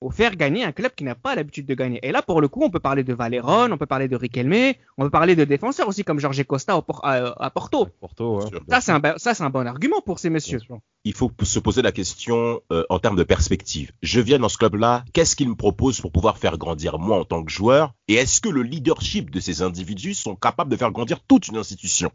ou 0.00 0.10
faire 0.10 0.36
gagner 0.36 0.64
un 0.64 0.72
club 0.72 0.92
qui 0.94 1.04
n'a 1.04 1.14
pas 1.14 1.34
l'habitude 1.34 1.66
de 1.66 1.74
gagner 1.74 1.98
Et 2.02 2.12
là, 2.12 2.22
pour 2.22 2.40
le 2.40 2.48
coup, 2.48 2.62
on 2.62 2.70
peut 2.70 2.78
parler 2.80 3.02
de 3.04 3.12
Valéron, 3.14 3.70
on 3.72 3.78
peut 3.78 3.86
parler 3.86 4.06
de 4.08 4.16
Riquelme, 4.16 4.74
on 4.96 5.04
peut 5.04 5.10
parler 5.10 5.34
de 5.34 5.44
défenseurs 5.44 5.88
aussi 5.88 6.04
comme 6.04 6.20
Jorge 6.20 6.44
Costa 6.44 6.76
au 6.76 6.82
Por- 6.82 7.04
à, 7.04 7.34
à 7.44 7.50
Porto. 7.50 7.86
Porto, 8.00 8.38
ouais. 8.38 8.50
Ça, 8.68 8.80
c'est 8.80 8.92
un, 8.92 9.00
ba- 9.00 9.14
ça, 9.18 9.34
c'est 9.34 9.42
un 9.42 9.50
bon 9.50 9.66
argument 9.66 10.00
pour 10.00 10.18
ces 10.20 10.30
messieurs. 10.30 10.60
il 11.04 11.14
faut 11.14 11.32
se 11.42 11.58
poser 11.58 11.82
la 11.82 11.90
question 11.92 12.60
euh, 12.72 12.84
en 12.90 12.98
termes 12.98 13.16
de 13.16 13.24
perspective. 13.24 13.92
Je 14.02 14.20
viens 14.20 14.38
dans 14.38 14.48
ce 14.48 14.58
club-là, 14.58 15.04
qu'est-ce 15.12 15.34
qu'il 15.34 15.48
me 15.48 15.56
propose 15.56 16.00
pour 16.00 16.12
pouvoir 16.12 16.38
faire 16.38 16.58
grandir 16.58 16.98
moi 16.98 17.18
en 17.18 17.24
tant 17.24 17.42
que 17.44 17.50
joueur? 17.50 17.94
Et 18.06 18.14
est-ce 18.14 18.40
que 18.40 18.48
le 18.48 18.62
leadership 18.62 19.30
de 19.30 19.40
ces 19.40 19.62
individus 19.62 20.14
sont 20.14 20.36
capables 20.36 20.70
de 20.70 20.76
faire 20.76 20.92
grandir 20.92 21.20
toute 21.26 21.48
une 21.48 21.56
institution? 21.56 22.10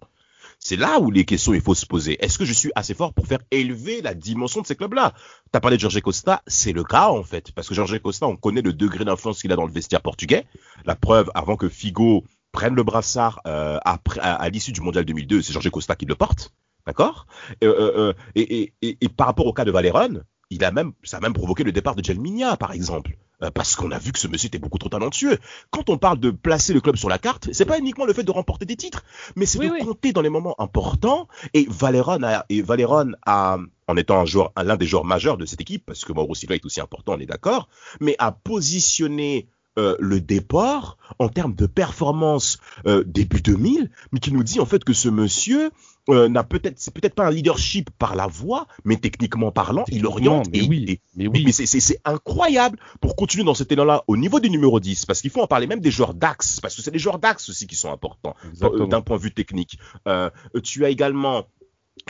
C'est 0.66 0.78
là 0.78 1.02
où 1.02 1.12
les 1.12 1.26
questions 1.26 1.54
il 1.54 1.60
faut 1.60 1.76
se 1.76 1.86
poser. 1.86 2.24
Est-ce 2.24 2.38
que 2.38 2.46
je 2.46 2.54
suis 2.54 2.72
assez 2.74 2.94
fort 2.94 3.14
pour 3.14 3.28
faire 3.28 3.42
élever 3.52 4.02
la 4.02 4.14
dimension 4.14 4.62
de 4.62 4.66
ces 4.66 4.78
clubs-là? 4.78 5.14
T'as 5.52 5.60
parlé 5.60 5.76
de 5.76 5.82
Jorge 5.82 6.00
Costa, 6.00 6.42
c'est 6.48 6.72
le 6.72 6.86
cas 6.86 7.10
en 7.10 7.22
fait, 7.22 7.52
parce 7.52 7.68
que 7.68 7.76
Jorge 7.76 8.00
Costa, 8.00 8.28
on 8.28 8.38
connaît 8.38 8.62
le 8.62 8.72
degré 8.72 9.04
d'influence 9.04 9.42
qu'il 9.42 9.52
a 9.52 9.58
dans 9.58 9.66
le 9.66 9.74
vestiaire 9.74 10.02
portugais. 10.02 10.46
La 10.86 10.96
preuve, 10.96 11.30
avant 11.36 11.58
que 11.58 11.68
Figo 11.68 12.24
prenne 12.54 12.76
le 12.76 12.84
brassard 12.84 13.42
euh, 13.46 13.78
à, 13.84 14.50
l'issue 14.50 14.72
du 14.72 14.80
mondial 14.80 15.04
2002, 15.04 15.42
c'est 15.42 15.52
Jorge 15.52 15.70
Costa 15.70 15.98
qui 15.98 16.06
le 16.06 16.16
porte. 16.16 16.54
D'accord? 16.88 17.28
Euh, 17.62 17.68
euh, 17.68 17.92
euh, 17.98 18.14
et, 18.36 18.62
et, 18.62 18.74
et, 18.82 18.98
et 19.02 19.10
par 19.10 19.28
rapport 19.28 19.48
au 19.48 19.54
cas 19.54 19.66
de 19.66 19.72
Valéron, 19.72 20.22
il 20.50 20.64
a 20.64 20.72
même, 20.72 20.94
ça 21.04 21.18
a 21.18 21.20
même 21.20 21.34
provoqué 21.34 21.66
le 21.66 21.74
départ 21.74 21.96
de 21.96 22.04
Gelminia, 22.04 22.56
par 22.56 22.72
exemple. 22.72 23.18
Euh, 23.44 23.52
parce 23.52 23.76
qu'on 23.76 23.92
a 23.92 24.00
vu 24.00 24.12
que 24.12 24.20
ce 24.20 24.28
monsieur 24.28 24.48
était 24.48 24.60
beaucoup 24.60 24.78
trop 24.80 24.90
talentueux. 24.90 25.38
Quand 25.70 25.90
on 25.90 25.98
parle 25.98 26.20
de 26.20 26.32
placer 26.32 26.74
le 26.74 26.82
club 26.82 26.96
sur 26.96 27.10
la 27.10 27.18
carte, 27.18 27.50
c'est 27.52 27.66
pas 27.66 27.78
uniquement 27.78 28.06
le 28.06 28.14
fait 28.14 28.24
de 28.24 28.32
remporter 28.32 28.66
des 28.66 28.76
titres, 28.76 29.04
mais 29.36 29.46
c'est 29.46 29.60
Oui, 29.60 29.68
de 29.68 29.74
oui. 29.74 29.80
compter 29.80 30.14
dans 30.14 30.22
les 30.22 30.30
moments 30.30 30.56
importants. 30.60 31.28
Et 31.54 31.66
Valéron 31.70 32.24
a, 32.24 32.46
et 32.50 32.62
Valéron 32.62 33.12
a, 33.26 33.58
en 33.88 33.98
étant 33.98 34.20
un 34.22 34.26
joueur, 34.26 34.52
un- 34.56 34.64
l'un 34.64 34.78
des 34.78 34.86
joueurs 34.86 35.04
majeurs 35.06 35.38
de 35.38 35.46
cette 35.46 35.60
équipe, 35.62 35.84
parce 35.86 36.06
que 36.06 36.14
Mauro 36.14 36.34
Silva 36.36 36.56
est 36.56 36.66
aussi 36.66 36.80
important, 36.80 37.14
on 37.16 37.20
est 37.20 37.26
d'accord, 37.26 37.68
mais 38.00 38.16
a 38.20 38.32
positionné 38.32 39.48
euh, 39.80 39.96
le 40.00 40.22
départ 40.22 40.98
en 41.18 41.30
termes 41.30 41.56
de 41.56 41.66
performance 41.66 42.60
euh, 42.86 43.04
début 43.06 43.42
2000, 43.42 43.90
mais 44.12 44.20
qui 44.20 44.32
nous 44.32 44.44
dit 44.44 44.60
en 44.60 44.66
fait 44.68 44.84
que 44.84 44.94
ce 44.94 45.10
monsieur 45.10 45.72
euh, 46.10 46.28
n'a 46.28 46.44
peut-être, 46.44 46.80
c'est 46.80 46.94
peut-être 46.94 47.16
pas 47.16 47.26
un 47.28 47.32
leadership 47.32 47.90
par 47.98 48.16
la 48.16 48.28
voix, 48.28 48.68
mais 48.84 48.98
techniquement 48.98 49.52
parlant, 49.52 49.86
il 49.90 50.06
oriente. 50.06 50.48
mais 50.52 50.60
et- 50.60 50.68
oui, 50.68 50.86
et- 50.88 51.02
mais 51.16 51.28
oui, 51.28 51.44
mais 51.46 51.52
c'est- 51.54 51.66
c'est 51.66 51.80
c'est 51.80 52.00
incroyable 52.04 52.78
pour 53.00 53.16
continuer 53.16 53.46
dans 53.46 53.54
cet 53.54 53.72
élan-là 53.72 54.04
au 54.08 54.18
niveau 54.18 54.40
des 54.42 54.50
numéros 54.50 54.80
10, 54.82 55.06
parce 55.06 55.22
qu'il 55.22 55.30
faut 55.32 55.42
en 55.42 55.48
parler 55.48 55.66
même 55.68 55.80
des 55.80 55.92
joueurs 55.92 56.14
d'axe, 56.14 56.60
parce 56.60 56.76
que 56.76 56.82
c'est 56.82 56.92
les 56.92 57.00
joueurs 57.00 57.20
d'axe 57.20 57.48
aussi 57.50 57.68
qui 57.68 57.76
sont 57.76 57.92
importants 57.92 58.36
euh, 58.74 58.86
d'un 58.88 59.02
point 59.02 59.16
de 59.18 59.22
vue 59.22 59.34
technique. 59.34 59.78
Euh, 60.08 60.30
tu 60.64 60.84
as 60.84 60.90
également, 60.90 61.46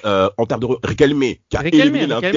euh, 0.06 0.30
en 0.38 0.46
termes 0.48 0.62
de 0.62 0.68
Riquelme, 0.84 1.20
qui 1.50 1.58
a 1.58 1.60
Riquelme, 1.60 1.96
éliminé 1.96 2.08
l'Inter, 2.08 2.32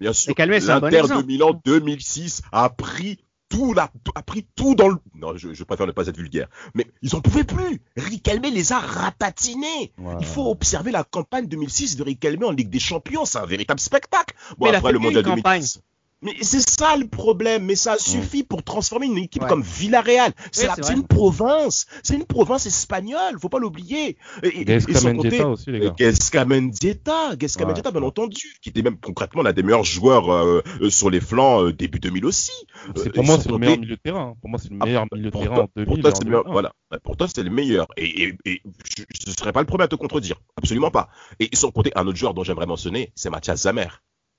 bien 0.00 0.12
sûr, 0.12 0.30
un 0.72 0.80
bon 0.80 0.86
l'Inter 0.88 1.02
de. 1.22 1.26
Milan 1.26 1.60
2006 1.64 2.42
a 2.52 2.68
pris 2.68 3.18
tout 3.48 3.72
la, 3.74 3.90
a 4.14 4.22
pris 4.22 4.46
tout 4.54 4.74
dans 4.74 4.88
le, 4.88 4.96
non, 5.14 5.36
je, 5.36 5.54
je 5.54 5.64
préfère 5.64 5.86
ne 5.86 5.92
pas 5.92 6.06
être 6.06 6.16
vulgaire, 6.16 6.48
mais 6.74 6.86
ils 7.02 7.14
en 7.16 7.20
pouvaient 7.20 7.44
plus. 7.44 7.80
Riquelme 7.96 8.42
les 8.42 8.72
a 8.72 8.78
ratatinés. 8.78 9.92
Ouais. 9.98 10.14
Il 10.20 10.26
faut 10.26 10.50
observer 10.50 10.90
la 10.90 11.04
campagne 11.04 11.46
2006 11.46 11.96
de 11.96 12.02
Riquelme 12.02 12.44
en 12.44 12.50
Ligue 12.50 12.70
des 12.70 12.78
Champions, 12.78 13.24
c'est 13.24 13.38
un 13.38 13.46
véritable 13.46 13.80
spectacle. 13.80 14.34
Bon, 14.58 14.70
Mais 14.70 14.76
après 14.76 14.92
le 14.92 14.98
mondial 14.98 15.24
campagne. 15.24 15.60
2010. 15.60 15.82
Mais 16.20 16.34
c'est 16.42 16.68
ça 16.68 16.96
le 16.96 17.06
problème, 17.06 17.64
mais 17.64 17.76
ça 17.76 17.96
suffit 17.96 18.42
pour 18.42 18.64
transformer 18.64 19.06
une 19.06 19.18
équipe 19.18 19.42
Ouais. 19.42 19.48
comme 19.48 19.62
Villarreal. 19.62 20.32
C'est 20.50 20.66
Oui, 20.68 20.94
une 20.96 21.06
province, 21.06 21.86
c'est 22.02 22.14
une 22.16 22.24
province 22.24 22.66
espagnole, 22.66 23.38
faut 23.40 23.48
pas 23.48 23.60
l'oublier. 23.60 24.16
Et- 24.42 24.48
et- 24.48 24.60
et 24.62 24.64
Gaisca 24.64 24.94
sans 24.98 25.14
Mendieta 25.14 25.36
compter- 25.36 25.44
aussi, 25.44 25.70
les 25.70 25.78
gars. 25.80 25.94
Gesca 25.96 26.44
Mendieta, 26.44 27.36
Gesca 27.38 27.64
Ouais. 27.66 27.72
Bien 27.72 28.02
entendu, 28.02 28.56
qui 28.60 28.70
était 28.70 28.82
même 28.82 28.98
concrètement 28.98 29.42
l'un 29.42 29.52
des 29.52 29.62
meilleurs 29.62 29.84
joueurs 29.84 30.28
euh, 30.32 30.60
euh, 30.80 30.90
sur 30.90 31.08
les 31.08 31.20
flancs 31.20 31.62
euh, 31.66 31.72
début 31.72 32.00
2000 32.00 32.24
aussi. 32.26 32.50
Euh, 32.96 33.10
Pour 33.14 33.22
moi, 33.24 33.36
c'est 33.38 33.46
le 33.46 33.52
compter- 33.52 33.58
meilleur 33.66 33.78
milieu 33.78 33.96
de 33.96 34.00
terrain. 34.02 34.34
Pour 34.40 34.50
moi, 34.50 34.58
c'est 34.60 34.70
le 34.70 34.76
Ah, 34.80 34.86
meilleur 34.86 35.06
milieu 35.14 35.30
de 35.30 35.38
terrain 35.38 35.54
toi, 35.54 35.64
en 35.64 35.68
2000. 35.76 35.86
pour 35.86 36.00
toi, 36.02 36.10
c'est 36.16 36.24
le 36.24 36.30
meilleur. 36.30 36.42
2001. 36.44 36.52
Voilà. 36.52 36.72
Ouais, 36.90 36.98
Pour 37.04 37.16
toi, 37.16 37.26
c'est 37.32 37.42
le 37.44 37.50
meilleur. 37.50 37.86
Et, 37.96 38.24
et, 38.24 38.34
et 38.44 38.62
je 38.90 39.30
ne 39.30 39.36
serais 39.38 39.52
pas 39.52 39.60
le 39.60 39.66
premier 39.66 39.84
à 39.84 39.88
te 39.88 39.94
contredire. 39.94 40.36
Absolument 40.56 40.90
pas. 40.90 41.08
Et 41.38 41.48
sans 41.54 41.70
compter 41.70 41.92
un 41.94 42.06
autre 42.08 42.18
joueur 42.18 42.34
dont 42.34 42.42
j'aimerais 42.42 42.66
mentionner, 42.66 43.12
c'est 43.14 43.30
Mathias 43.30 43.62
Zamer. 43.62 43.86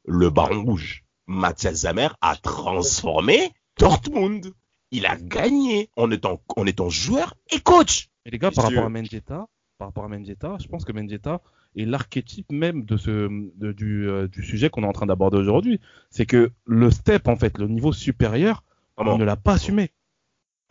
Le 0.05 0.29
baron 0.29 0.61
rouge. 0.63 1.03
Mathias 1.33 1.81
Zamer 1.81 2.09
a 2.21 2.35
transformé 2.35 3.51
Dortmund. 3.77 4.51
Il 4.91 5.05
a 5.05 5.15
gagné 5.15 5.89
en 5.95 6.09
étant, 6.09 6.41
en 6.57 6.65
étant 6.65 6.89
joueur 6.89 7.35
et 7.53 7.59
coach. 7.59 8.09
Et 8.25 8.31
les 8.31 8.39
gars, 8.39 8.49
par 8.51 8.65
rapport 8.65 8.85
à 8.85 8.89
Mendieta, 8.89 9.45
par 9.77 9.87
rapport 9.89 10.03
à 10.05 10.07
Mendieta, 10.07 10.57
je 10.59 10.67
pense 10.67 10.83
que 10.85 10.91
Mendieta 10.91 11.41
est 11.77 11.85
l'archétype 11.85 12.51
même 12.51 12.83
de 12.83 12.97
ce, 12.97 13.27
de- 13.55 13.71
du, 13.71 14.09
euh, 14.09 14.27
du 14.27 14.43
sujet 14.43 14.69
qu'on 14.71 14.81
est 14.83 14.87
en 14.87 14.91
train 14.91 15.05
d'aborder 15.05 15.37
aujourd'hui. 15.37 15.79
C'est 16.09 16.25
que 16.25 16.51
le 16.65 16.89
step, 16.89 17.27
en 17.27 17.35
fait, 17.35 17.59
le 17.59 17.67
niveau 17.67 17.93
supérieur, 17.93 18.63
Vraiment. 18.97 19.15
il 19.15 19.19
ne 19.19 19.25
l'a 19.25 19.35
pas 19.37 19.53
assumé. 19.53 19.91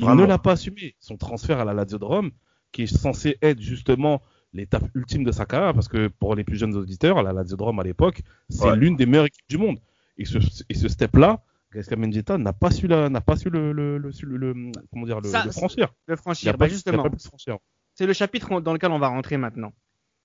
Il 0.01 0.07
Vraiment. 0.07 0.23
ne 0.23 0.27
l'a 0.27 0.38
pas 0.38 0.53
assumé. 0.53 0.97
Son 0.99 1.16
transfert 1.16 1.61
à 1.61 1.64
la 1.64 1.73
Lazio 1.73 1.99
de 1.99 2.05
Rome, 2.05 2.33
qui 2.73 2.83
est 2.83 2.87
censé 2.88 3.38
être 3.42 3.61
justement 3.61 4.21
l'étape 4.53 4.85
ultime 4.94 5.23
de 5.23 5.31
sa 5.31 5.47
carrière, 5.47 5.73
parce 5.75 5.87
que 5.88 6.09
pour 6.09 6.35
les 6.35 6.42
plus 6.42 6.57
jeunes 6.57 6.75
auditeurs, 6.75 7.23
la 7.23 7.33
Lazio 7.33 7.57
de 7.57 7.62
Rome 7.62 7.79
à 7.79 7.85
l'époque, 7.85 8.23
c'est 8.49 8.64
Ouais. 8.71 8.77
l'une 8.77 8.97
des 8.97 9.07
meilleures 9.07 9.27
équipes 9.27 9.49
du 9.49 9.59
monde. 9.59 9.79
Et 10.18 10.24
ce, 10.24 10.38
et 10.68 10.74
ce 10.74 10.88
step-là, 10.88 11.42
Gaisca 11.72 11.96
Mendieta 11.96 12.38
n'a 12.38 12.52
pas 12.52 12.70
su 12.70 12.87
la, 12.88 13.09
n'a 13.09 13.20
pas 13.20 13.37
su 13.37 13.50
le, 13.50 13.72
le, 13.72 13.98
le, 13.98 14.11
le- 14.22 14.37
le- 14.52 14.72
comment 14.90 15.07
dire, 15.07 15.20
le, 15.20 15.28
Ça, 15.28 15.44
le 15.44 15.52
franchir. 15.52 15.94
Le 16.07 16.16
franchir. 16.16 16.57
Bah, 16.59 16.66
justement. 16.68 17.04
c'est 17.94 18.07
le 18.07 18.12
chapitre 18.12 18.61
dans 18.61 18.72
lequel 18.72 18.90
on 18.90 18.98
va 18.98 19.09
rentrer 19.09 19.37
maintenant. 19.37 19.72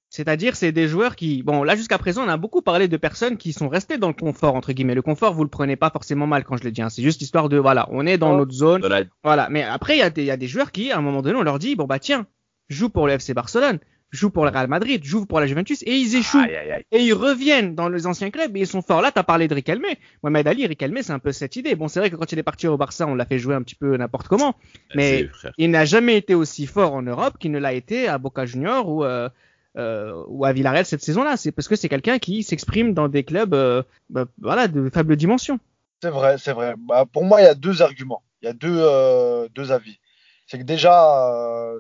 C'est-à-dire, 0.09 0.55
c'est 0.55 0.71
des 0.71 0.87
joueurs 0.87 1.15
qui, 1.15 1.41
bon, 1.41 1.63
là 1.63 1.75
jusqu'à 1.75 1.97
présent, 1.97 2.23
on 2.23 2.29
a 2.29 2.37
beaucoup 2.37 2.61
parlé 2.61 2.87
de 2.87 2.97
personnes 2.97 3.35
qui 3.35 3.51
sont 3.51 3.67
restées 3.67 3.97
dans 3.97 4.09
le 4.09 4.13
confort 4.13 4.53
entre 4.55 4.71
guillemets. 4.71 4.93
Le 4.93 5.01
confort, 5.01 5.33
vous 5.33 5.43
le 5.43 5.49
prenez 5.49 5.75
pas 5.75 5.89
forcément 5.89 6.27
mal 6.27 6.43
quand 6.43 6.55
je 6.55 6.63
le 6.63 6.71
dis. 6.71 6.83
hein. 6.83 6.89
C'est 6.89 7.01
juste 7.01 7.21
histoire 7.23 7.49
de, 7.49 7.57
voilà, 7.57 7.87
on 7.91 8.05
est 8.05 8.19
dans 8.19 8.33
Oh. 8.33 8.37
notre 8.37 8.51
zone, 8.53 8.81
Dans 8.81 8.89
la- 8.89 9.03
voilà. 9.23 9.49
Mais 9.49 9.63
après, 9.63 9.95
il 9.95 9.99
y, 9.99 10.03
a 10.03 10.11
des- 10.11 10.21
il 10.21 10.27
y 10.27 10.31
a 10.31 10.37
des 10.37 10.47
joueurs 10.47 10.71
qui, 10.71 10.91
à 10.91 10.99
un 10.99 11.01
moment 11.01 11.23
donné, 11.23 11.35
on 11.35 11.41
leur 11.43 11.57
dit, 11.57 11.75
bon 11.75 11.85
bah 11.85 11.97
tiens, 11.97 12.27
joue 12.69 12.89
pour 12.89 13.07
le 13.07 13.13
FC 13.13 13.33
Barcelone, 13.33 13.79
joue 14.13 14.29
pour 14.29 14.45
le 14.45 14.51
Real 14.51 14.67
Madrid, 14.67 15.03
joue 15.03 15.25
pour 15.25 15.39
la 15.39 15.47
Juventus, 15.47 15.81
et 15.83 15.95
ils 15.95 16.15
échouent. 16.15 16.39
Aïe, 16.39 16.55
aïe, 16.55 16.71
aïe. 16.71 16.83
Et 16.91 17.01
ils 17.01 17.13
reviennent 17.13 17.75
dans 17.75 17.89
les 17.89 18.07
anciens 18.07 18.29
clubs 18.29 18.55
et 18.55 18.61
ils 18.61 18.67
sont 18.67 18.81
forts. 18.81 19.01
Là, 19.01 19.11
t'as 19.11 19.23
parlé 19.23 19.47
de 19.47 19.55
Riquelme. 19.55 19.85
Mohamed 20.21 20.47
Ali, 20.47 20.67
Riquelme, 20.67 21.01
c'est 21.01 21.11
un 21.11 21.19
peu 21.19 21.31
cette 21.31 21.55
idée. 21.55 21.75
Bon, 21.75 21.87
c'est 21.87 21.99
vrai 21.99 22.09
que 22.09 22.15
quand 22.15 22.31
il 22.31 22.39
est 22.39 22.43
parti 22.43 22.67
au 22.67 22.77
Barça, 22.77 23.07
on 23.07 23.15
l'a 23.15 23.25
fait 23.25 23.39
jouer 23.39 23.55
un 23.55 23.63
petit 23.63 23.75
peu 23.75 23.97
n'importe 23.97 24.27
comment. 24.27 24.55
Mais 24.95 25.27
il 25.57 25.71
n'a 25.71 25.85
jamais 25.85 26.15
été 26.17 26.35
aussi 26.35 26.67
fort 26.67 26.93
en 26.93 27.01
Europe 27.01 27.37
qu'il 27.39 27.51
ne 27.51 27.59
l'a 27.59 27.73
été 27.73 28.07
à 28.07 28.17
Boca 28.19 28.45
Junior 28.45 28.87
ou, 28.87 29.03
euh, 29.03 29.29
euh, 29.77 30.23
ou 30.27 30.45
à 30.45 30.53
Villarreal 30.53 30.85
cette 30.85 31.03
saison-là. 31.03 31.35
C'est 31.35 31.51
parce 31.51 31.67
que 31.67 31.75
c'est 31.75 31.89
quelqu'un 31.89 32.19
qui 32.19 32.43
s'exprime 32.43 32.93
dans 32.93 33.07
des 33.07 33.23
clubs, 33.23 33.53
euh, 33.53 33.81
bah, 34.09 34.25
voilà, 34.39 34.67
de 34.67 34.89
faible 34.89 35.15
dimension. 35.15 35.59
C'est 36.03 36.09
vrai, 36.09 36.37
c'est 36.37 36.53
vrai. 36.53 36.75
Bah, 36.77 37.05
pour 37.11 37.23
moi, 37.23 37.41
il 37.41 37.45
y 37.45 37.47
a 37.47 37.55
deux 37.55 37.81
arguments, 37.81 38.23
il 38.41 38.45
y 38.45 38.49
a 38.49 38.53
deux, 38.53 38.77
euh, 38.77 39.47
deux 39.55 39.71
avis. 39.71 39.99
C'est 40.47 40.59
que 40.59 40.63
déjà, 40.63 41.31
euh, 41.31 41.79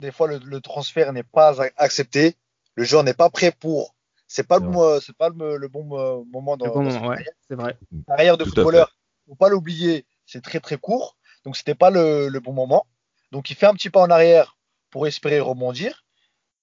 des 0.00 0.12
fois, 0.12 0.28
le, 0.28 0.38
le 0.38 0.60
transfert 0.60 1.12
n'est 1.12 1.22
pas 1.22 1.56
accepté, 1.76 2.36
le 2.74 2.84
joueur 2.84 3.04
n'est 3.04 3.14
pas 3.14 3.30
prêt 3.30 3.52
pour. 3.52 3.94
C'est 4.26 4.46
pas, 4.46 4.58
le, 4.58 5.00
c'est 5.00 5.16
pas 5.16 5.30
le, 5.30 5.56
le 5.56 5.68
bon 5.68 5.84
mo- 5.84 6.24
moment 6.24 6.56
dans, 6.56 6.68
bon 6.68 6.82
dans 6.82 7.08
ouais, 7.08 7.24
c'est 7.48 7.54
vrai. 7.54 7.78
Carrière 8.06 8.36
de 8.36 8.44
Tout 8.44 8.50
footballeur, 8.50 8.94
faut 9.26 9.34
pas 9.34 9.48
l'oublier, 9.48 10.04
c'est 10.26 10.42
très 10.42 10.60
très 10.60 10.76
court, 10.76 11.16
donc 11.44 11.56
c'était 11.56 11.74
pas 11.74 11.90
le, 11.90 12.28
le 12.28 12.40
bon 12.40 12.52
moment. 12.52 12.86
Donc 13.32 13.50
il 13.50 13.56
fait 13.56 13.66
un 13.66 13.72
petit 13.72 13.90
pas 13.90 14.00
en 14.00 14.10
arrière 14.10 14.56
pour 14.90 15.06
espérer 15.06 15.40
rebondir. 15.40 16.04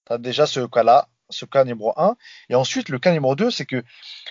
Tu 0.06 0.14
as 0.14 0.20
déjà 0.20 0.46
ce 0.46 0.60
cas-là, 0.66 1.10
ce 1.30 1.46
cas 1.46 1.64
numéro 1.64 1.92
un. 1.98 2.16
Et 2.50 2.56
ensuite, 2.56 2.90
le 2.90 3.00
cas 3.00 3.12
numéro 3.12 3.36
deux, 3.36 3.50
c'est 3.50 3.66
que 3.66 3.84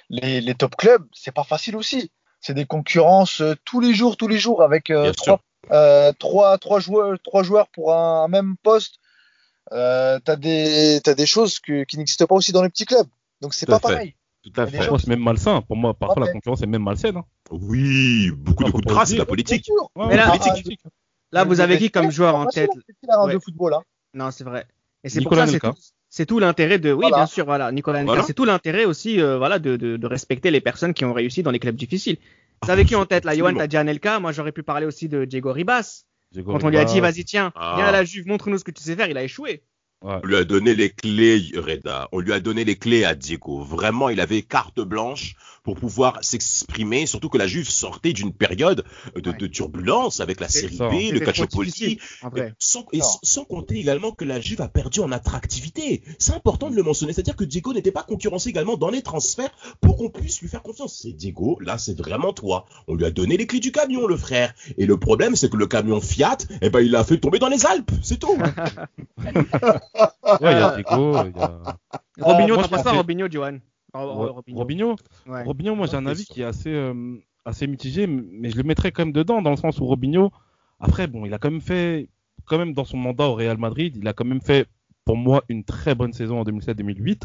les, 0.08 0.40
les 0.40 0.54
top 0.54 0.76
clubs, 0.76 1.04
c'est 1.12 1.34
pas 1.34 1.44
facile 1.44 1.76
aussi. 1.76 2.12
C'est 2.40 2.54
des 2.54 2.66
concurrences 2.66 3.40
euh, 3.40 3.54
tous 3.64 3.80
les 3.80 3.94
jours, 3.94 4.16
tous 4.16 4.28
les 4.28 4.38
jours, 4.38 4.62
avec 4.62 4.90
euh, 4.90 5.12
trois, 5.12 5.40
trois, 6.18 6.58
trois 6.58 6.80
joueurs, 6.80 7.16
trois 7.22 7.42
joueurs 7.42 7.68
pour 7.68 7.94
un, 7.94 8.24
un 8.24 8.28
même 8.28 8.56
poste. 8.62 8.96
Euh, 9.72 10.18
tu 10.24 10.30
as 10.30 10.36
des, 10.36 11.00
t'as 11.02 11.14
des 11.14 11.26
choses 11.26 11.58
que, 11.58 11.84
qui 11.84 11.96
n'existent 11.96 12.26
pas 12.26 12.34
aussi 12.34 12.52
dans 12.52 12.62
les 12.62 12.68
petits 12.68 12.84
clubs. 12.84 13.06
Donc 13.40 13.54
c'est 13.54 13.66
pas 13.66 13.78
fait. 13.78 13.88
pareil. 13.88 14.14
Tout 14.42 14.52
à 14.60 14.66
fait. 14.66 14.76
Parfois, 14.78 14.98
c'est 14.98 15.08
même 15.08 15.22
malsain. 15.22 15.62
Pour 15.62 15.76
moi, 15.76 15.94
parfois, 15.94 16.20
Ouais. 16.22 16.28
la 16.28 16.32
concurrence 16.34 16.60
est 16.62 16.66
même 16.66 16.82
malsaine. 16.82 17.16
Hein. 17.16 17.24
Oui, 17.50 18.30
beaucoup 18.36 18.64
de 18.64 18.70
coups 18.70 19.10
de 19.12 19.16
la 19.18 19.24
politique. 19.24 19.66
Ouais, 19.96 20.06
Mais 20.08 20.16
là- 20.16 20.28
politique. 20.36 20.80
Là, 21.32 21.44
vous 21.44 21.60
avez 21.60 21.78
qui 21.78 21.90
comme 21.90 22.10
joueur 22.10 22.36
en 22.36 22.46
tête 22.46 22.70
un 23.08 23.26
Ouais. 23.26 23.34
de 23.34 23.38
football. 23.38 23.74
Hein. 23.74 23.82
Non, 24.12 24.30
c'est 24.30 24.44
vrai. 24.44 24.66
Et 25.02 25.08
c'est 25.08 25.20
pour 25.22 25.32
Nicolas 25.32 25.46
ça, 25.46 25.52
c'est 25.52 25.60
tout, 25.60 25.74
c'est 26.08 26.26
tout 26.26 26.38
l'intérêt 26.38 26.78
de, 26.78 26.92
oui, 26.92 27.00
Voilà. 27.02 27.16
bien 27.16 27.26
sûr, 27.26 27.44
voilà, 27.44 27.72
Nicolas 27.72 28.04
Voilà. 28.04 28.22
c'est 28.22 28.34
tout 28.34 28.44
l'intérêt 28.44 28.84
aussi, 28.84 29.20
euh, 29.20 29.36
voilà, 29.38 29.58
de, 29.58 29.76
de, 29.76 29.96
de 29.96 30.06
respecter 30.06 30.50
les 30.50 30.60
personnes 30.60 30.94
qui 30.94 31.04
ont 31.04 31.12
réussi 31.12 31.42
dans 31.42 31.50
les 31.50 31.58
clubs 31.58 31.74
difficiles. 31.74 32.18
Vous 32.62 32.70
avez 32.70 32.84
qui 32.84 32.94
en 32.94 33.04
tête, 33.04 33.24
là, 33.24 33.34
Johan, 33.36 33.54
t'as 33.54 33.66
dit 33.66 33.76
Anelka, 33.76 34.20
moi 34.20 34.32
j'aurais 34.32 34.52
pu 34.52 34.62
parler 34.62 34.86
aussi 34.86 35.08
de 35.08 35.24
Diego 35.24 35.52
Ribas. 35.52 36.04
Diego 36.32 36.52
Quand 36.52 36.64
on 36.64 36.68
lui 36.70 36.78
a 36.78 36.84
dit, 36.84 37.00
vas-y, 37.00 37.24
tiens, 37.24 37.52
Ah. 37.54 37.74
viens 37.76 37.86
à 37.86 37.92
la 37.92 38.04
Juve, 38.04 38.26
montre-nous 38.26 38.58
ce 38.58 38.64
que 38.64 38.70
tu 38.70 38.82
sais 38.82 38.96
faire, 38.96 39.08
il 39.08 39.16
a 39.18 39.22
échoué. 39.22 39.62
ouais. 40.02 40.20
On 40.22 40.26
lui 40.26 40.36
a 40.36 40.44
donné 40.44 40.74
les 40.74 40.90
clés, 40.90 41.42
Reda. 41.56 42.08
On 42.12 42.20
lui 42.20 42.32
a 42.32 42.40
donné 42.40 42.64
les 42.64 42.76
clés 42.76 43.04
à 43.04 43.14
Diego. 43.14 43.60
Vraiment, 43.62 44.08
il 44.08 44.20
avait 44.20 44.42
carte 44.42 44.80
blanche 44.80 45.34
pour 45.64 45.74
pouvoir 45.76 46.18
s'exprimer. 46.22 47.06
Surtout 47.06 47.28
que 47.28 47.38
la 47.38 47.46
Juve 47.48 47.68
sortait 47.68 48.12
d'une 48.12 48.32
période 48.32 48.84
de, 49.16 49.30
Ouais. 49.30 49.36
de 49.36 49.46
turbulence 49.48 50.20
avec 50.20 50.38
la 50.38 50.48
série 50.48 50.76
ça. 50.76 50.88
B, 50.88 51.10
le 51.12 51.18
Calciopoli. 51.20 51.98
Sans, 52.58 52.86
et 52.92 53.00
sans- 53.00 53.18
sans 53.22 53.44
compter 53.44 53.78
également 53.80 54.12
que 54.12 54.24
la 54.24 54.40
Juve 54.40 54.60
a 54.60 54.68
perdu 54.68 55.00
en 55.00 55.10
attractivité. 55.10 56.02
C'est 56.18 56.34
important 56.34 56.70
de 56.70 56.76
le 56.76 56.82
mentionner. 56.82 57.12
C'est-à-dire 57.12 57.34
que 57.36 57.44
Diego 57.44 57.72
n'était 57.72 57.90
pas 57.92 58.02
concurrencé 58.04 58.50
également 58.50 58.76
dans 58.76 58.90
les 58.90 59.02
transferts 59.02 59.50
pour 59.80 59.96
qu'on 59.96 60.10
puisse 60.10 60.40
lui 60.42 60.48
faire 60.48 60.62
confiance. 60.62 61.00
C'est 61.02 61.12
Diego, 61.12 61.58
là, 61.60 61.78
c'est 61.78 61.98
vraiment 61.98 62.32
toi. 62.32 62.66
On 62.86 62.94
lui 62.94 63.06
a 63.06 63.10
donné 63.10 63.36
les 63.38 63.46
clés 63.46 63.60
du 63.60 63.72
camion, 63.72 64.06
le 64.06 64.16
frère. 64.18 64.54
Et 64.76 64.84
le 64.86 64.98
problème, 64.98 65.34
c'est 65.34 65.50
que 65.50 65.56
le 65.56 65.66
camion 65.66 66.00
Fiat, 66.00 66.38
eh 66.60 66.68
ben, 66.70 66.80
il 66.80 66.90
l'a 66.90 67.02
fait 67.04 67.16
tomber 67.18 67.38
dans 67.38 67.48
les 67.48 67.64
Alpes. 67.66 67.90
C'est 68.02 68.18
tout. 68.20 68.36
Ouais, 69.16 70.52
il 70.52 70.58
y 70.58 70.62
a 70.62 70.74
Diego, 70.76 71.16
il 71.24 71.38
y 71.38 71.42
a 71.42 71.76
Robinho, 72.20 72.56
penses 72.56 72.68
quoi, 72.68 72.78
pensais- 72.78 72.90
Robinho, 72.96 73.28
Johan 73.30 73.58
Ro- 73.94 74.12
Ro- 74.12 74.32
Robinho. 74.32 74.58
Robinho. 74.58 74.96
Ouais. 75.26 75.42
Robinho, 75.44 75.74
moi 75.74 75.86
j'ai 75.86 75.96
un 75.96 76.06
avis 76.06 76.24
qui 76.24 76.42
est 76.42 76.44
assez, 76.44 76.72
euh, 76.72 77.16
assez 77.44 77.66
mitigé, 77.66 78.06
mais 78.06 78.50
je 78.50 78.56
le 78.56 78.62
mettrais 78.64 78.90
quand 78.92 79.04
même 79.04 79.12
dedans, 79.12 79.40
dans 79.42 79.50
le 79.50 79.56
sens 79.56 79.78
où 79.78 79.86
Robinho, 79.86 80.30
après, 80.80 81.06
bon, 81.06 81.24
il 81.24 81.32
a 81.34 81.38
quand 81.38 81.50
même 81.50 81.60
fait, 81.60 82.08
quand 82.46 82.58
même 82.58 82.72
dans 82.72 82.84
son 82.84 82.96
mandat 82.96 83.24
au 83.28 83.34
Real 83.34 83.56
Madrid, 83.58 83.96
il 83.96 84.06
a 84.08 84.12
quand 84.12 84.24
même 84.24 84.40
fait, 84.40 84.66
pour 85.04 85.16
moi, 85.16 85.42
une 85.48 85.64
très 85.64 85.94
bonne 85.94 86.12
saison 86.12 86.40
en 86.40 86.44
2007-2008, 86.44 87.22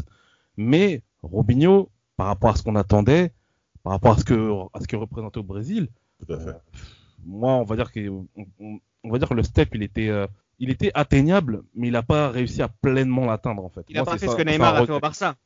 mais 0.56 1.02
Robinho, 1.22 1.90
par 2.16 2.26
rapport 2.28 2.50
à 2.50 2.56
ce 2.56 2.62
qu'on 2.62 2.76
attendait, 2.76 3.32
par 3.82 3.92
rapport 3.94 4.12
à 4.12 4.18
ce 4.18 4.24
que, 4.24 4.50
à 4.74 4.80
ce 4.80 4.86
qu'il 4.86 4.98
représentait 4.98 5.38
au 5.38 5.42
Brésil, 5.42 5.88
Tout 6.26 6.32
à 6.32 6.38
fait. 6.38 6.56
moi, 7.24 7.52
on 7.54 7.64
va 7.64 7.76
dire 7.76 7.90
que, 7.92 8.08
on, 8.08 8.26
on- 8.60 8.78
on 9.02 9.10
va 9.10 9.18
dire 9.18 9.28
que 9.28 9.34
le 9.34 9.42
step, 9.42 9.70
il 9.74 9.82
était, 9.82 10.08
euh, 10.08 10.26
il 10.58 10.68
était 10.68 10.90
atteignable, 10.92 11.62
mais 11.74 11.88
il 11.88 11.92
n'a 11.92 12.02
pas 12.02 12.28
réussi 12.28 12.60
à 12.60 12.68
pleinement 12.68 13.24
l'atteindre, 13.24 13.64
en 13.64 13.70
fait. 13.70 13.86
Il 13.88 13.96
a 13.96 14.02
Moi, 14.02 14.12
pas 14.12 14.18
fait 14.18 14.26
ça- 14.26 14.32
ce 14.32 14.36
que 14.36 14.42
Neymar 14.42 14.76
a 14.76 14.84
fait 14.86 14.92
au. 14.92 15.00
Barça. 15.00 15.36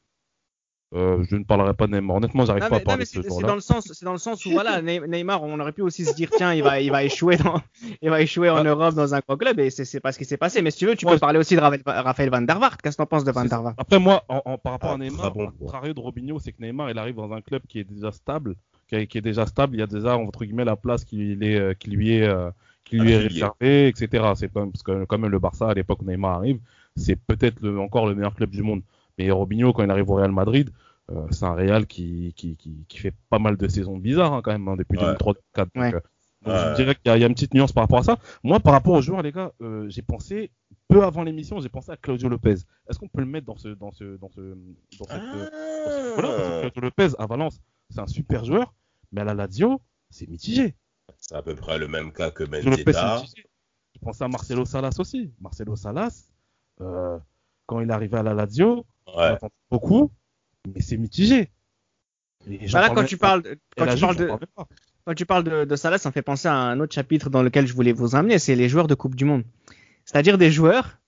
Euh, 0.94 1.24
je 1.28 1.35
ne 1.37 1.42
parlerai 1.42 1.74
pas 1.74 1.87
de 1.88 1.92
Neymar. 1.92 2.18
Honnêtement, 2.18 2.44
j'arrive 2.44 2.61
pas 2.68 2.76
à 2.76 2.78
non, 2.78 2.85
parler 2.85 2.98
mais 2.98 3.04
de 3.04 3.09
ce 3.09 3.28
c'est 3.28 3.42
dans 3.46 3.54
le 3.57 3.61
sens, 3.61 3.90
c'est 3.92 4.04
dans 4.04 4.12
le 4.12 4.18
sens 4.18 4.46
où 4.46 4.50
voilà, 4.52 4.80
Ney- 4.83 5.00
Neymar, 5.09 5.42
on 5.42 5.59
aurait 5.59 5.72
pu 5.72 5.83
aussi 5.83 6.04
se 6.04 6.14
dire 6.14 6.30
tiens, 6.37 6.54
il 6.54 6.62
va, 6.62 6.80
il 6.80 6.90
va 6.92 7.02
échouer 7.02 7.37
dans, 7.37 7.61
il 8.02 8.11
va 8.11 8.20
échouer 8.20 8.48
en 8.48 8.59
Ah. 8.59 8.62
Europe 8.64 8.94
dans 8.94 9.12
un 9.14 9.20
grand 9.26 9.37
club 9.37 9.59
et 9.59 9.70
c'est 9.70 9.98
pas 10.00 10.12
ce 10.12 10.18
qui 10.18 10.24
s'est 10.24 10.37
passé. 10.37 10.62
Mais 10.62 10.70
si 10.70 10.78
tu 10.78 10.87
veux, 10.87 10.94
tu 10.94 11.04
Ouais. 11.07 11.14
peux 11.14 11.18
parler 11.18 11.38
aussi 11.40 11.57
de 11.57 11.61
Raphaël, 11.61 11.83
Raphaël 11.85 12.30
Van 12.30 12.42
der 12.42 12.59
Vaart. 12.61 12.76
Qu'est-ce 12.78 12.96
que 12.96 13.02
t'en 13.02 13.07
penses 13.07 13.24
de 13.24 13.33
Van 13.33 13.44
der. 13.44 13.61
Vaart? 13.62 13.74
Après, 13.76 13.98
moi, 13.98 14.22
en, 14.28 14.40
en- 14.44 14.57
par 14.59 14.72
rapport 14.74 14.90
Ah, 14.90 14.94
à 14.94 14.98
Neymar, 14.98 15.33
bon. 15.33 15.50
contrario 15.59 15.92
de 15.94 16.00
Robinho, 16.00 16.38
c'est 16.38 16.52
que 16.52 16.62
Neymar, 16.62 16.90
il 16.90 16.98
arrive 16.98 17.16
dans 17.16 17.33
un 17.33 17.40
club 17.40 17.62
qui 17.68 17.80
est 17.80 17.85
déjà 17.85 18.12
stable, 18.12 18.54
qui 18.88 18.94
est, 18.94 19.07
qui 19.09 19.18
est 19.18 19.22
déjà 19.22 19.46
stable. 19.46 19.74
Il 19.74 19.80
y 19.80 19.83
a 19.83 19.87
déjà, 19.88 20.16
entre 20.16 20.44
guillemets, 20.44 20.64
la 20.64 20.76
place 20.76 21.04
qui, 21.04 21.33
il 21.33 21.42
est, 21.42 21.59
euh, 21.59 21.74
qui 21.74 21.90
lui 21.90 22.16
est, 22.18 22.28
euh, 22.28 22.50
qui 22.85 22.98
lui 22.98 23.11
est 23.12 23.18
réservée, 23.18 23.88
etc. 23.88 24.24
C'est 24.37 24.48
pas, 24.48 24.64
parce 24.66 24.83
que 24.85 25.04
quand 25.07 25.18
même 25.18 25.30
le 25.33 25.38
Barça, 25.40 25.70
à 25.70 25.74
l'époque 25.74 26.02
où 26.02 26.04
Neymar 26.04 26.33
arrive, 26.37 26.61
c'est 26.94 27.16
peut-être 27.16 27.66
encore 27.78 28.07
le 28.07 28.14
meilleur 28.14 28.35
club 28.35 28.50
du 28.50 28.62
monde. 28.62 28.83
Mais 29.18 29.30
Robinho, 29.30 29.72
quand 29.72 29.85
il 29.85 29.90
arrive 29.90 30.11
au 30.11 30.14
Real 30.14 30.33
Madrid, 30.33 30.70
euh, 31.10 31.26
c'est 31.30 31.44
un 31.44 31.54
Real 31.54 31.86
qui, 31.86 32.32
qui, 32.34 32.56
qui, 32.56 32.84
qui 32.88 32.98
fait 32.98 33.14
pas 33.30 33.38
mal 33.38 33.56
de 33.56 33.68
saisons 33.68 33.96
bizarres, 33.98 34.32
hein, 34.32 34.42
quand 34.42 34.52
même, 34.52 34.66
hein, 34.68 34.76
depuis 34.76 34.98
Ouais. 34.98 35.12
2003-2004. 35.14 35.34
Donc, 35.56 35.68
Ouais. 35.76 35.94
euh, 35.94 36.00
donc 36.42 36.54
Ouais. 36.54 36.70
je 36.70 36.74
dirais 36.74 36.94
qu'il 36.94 37.06
y, 37.06 37.08
a- 37.10 37.16
il 37.16 37.20
y 37.20 37.24
a 37.24 37.26
une 37.26 37.34
petite 37.34 37.54
nuance 37.54 37.72
par 37.72 37.84
rapport 37.84 37.98
à 38.00 38.02
ça. 38.02 38.18
Moi, 38.42 38.60
par 38.60 38.72
rapport 38.72 38.94
aux 38.94 39.00
joueurs, 39.02 39.22
les 39.22 39.32
gars, 39.32 39.52
euh, 39.62 39.88
j'ai 39.88 40.02
pensé, 40.02 40.50
peu 40.88 41.02
avant 41.04 41.22
l'émission, 41.22 41.60
j'ai 41.60 41.68
pensé 41.68 41.90
à 41.92 41.96
Claudio 41.96 42.28
Lopez. 42.28 42.54
Est-ce 42.88 42.98
qu'on 42.98 43.08
peut 43.08 43.20
le 43.20 43.26
mettre 43.26 43.46
dans 43.46 43.56
ce, 43.56 43.68
dans 43.68 43.92
ce, 43.92 44.16
dans 44.16 44.28
ce, 44.30 44.40
dans 44.98 45.04
cette, 45.06 45.22
euh, 45.22 46.12
voilà, 46.14 46.28
parce 46.28 46.48
que 46.48 46.60
Claudio 46.60 46.80
Lopez 46.82 47.08
à 47.18 47.26
Valence, 47.26 47.60
c'est 47.90 48.00
un 48.00 48.06
super 48.06 48.44
joueur, 48.44 48.74
mais 49.12 49.20
à 49.22 49.24
la 49.24 49.34
Lazio, 49.34 49.80
c'est 50.10 50.28
mitigé. 50.28 50.74
C'est 51.18 51.34
à 51.34 51.42
peu 51.42 51.54
près 51.54 51.78
le 51.78 51.88
même 51.88 52.12
cas 52.12 52.30
que 52.30 52.44
mitigé. 52.44 52.84
Je 53.94 53.98
pensais 54.00 54.24
à 54.24 54.28
Marcelo 54.28 54.64
Salas 54.64 54.96
aussi. 54.98 55.32
Marcelo 55.40 55.76
Salas, 55.76 56.30
euh, 56.80 57.18
quand 57.66 57.80
il 57.80 57.88
est 57.88 57.92
arrivé 57.92 58.16
à 58.18 58.22
la 58.22 58.34
Lazio, 58.34 58.84
on 59.06 59.16
Ouais. 59.18 59.24
attend 59.24 59.50
beaucoup, 59.70 60.10
mais 60.72 60.81
c'est 60.81 60.96
mitigé. 60.96 61.50
Parle 62.72 62.94
quand 62.94 63.05
tu 63.05 63.16
parles, 63.16 63.42
quand 63.77 63.94
tu 63.94 64.00
parles 64.00 64.16
de, 64.16 64.31
quand 65.07 65.14
tu 65.14 65.27
parles 65.27 65.44
de, 65.44 65.64
de 65.64 65.77
Salah, 65.77 65.98
ça 65.98 66.09
me 66.09 66.12
fait 66.12 66.22
penser 66.22 66.48
à 66.48 66.55
un 66.55 66.81
autre 66.81 66.94
chapitre 66.94 67.31
dans 67.31 67.42
lequel 67.42 67.66
je 67.66 67.74
voulais 67.74 67.92
vous 67.92 68.16
amener, 68.16 68.38
c'est 68.38 68.55
les 68.55 68.68
joueurs 68.68 68.87
de 68.87 68.94
Coupe 68.94 69.14
du 69.14 69.24
Monde. 69.24 69.44
C'est-à-dire 70.05 70.38
des 70.38 70.50
joueurs 70.50 70.98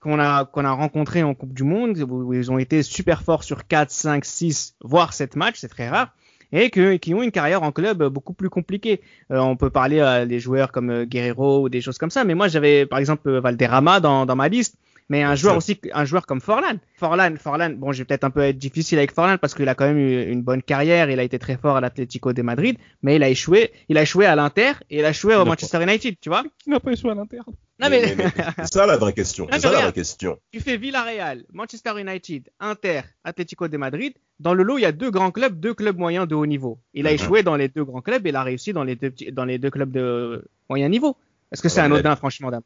qu'on 0.00 0.18
a, 0.18 0.44
qu'on 0.44 0.64
a 0.64 0.70
rencontrés 0.72 1.22
en 1.22 1.34
Coupe 1.34 1.52
du 1.52 1.64
Monde, 1.64 1.98
où 2.08 2.32
ils 2.32 2.50
ont 2.50 2.58
été 2.58 2.82
super 2.82 3.22
forts 3.22 3.44
sur 3.44 3.66
4, 3.66 3.90
5, 3.90 4.24
6, 4.24 4.76
voire 4.82 5.12
7 5.12 5.36
matchs, 5.36 5.58
c'est 5.58 5.68
très 5.68 5.88
rare, 5.88 6.14
et 6.52 6.70
que, 6.70 6.96
qui 6.96 7.14
ont 7.14 7.22
une 7.22 7.32
carrière 7.32 7.62
en 7.62 7.72
club 7.72 8.04
beaucoup 8.04 8.32
plus 8.32 8.50
compliquée. 8.50 9.00
Euh, 9.30 9.38
on 9.38 9.56
peut 9.56 9.70
parler 9.70 10.00
à 10.00 10.26
des 10.26 10.38
joueurs 10.38 10.72
comme 10.72 10.90
euh, 10.90 11.04
Guerrero 11.04 11.62
ou 11.62 11.68
des 11.68 11.80
choses 11.80 11.98
comme 11.98 12.10
ça, 12.10 12.24
mais 12.24 12.34
moi 12.34 12.48
j'avais 12.48 12.86
par 12.86 12.98
exemple 12.98 13.30
Valderrama 13.30 14.00
dans, 14.00 14.26
dans 14.26 14.36
ma 14.36 14.48
liste, 14.48 14.76
mais 15.08 15.22
un 15.22 15.34
joueur 15.34 15.56
aussi, 15.56 15.80
un 15.92 16.04
joueur 16.04 16.26
comme 16.26 16.40
Forlan. 16.40 16.78
Forlan, 16.96 17.36
Forlan, 17.36 17.70
bon, 17.70 17.92
je 17.92 17.98
vais 17.98 18.04
peut-être 18.04 18.24
un 18.24 18.30
peu 18.30 18.40
être 18.42 18.58
difficile 18.58 18.98
avec 18.98 19.12
Forlan 19.12 19.38
parce 19.38 19.54
qu'il 19.54 19.68
a 19.68 19.74
quand 19.74 19.86
même 19.86 19.98
eu 19.98 20.30
une 20.30 20.42
bonne 20.42 20.62
carrière, 20.62 21.08
il 21.10 21.18
a 21.20 21.22
été 21.22 21.38
très 21.38 21.56
fort 21.56 21.76
à 21.76 21.80
l'Atlético 21.80 22.32
de 22.32 22.42
Madrid, 22.42 22.76
mais 23.02 23.16
il 23.16 23.22
a 23.22 23.28
échoué, 23.28 23.72
il 23.88 23.98
a 23.98 24.02
échoué 24.02 24.26
à 24.26 24.34
l'Inter 24.34 24.72
et 24.90 24.98
il 24.98 25.04
a 25.04 25.10
échoué 25.10 25.34
au. 25.36 25.44
Manchester 25.44 25.82
United, 25.82 26.16
tu 26.20 26.28
vois. 26.28 26.42
Qui 26.58 26.70
n'a 26.70 26.80
pas 26.80 26.92
échoué 26.92 27.10
à 27.10 27.14
l'interne 27.14 27.44
Non 27.80 27.88
mais, 27.90 28.00
Mais- 28.00 28.14
mais- 28.16 28.24
mais 28.36 28.64
c'est 28.64 28.72
ça 28.74 28.86
la 28.86 28.96
vraie 28.96 29.12
question. 29.12 29.44
Non, 29.44 29.50
C'est 29.52 29.56
mais 29.58 29.62
ça 29.62 29.72
la 29.72 29.80
vraie 29.82 29.92
question. 29.92 30.38
tu 30.52 30.60
fais 30.60 30.76
Villarreal, 30.76 31.44
Manchester 31.52 31.92
United, 32.00 32.48
Inter, 32.60 33.02
Atlético 33.22 33.68
de 33.68 33.76
Madrid. 33.76 34.14
Dans 34.40 34.54
le 34.54 34.62
lot, 34.64 34.76
il 34.78 34.82
y 34.82 34.86
a 34.86 34.92
deux 34.92 35.10
grands 35.10 35.30
clubs, 35.30 35.58
deux 35.58 35.72
clubs 35.74 35.96
moyens 35.96 36.26
de 36.28 36.34
haut 36.34 36.44
niveau. 36.46 36.78
Il 36.94 37.06
a 37.06 37.10
Mhm. 37.10 37.14
échoué 37.14 37.42
dans 37.42 37.56
les 37.56 37.68
deux 37.68 37.84
grands 37.84 38.02
clubs 38.02 38.26
et 38.26 38.30
il 38.30 38.36
a 38.36 38.42
réussi 38.42 38.72
dans 38.72 38.84
les 38.84 38.96
deux, 38.96 39.10
petits- 39.10 39.30
dans 39.32 39.44
les 39.44 39.58
deux 39.58 39.70
clubs 39.70 39.90
de 39.90 40.44
moyen 40.68 40.88
niveau. 40.88 41.16
Est-ce 41.52 41.62
que 41.62 41.68
c'est 41.68 41.80
anodin, 41.80 42.16
franchement, 42.16 42.50
Damas 42.50 42.64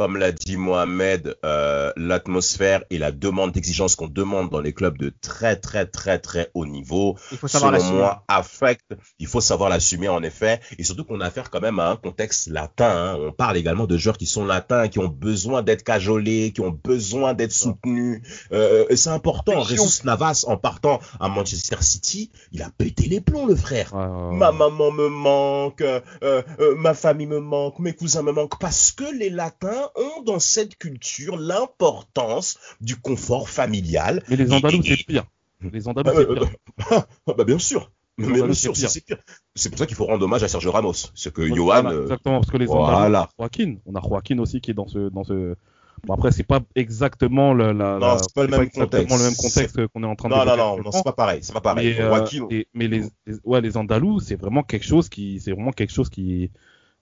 Comme 0.00 0.16
l'a 0.16 0.32
dit 0.32 0.56
Mohamed, 0.56 1.36
euh, 1.44 1.92
l'atmosphère 1.94 2.84
et 2.88 2.96
la 2.96 3.12
demande 3.12 3.52
d'exigence 3.52 3.96
qu'on 3.96 4.06
demande 4.08 4.48
dans 4.48 4.62
les 4.62 4.72
clubs 4.72 4.96
de 4.96 5.12
très 5.20 5.56
très 5.56 5.84
très 5.84 6.18
très 6.18 6.50
haut 6.54 6.64
niveau, 6.64 7.18
Il 7.32 7.36
faut 7.36 7.48
savoir 7.48 7.78
selon 7.78 7.92
moi, 7.92 8.24
affecte. 8.26 8.94
Il 9.18 9.26
faut 9.26 9.42
savoir 9.42 9.68
l'assumer 9.68 10.08
en 10.08 10.22
effet, 10.22 10.58
et 10.78 10.84
surtout 10.84 11.04
qu'on 11.04 11.20
a 11.20 11.26
affaire 11.26 11.50
quand 11.50 11.60
même 11.60 11.78
à 11.80 11.90
un 11.90 11.96
contexte 11.96 12.48
latin. 12.48 12.88
hein. 12.88 13.18
On 13.20 13.30
parle 13.30 13.58
également 13.58 13.86
de 13.86 13.98
joueurs 13.98 14.16
qui 14.16 14.24
sont 14.24 14.46
latins, 14.46 14.88
qui 14.88 14.98
ont 15.00 15.08
besoin 15.08 15.60
d'être 15.60 15.82
cajolés, 15.84 16.52
qui 16.54 16.62
ont 16.62 16.70
besoin 16.82 17.34
d'être 17.34 17.52
soutenus. 17.52 18.22
Euh, 18.52 18.86
c'est 18.96 19.10
important. 19.10 19.64
Jesus 19.64 20.06
Navas, 20.06 20.46
en 20.46 20.56
partant 20.56 20.98
à 21.20 21.28
Manchester 21.28 21.76
City, 21.80 22.30
il 22.52 22.62
a 22.62 22.70
pété 22.70 23.06
les 23.06 23.20
plombs, 23.20 23.44
le 23.44 23.54
frère. 23.54 23.92
Ouais, 23.94 24.00
ouais, 24.00 24.30
ouais. 24.30 24.36
Ma 24.38 24.50
maman 24.50 24.92
me 24.92 25.08
manque, 25.10 25.82
euh, 25.82 26.40
ma 26.78 26.94
famille 26.94 27.26
me 27.26 27.40
manque, 27.40 27.78
mes 27.80 27.92
cousins 27.92 28.22
me 28.22 28.32
manquent, 28.32 28.58
parce 28.58 28.92
que 28.92 29.04
les 29.18 29.28
latins 29.28 29.89
ont 29.96 30.22
dans 30.22 30.38
cette 30.38 30.76
culture 30.76 31.36
l'importance 31.36 32.58
du 32.80 32.96
confort 32.96 33.48
familial. 33.48 34.22
Mais 34.28 34.36
les 34.36 34.52
Andalous, 34.52 34.82
c'est 34.82 34.96
pire. 35.04 35.24
Les 35.72 35.88
Andalous, 35.88 36.10
Ah, 36.10 36.18
c'est 36.18 36.26
bah, 36.26 36.34
pire. 36.40 36.50
bah, 36.90 37.06
ah, 37.26 37.32
bah, 37.36 37.44
bien 37.44 37.58
sûr. 37.58 37.90
Mais 38.18 38.42
bien 38.42 38.52
sûr, 38.52 38.76
c'est 38.76 38.82
pire. 38.82 38.90
c'est 38.90 39.04
c'est. 39.08 39.18
C'est 39.54 39.68
pour 39.70 39.78
ça 39.78 39.86
qu'il 39.86 39.96
faut 39.96 40.04
rendre 40.06 40.24
hommage 40.24 40.42
à 40.42 40.48
Sergio 40.48 40.70
Ramos. 40.72 40.92
Ce 41.14 41.28
que 41.28 41.46
Johan, 41.54 41.86
euh, 41.86 42.02
Exactement, 42.02 42.40
parce 42.40 42.50
que 42.50 42.56
les 42.58 42.66
voilà. 42.66 43.06
Andalous, 43.06 43.26
Joaquin. 43.38 43.76
On 43.86 43.94
a 43.94 44.00
Joaquin 44.00 44.38
aussi 44.38 44.60
qui 44.60 44.70
est 44.70 44.74
dans 44.74 44.88
ce, 44.88 45.08
dans 45.10 45.24
ce, 45.24 45.54
Bon 46.06 46.14
après 46.14 46.32
c'est 46.32 46.44
pas 46.44 46.60
exactement 46.76 47.52
le, 47.52 47.72
la, 47.72 47.98
Non, 47.98 47.98
la- 47.98 48.18
c'est 48.18 48.32
pas 48.32 48.44
le 48.44 48.48
même 48.48 48.62
exactement 48.62 49.16
le 49.18 49.22
même 49.22 49.34
contexte 49.36 49.86
qu'on 49.88 50.02
est 50.02 50.06
en 50.06 50.14
train 50.16 50.30
de 50.30 50.34
Non, 50.34 50.38
non, 50.38 50.44
d'évoquer 50.46 50.58
non, 50.58 50.66
non, 50.66 50.70
actuellement. 50.76 50.92
c'est 50.92 51.02
pas 51.04 51.12
pareil, 51.12 51.38
c'est 51.42 51.52
pas 51.52 51.60
pareil. 51.60 51.94
Mais, 51.98 52.02
euh, 52.02 52.26
et- 52.50 52.68
mais 52.72 52.88
les, 52.88 53.02
les- 53.26 53.36
ouais, 53.44 53.60
les 53.60 53.76
Andalous, 53.76 54.20
c'est 54.20 54.36
vraiment 54.36 54.62
quelque 54.62 54.86
chose 54.86 55.10
qui, 55.10 55.40
c'est 55.40 55.52
vraiment 55.52 55.72
quelque 55.72 55.92
chose 55.92 56.08
qui, 56.08 56.50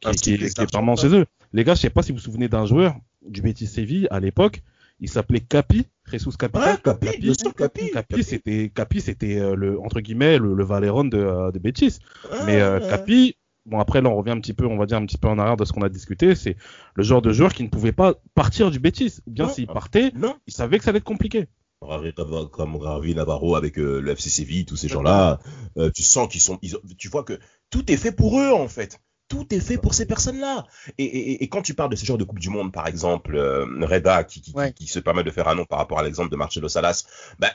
qui, 0.01 0.11
qui, 0.11 0.19
style 0.19 0.33
qui 0.39 0.41
est 0.41 0.45
d'exception, 0.47 0.79
vraiment 0.81 0.97
chez 0.97 1.09
eux. 1.15 1.27
Les 1.53 1.65
gars, 1.65 1.75
je 1.75 1.81
sais 1.81 1.91
pas 1.91 2.03
si 2.03 2.13
vous 2.13 2.19
vous 2.19 2.25
souvenez 2.25 2.49
d'un 2.49 2.67
joueur 2.67 2.95
du 3.27 3.43
Betis 3.43 3.67
Séville 3.67 4.07
à 4.11 4.21
l'époque. 4.21 4.63
Il 5.01 5.09
s'appelait 5.09 5.41
Capi, 5.41 5.87
Jesus 6.11 6.33
Capi. 6.37 6.59
Ouais, 6.59 6.77
Capi, 6.83 7.19
bien 7.21 7.33
sûr, 7.35 7.55
Capi. 7.55 7.91
Capi, 7.93 8.25
c'était, 8.25 8.71
Capi, 8.75 9.01
c'était 9.01 9.39
euh, 9.39 9.55
le 9.55 9.81
entre 9.81 10.01
guillemets 10.01 10.39
le, 10.39 10.55
le 10.55 10.65
Valéron 10.65 11.05
de, 11.05 11.19
euh, 11.19 11.51
de 11.53 11.59
Betis. 11.61 11.99
Ouais, 12.31 12.39
Mais 12.47 12.61
euh. 12.61 12.81
Capi, 12.81 13.37
bon 13.65 13.79
après 13.79 14.01
là 14.03 14.09
on 14.11 14.17
revient 14.17 14.33
un 14.33 14.41
petit 14.41 14.55
peu, 14.55 14.67
on 14.67 14.77
va 14.77 14.87
dire 14.87 14.97
un 14.99 15.07
petit 15.07 15.19
peu 15.19 15.29
en 15.29 15.39
arrière 15.39 15.57
de 15.57 15.65
ce 15.65 15.73
qu'on 15.73 15.83
a 15.83 15.89
discuté. 15.89 16.35
C'est 16.35 16.57
le 16.95 17.03
genre 17.05 17.23
de 17.23 17.33
joueur 17.33 17.53
qui 17.55 17.63
ne 17.63 17.69
pouvait 17.69 17.93
pas 17.93 18.15
partir 18.35 18.71
du 18.73 18.81
Betis. 18.81 19.19
Ou 19.27 19.31
bien 19.31 19.49
s'il 19.49 19.67
partait, 19.69 20.11
Non. 20.17 20.35
il 20.49 20.53
savait 20.53 20.79
que 20.79 20.85
ça 20.85 20.91
allait 20.91 20.99
être 20.99 21.05
compliqué. 21.05 21.47
Ravi- 21.81 22.13
comme- 22.13 22.49
comme 22.51 22.75
Ravi 22.75 23.15
Navarro 23.15 23.55
avec 23.55 23.79
euh, 23.79 24.01
le 24.01 24.11
FC 24.11 24.31
Séville, 24.31 24.65
tous 24.67 24.75
ces 24.75 24.89
gens-là, 24.89 25.39
euh, 25.77 25.93
tu 25.95 26.03
sens 26.03 26.27
qu'ils 26.27 26.41
sont, 26.41 26.59
ils 26.61 26.75
tu 26.99 27.09
vois 27.09 27.23
que 27.23 27.39
tout 27.71 27.89
est 27.93 27.97
fait 27.97 28.11
pour 28.11 28.41
eux 28.41 28.51
en 28.51 28.67
fait. 28.67 28.99
Tout 29.29 29.53
est 29.55 29.61
fait 29.61 29.77
pour 29.77 29.93
ces 29.95 30.07
personnes-là. 30.07 30.67
Et, 30.97 31.05
et, 31.05 31.45
et 31.45 31.49
quand 31.49 31.63
tu 31.63 31.75
parles 31.75 31.91
de 31.91 31.97
ces 31.97 32.07
genres 32.07 32.19
de 32.19 32.25
Coupe 32.25 32.39
du 32.39 32.49
Monde, 32.49 32.73
par 32.73 32.87
exemple, 32.87 33.37
euh, 33.37 33.67
Reda, 33.87 34.25
qui, 34.25 34.41
qui, 34.41 34.53
Ouais. 34.55 34.73
qui, 34.73 34.85
qui 34.87 34.91
se 34.91 34.99
permet 34.99 35.23
de 35.23 35.31
faire 35.31 35.49
un 35.49 35.55
nom 35.55 35.67
par 35.67 35.79
rapport 35.79 35.99
à 35.99 36.03
l'exemple 36.03 36.31
de 36.31 36.37
Marcelo 36.37 36.69
Salas, 36.69 37.05
ben. 37.39 37.51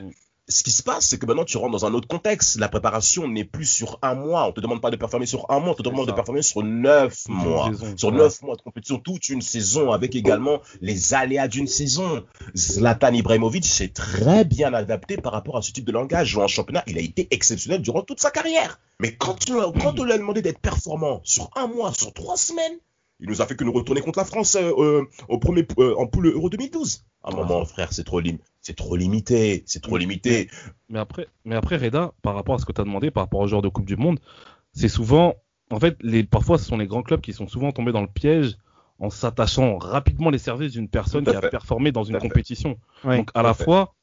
Ce 0.46 0.62
qui 0.62 0.70
se 0.70 0.82
passe, 0.82 1.06
c'est 1.06 1.18
que 1.18 1.24
maintenant 1.24 1.44
tu 1.46 1.56
rentres 1.56 1.72
dans 1.72 1.86
un 1.86 1.94
autre 1.94 2.06
contexte. 2.06 2.58
La 2.58 2.68
préparation 2.68 3.26
n'est 3.28 3.44
plus 3.44 3.64
sur 3.64 3.98
un 4.02 4.14
mois. 4.14 4.46
On 4.46 4.52
te 4.52 4.60
demande 4.60 4.80
pas 4.82 4.90
de 4.90 4.96
performer 4.96 5.24
sur 5.24 5.50
un 5.50 5.58
mois, 5.58 5.70
on 5.70 5.74
te 5.74 5.82
demande 5.82 6.06
de 6.06 6.12
performer 6.12 6.42
sur 6.42 6.62
neuf 6.62 7.26
mois. 7.28 7.70
saison. 7.72 7.96
Sur 7.96 8.12
neuf 8.12 8.42
mois 8.42 8.54
de 8.56 8.60
compétition, 8.62 8.98
toute 8.98 9.28
une 9.30 9.40
saison, 9.40 9.90
avec 9.92 10.14
également 10.14 10.60
les 10.82 11.14
aléas 11.14 11.48
d'une 11.48 11.66
saison. 11.66 12.24
Zlatan 12.54 13.12
Ibrahimovic 13.14 13.64
s'est 13.64 13.88
très 13.88 14.44
bien 14.44 14.74
adapté 14.74 15.16
par 15.16 15.32
rapport 15.32 15.56
à 15.56 15.62
ce 15.62 15.72
type 15.72 15.84
de 15.86 15.92
langage. 15.92 16.36
En 16.36 16.46
championnat, 16.46 16.84
il 16.86 16.98
a 16.98 17.00
été 17.00 17.26
exceptionnel 17.30 17.80
durant 17.80 18.02
toute 18.02 18.20
sa 18.20 18.30
carrière. 18.30 18.80
Mais 19.00 19.16
quand, 19.16 19.34
tu- 19.34 19.52
quand 19.80 19.98
on 19.98 20.04
lui 20.04 20.12
a 20.12 20.18
demandé 20.18 20.42
d'être 20.42 20.60
performant 20.60 21.20
sur 21.24 21.50
un 21.56 21.66
mois, 21.68 21.92
sur 21.94 22.12
trois 22.12 22.36
semaines, 22.36 22.78
il 23.20 23.28
nous 23.28 23.40
a 23.40 23.46
fait 23.46 23.56
que 23.56 23.64
nous 23.64 23.72
retourner 23.72 24.02
contre 24.02 24.18
la 24.18 24.24
France 24.24 24.56
euh, 24.56 24.72
euh, 24.76 25.04
au 25.28 25.38
premier, 25.38 25.66
euh, 25.78 25.94
en 25.96 26.06
poule 26.06 26.26
Euro 26.26 26.50
2012. 26.50 27.04
À 27.22 27.30
un 27.32 27.36
moment, 27.36 27.64
frère, 27.64 27.92
c'est 27.92 28.04
trop, 28.04 28.20
lim- 28.20 28.38
c'est 28.64 28.74
trop 28.74 28.96
limité. 28.96 29.62
C'est 29.66 29.82
trop 29.82 29.98
limité. 29.98 30.48
Mais 30.88 30.98
après, 30.98 31.28
mais 31.44 31.54
après 31.54 31.76
Reda, 31.76 32.12
par 32.22 32.34
rapport 32.34 32.54
à 32.54 32.58
ce 32.58 32.64
que 32.64 32.72
tu 32.72 32.80
as 32.80 32.84
demandé, 32.84 33.10
par 33.10 33.24
rapport 33.24 33.40
au 33.40 33.46
genre 33.46 33.62
de 33.62 33.68
Coupe 33.68 33.84
du 33.84 33.96
Monde, 33.96 34.18
c'est 34.72 34.88
souvent, 34.88 35.34
en 35.70 35.78
fait, 35.78 35.98
les, 36.00 36.24
parfois 36.24 36.56
ce 36.56 36.64
sont 36.64 36.78
les 36.78 36.86
grands 36.86 37.02
clubs 37.02 37.20
qui 37.20 37.34
sont 37.34 37.46
souvent 37.46 37.72
tombés 37.72 37.92
dans 37.92 38.00
le 38.00 38.08
piège 38.08 38.56
en 38.98 39.10
s'attachant 39.10 39.76
rapidement 39.76 40.30
les 40.30 40.38
services 40.38 40.72
d'une 40.72 40.88
personne 40.88 41.24
qui 41.24 41.36
a 41.36 41.42
performé 41.42 41.92
dans 41.92 42.04
une 42.04 42.18
compétition. 42.18 42.78
Ouais. 43.04 43.18
Donc 43.18 43.30
à 43.34 43.42
la 43.42 43.52
fait. 43.52 43.64
fois, 43.64 43.94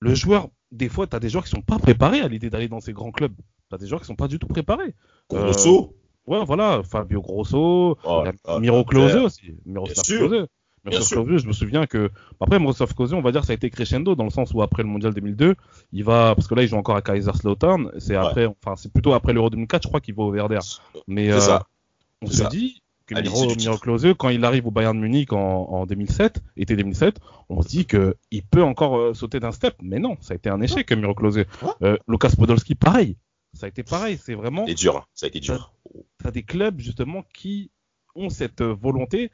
le 0.00 0.12
joueur, 0.14 0.48
des 0.72 0.88
fois, 0.88 1.06
tu 1.06 1.14
as 1.14 1.20
des 1.20 1.28
joueurs 1.28 1.44
qui 1.44 1.50
sont 1.50 1.62
pas 1.62 1.78
préparés 1.78 2.20
à 2.20 2.26
l'idée 2.26 2.50
d'aller 2.50 2.68
dans 2.68 2.80
ces 2.80 2.92
grands 2.92 3.12
clubs. 3.12 3.36
Tu 3.68 3.74
as 3.76 3.78
des 3.78 3.86
joueurs 3.86 4.00
qui 4.00 4.08
sont 4.08 4.16
pas 4.16 4.28
du 4.28 4.40
tout 4.40 4.48
préparés. 4.48 4.94
Grosso. 5.28 5.94
Ouais, 6.26 6.44
voilà, 6.44 6.82
Fabio 6.82 7.22
Grosso, 7.22 7.96
Oh, 8.04 8.24
oh, 8.44 8.58
Miro 8.58 8.84
clair. 8.84 9.08
Klose 9.08 9.24
aussi. 9.24 9.54
Miroslav 9.64 10.04
sûr. 10.04 10.48
Sûr. 10.90 11.24
Klose, 11.24 11.42
je 11.42 11.46
me 11.46 11.52
souviens 11.52 11.86
que 11.86 12.10
après 12.40 12.58
Miroslav 12.58 12.94
Klose, 12.94 13.12
on 13.12 13.20
va 13.20 13.32
dire 13.32 13.44
ça 13.44 13.52
a 13.52 13.54
été 13.54 13.68
crescendo 13.70 14.14
dans 14.14 14.24
le 14.24 14.30
sens 14.30 14.52
où 14.54 14.62
après 14.62 14.82
le 14.82 14.88
mondial 14.88 15.12
2002, 15.14 15.54
il 15.92 16.04
va 16.04 16.34
parce 16.34 16.46
que 16.48 16.54
là 16.54 16.62
il 16.62 16.68
joue 16.68 16.76
encore 16.76 16.96
à 16.96 17.02
Kaiserslautern, 17.02 17.90
c'est 17.98 18.16
Ouais. 18.16 18.26
après 18.26 18.46
enfin 18.46 18.76
c'est 18.76 18.92
plutôt 18.92 19.12
après 19.12 19.32
l'Euro 19.32 19.50
2004, 19.50 19.82
je 19.82 19.88
crois 19.88 20.00
qu'il 20.00 20.14
va 20.14 20.22
au 20.22 20.32
Werder. 20.32 20.60
Mais 21.06 21.26
C'est 21.26 21.32
euh, 21.32 21.40
ça. 21.40 21.66
on 22.22 22.26
se 22.26 22.36
ça. 22.36 22.48
dit 22.48 22.82
que 23.06 23.14
Miro. 23.20 23.54
Miro 23.56 23.76
Klose 23.78 24.06
quand 24.16 24.28
il 24.30 24.44
arrive 24.44 24.66
au 24.66 24.70
Bayern 24.70 24.96
de 24.96 25.02
Munich 25.02 25.32
en, 25.32 25.38
en 25.38 25.84
2007, 25.86 26.40
été 26.56 26.76
2007, 26.76 27.18
on 27.48 27.60
se 27.60 27.68
dit 27.68 27.84
que 27.86 28.16
il 28.30 28.42
peut 28.44 28.62
encore 28.62 28.96
euh, 28.96 29.14
sauter 29.14 29.38
d'un 29.40 29.52
step, 29.52 29.74
mais 29.82 29.98
non, 29.98 30.16
ça 30.20 30.32
a 30.32 30.36
été 30.36 30.48
un 30.48 30.60
échec 30.60 30.90
Miro 30.92 31.14
Klose. 31.14 31.44
Euh, 31.82 31.96
Lukas 32.08 32.32
Podolski 32.38 32.74
pareil. 32.74 33.16
Ça 33.52 33.66
a 33.66 33.68
été 33.68 33.82
pareil, 33.82 34.16
c'est 34.16 34.34
vraiment 34.34 34.64
C'est 34.66 34.74
dur. 34.74 34.96
hein. 34.96 35.04
Ça 35.12 35.26
a 35.26 35.28
été 35.28 35.40
dur. 35.40 35.74
t'as 36.22 36.30
des 36.30 36.44
clubs 36.44 36.78
justement 36.80 37.24
qui 37.34 37.70
ont 38.14 38.30
cette 38.30 38.60
euh, 38.60 38.72
volonté, 38.80 39.30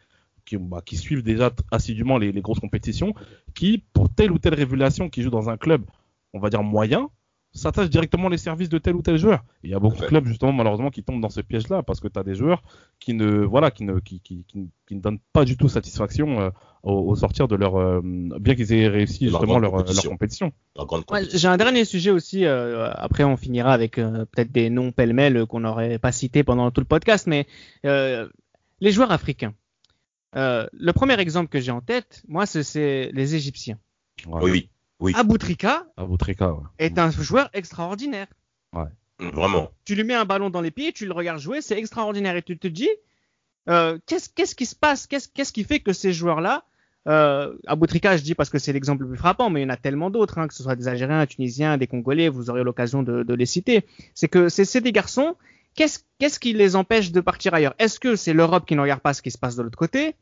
qui, 0.46 0.56
bah, 0.56 0.80
qui 0.84 0.96
suivent 0.96 1.22
déjà 1.22 1.50
assidûment 1.70 2.16
les, 2.16 2.32
les 2.32 2.40
grosses 2.40 2.60
compétitions, 2.60 3.12
qui, 3.54 3.84
pour 3.92 4.08
telle 4.08 4.32
ou 4.32 4.38
telle 4.38 4.54
révélation 4.54 5.10
qui 5.10 5.20
joue 5.22 5.30
dans 5.30 5.50
un 5.50 5.58
club, 5.58 5.82
on 6.32 6.38
va 6.38 6.48
dire 6.48 6.62
moyen, 6.62 7.10
s'attachent 7.52 7.88
directement 7.88 8.28
les 8.28 8.36
services 8.36 8.68
de 8.68 8.76
tel 8.76 8.94
ou 8.96 9.00
tel 9.02 9.16
joueur. 9.16 9.42
Et 9.64 9.68
Il 9.68 9.70
y 9.70 9.74
a 9.74 9.78
beaucoup 9.80 9.96
de 9.98 10.04
clubs 10.04 10.26
justement 10.26 10.52
malheureusement 10.52 10.90
qui 10.90 11.02
tombent 11.02 11.22
dans 11.22 11.30
ce 11.30 11.40
piège-là 11.40 11.82
parce 11.82 12.00
que 12.00 12.08
tu 12.08 12.18
as 12.18 12.22
des 12.22 12.34
joueurs 12.34 12.62
qui 13.00 13.14
ne 13.14 13.44
voilà 13.46 13.70
qui 13.70 13.82
ne 13.84 13.98
qui, 13.98 14.20
qui, 14.20 14.44
qui, 14.46 14.68
qui 14.86 14.94
ne 14.94 15.00
donnent 15.00 15.20
pas 15.32 15.46
du 15.46 15.56
tout 15.56 15.68
satisfaction 15.68 16.38
euh, 16.38 16.50
au, 16.82 16.92
au 17.10 17.16
sortir 17.16 17.48
de 17.48 17.56
leur 17.56 17.76
euh, 17.76 18.02
bien 18.04 18.54
qu'ils 18.56 18.74
aient 18.74 18.88
réussi 18.88 19.28
justement 19.30 19.58
leur, 19.58 19.74
euh, 19.74 19.84
leur 19.84 20.04
compétition. 20.04 20.52
Ouais. 21.10 21.24
J'ai 21.32 21.48
un 21.48 21.56
dernier 21.56 21.86
sujet 21.86 22.10
aussi. 22.10 22.44
euh, 22.44 22.90
après, 22.92 23.24
on 23.24 23.38
finira 23.38 23.72
avec 23.72 23.96
euh, 23.96 24.26
peut-être 24.26 24.52
des 24.52 24.68
noms 24.68 24.92
pêle-mêle 24.92 25.46
qu'on 25.46 25.60
n'aurait 25.60 25.98
pas 25.98 26.12
cités 26.12 26.44
pendant 26.44 26.70
tout 26.70 26.82
le 26.82 26.86
podcast. 26.86 27.26
Mais 27.26 27.46
euh, 27.86 28.28
les 28.80 28.92
joueurs 28.92 29.12
africains. 29.12 29.54
Euh, 30.36 30.66
le 30.72 30.92
premier 30.92 31.18
exemple 31.18 31.48
que 31.48 31.60
j'ai 31.60 31.70
en 31.72 31.80
tête, 31.80 32.22
moi, 32.28 32.46
c'est- 32.46 33.10
les 33.12 33.34
Égyptiens. 33.34 33.78
Ouais. 34.26 34.42
Oui, 34.42 34.68
oui. 35.00 35.12
Aboutrika 35.96 36.52
ouais. 36.52 36.62
est 36.78 36.98
un 36.98 37.10
joueur 37.10 37.48
extraordinaire. 37.52 38.26
Vraiment. 39.18 39.70
Tu 39.86 39.94
lui 39.94 40.04
mets 40.04 40.14
un 40.14 40.26
ballon 40.26 40.50
dans 40.50 40.60
les 40.60 40.70
pieds, 40.70 40.92
tu 40.92 41.06
le 41.06 41.12
regardes 41.12 41.40
jouer, 41.40 41.62
c'est 41.62 41.78
extraordinaire. 41.78 42.36
Et 42.36 42.42
tu 42.42 42.58
te 42.58 42.68
dis, 42.68 42.90
euh, 43.68 43.98
qu'est-ce 44.06 44.54
qui 44.54 44.66
se 44.66 44.74
passe? 44.76 45.06
Qu'est-ce 45.06 45.52
qui 45.52 45.64
fait 45.64 45.80
que 45.80 45.94
ces 45.94 46.12
joueurs-là, 46.12 46.64
euh, 47.08 47.56
Aboutrika, 47.66 48.16
je 48.18 48.22
dis 48.22 48.34
parce 48.34 48.50
que 48.50 48.58
c'est 48.58 48.74
l'exemple 48.74 49.04
le 49.04 49.08
plus 49.10 49.18
frappant, 49.18 49.48
mais 49.48 49.60
il 49.60 49.64
y 49.64 49.66
en 49.66 49.70
a 49.70 49.78
tellement 49.78 50.10
d'autres, 50.10 50.36
hein, 50.38 50.48
que 50.48 50.54
ce 50.54 50.62
soit 50.62 50.76
des 50.76 50.86
Algériens, 50.86 51.20
des 51.20 51.26
Tunisiens, 51.28 51.78
des 51.78 51.86
Congolais, 51.86 52.28
vous 52.28 52.50
aurez 52.50 52.62
l'occasion 52.62 53.02
de, 53.02 53.22
de 53.22 53.34
les 53.34 53.46
citer. 53.46 53.86
C'est 54.14 54.28
que 54.28 54.50
c'est 54.50 54.80
des 54.82 54.92
garçons. 54.92 55.34
Qu'est-ce 55.76 56.00
qu'est-ce 56.18 56.38
qui 56.38 56.52
les 56.52 56.74
empêche 56.76 57.12
de 57.12 57.20
partir 57.20 57.54
ailleurs? 57.54 57.74
Est-ce 57.78 57.98
que 58.00 58.16
c'est 58.16 58.32
l'Europe 58.34 58.66
qui 58.66 58.76
ne 58.76 58.80
regarde 58.82 59.00
pas 59.00 59.14
ce 59.14 59.22
qui 59.22 59.30
se 59.30 59.38
passe 59.38 59.56
de 59.56 59.62
l'autre 59.62 59.78
côté? 59.78 60.14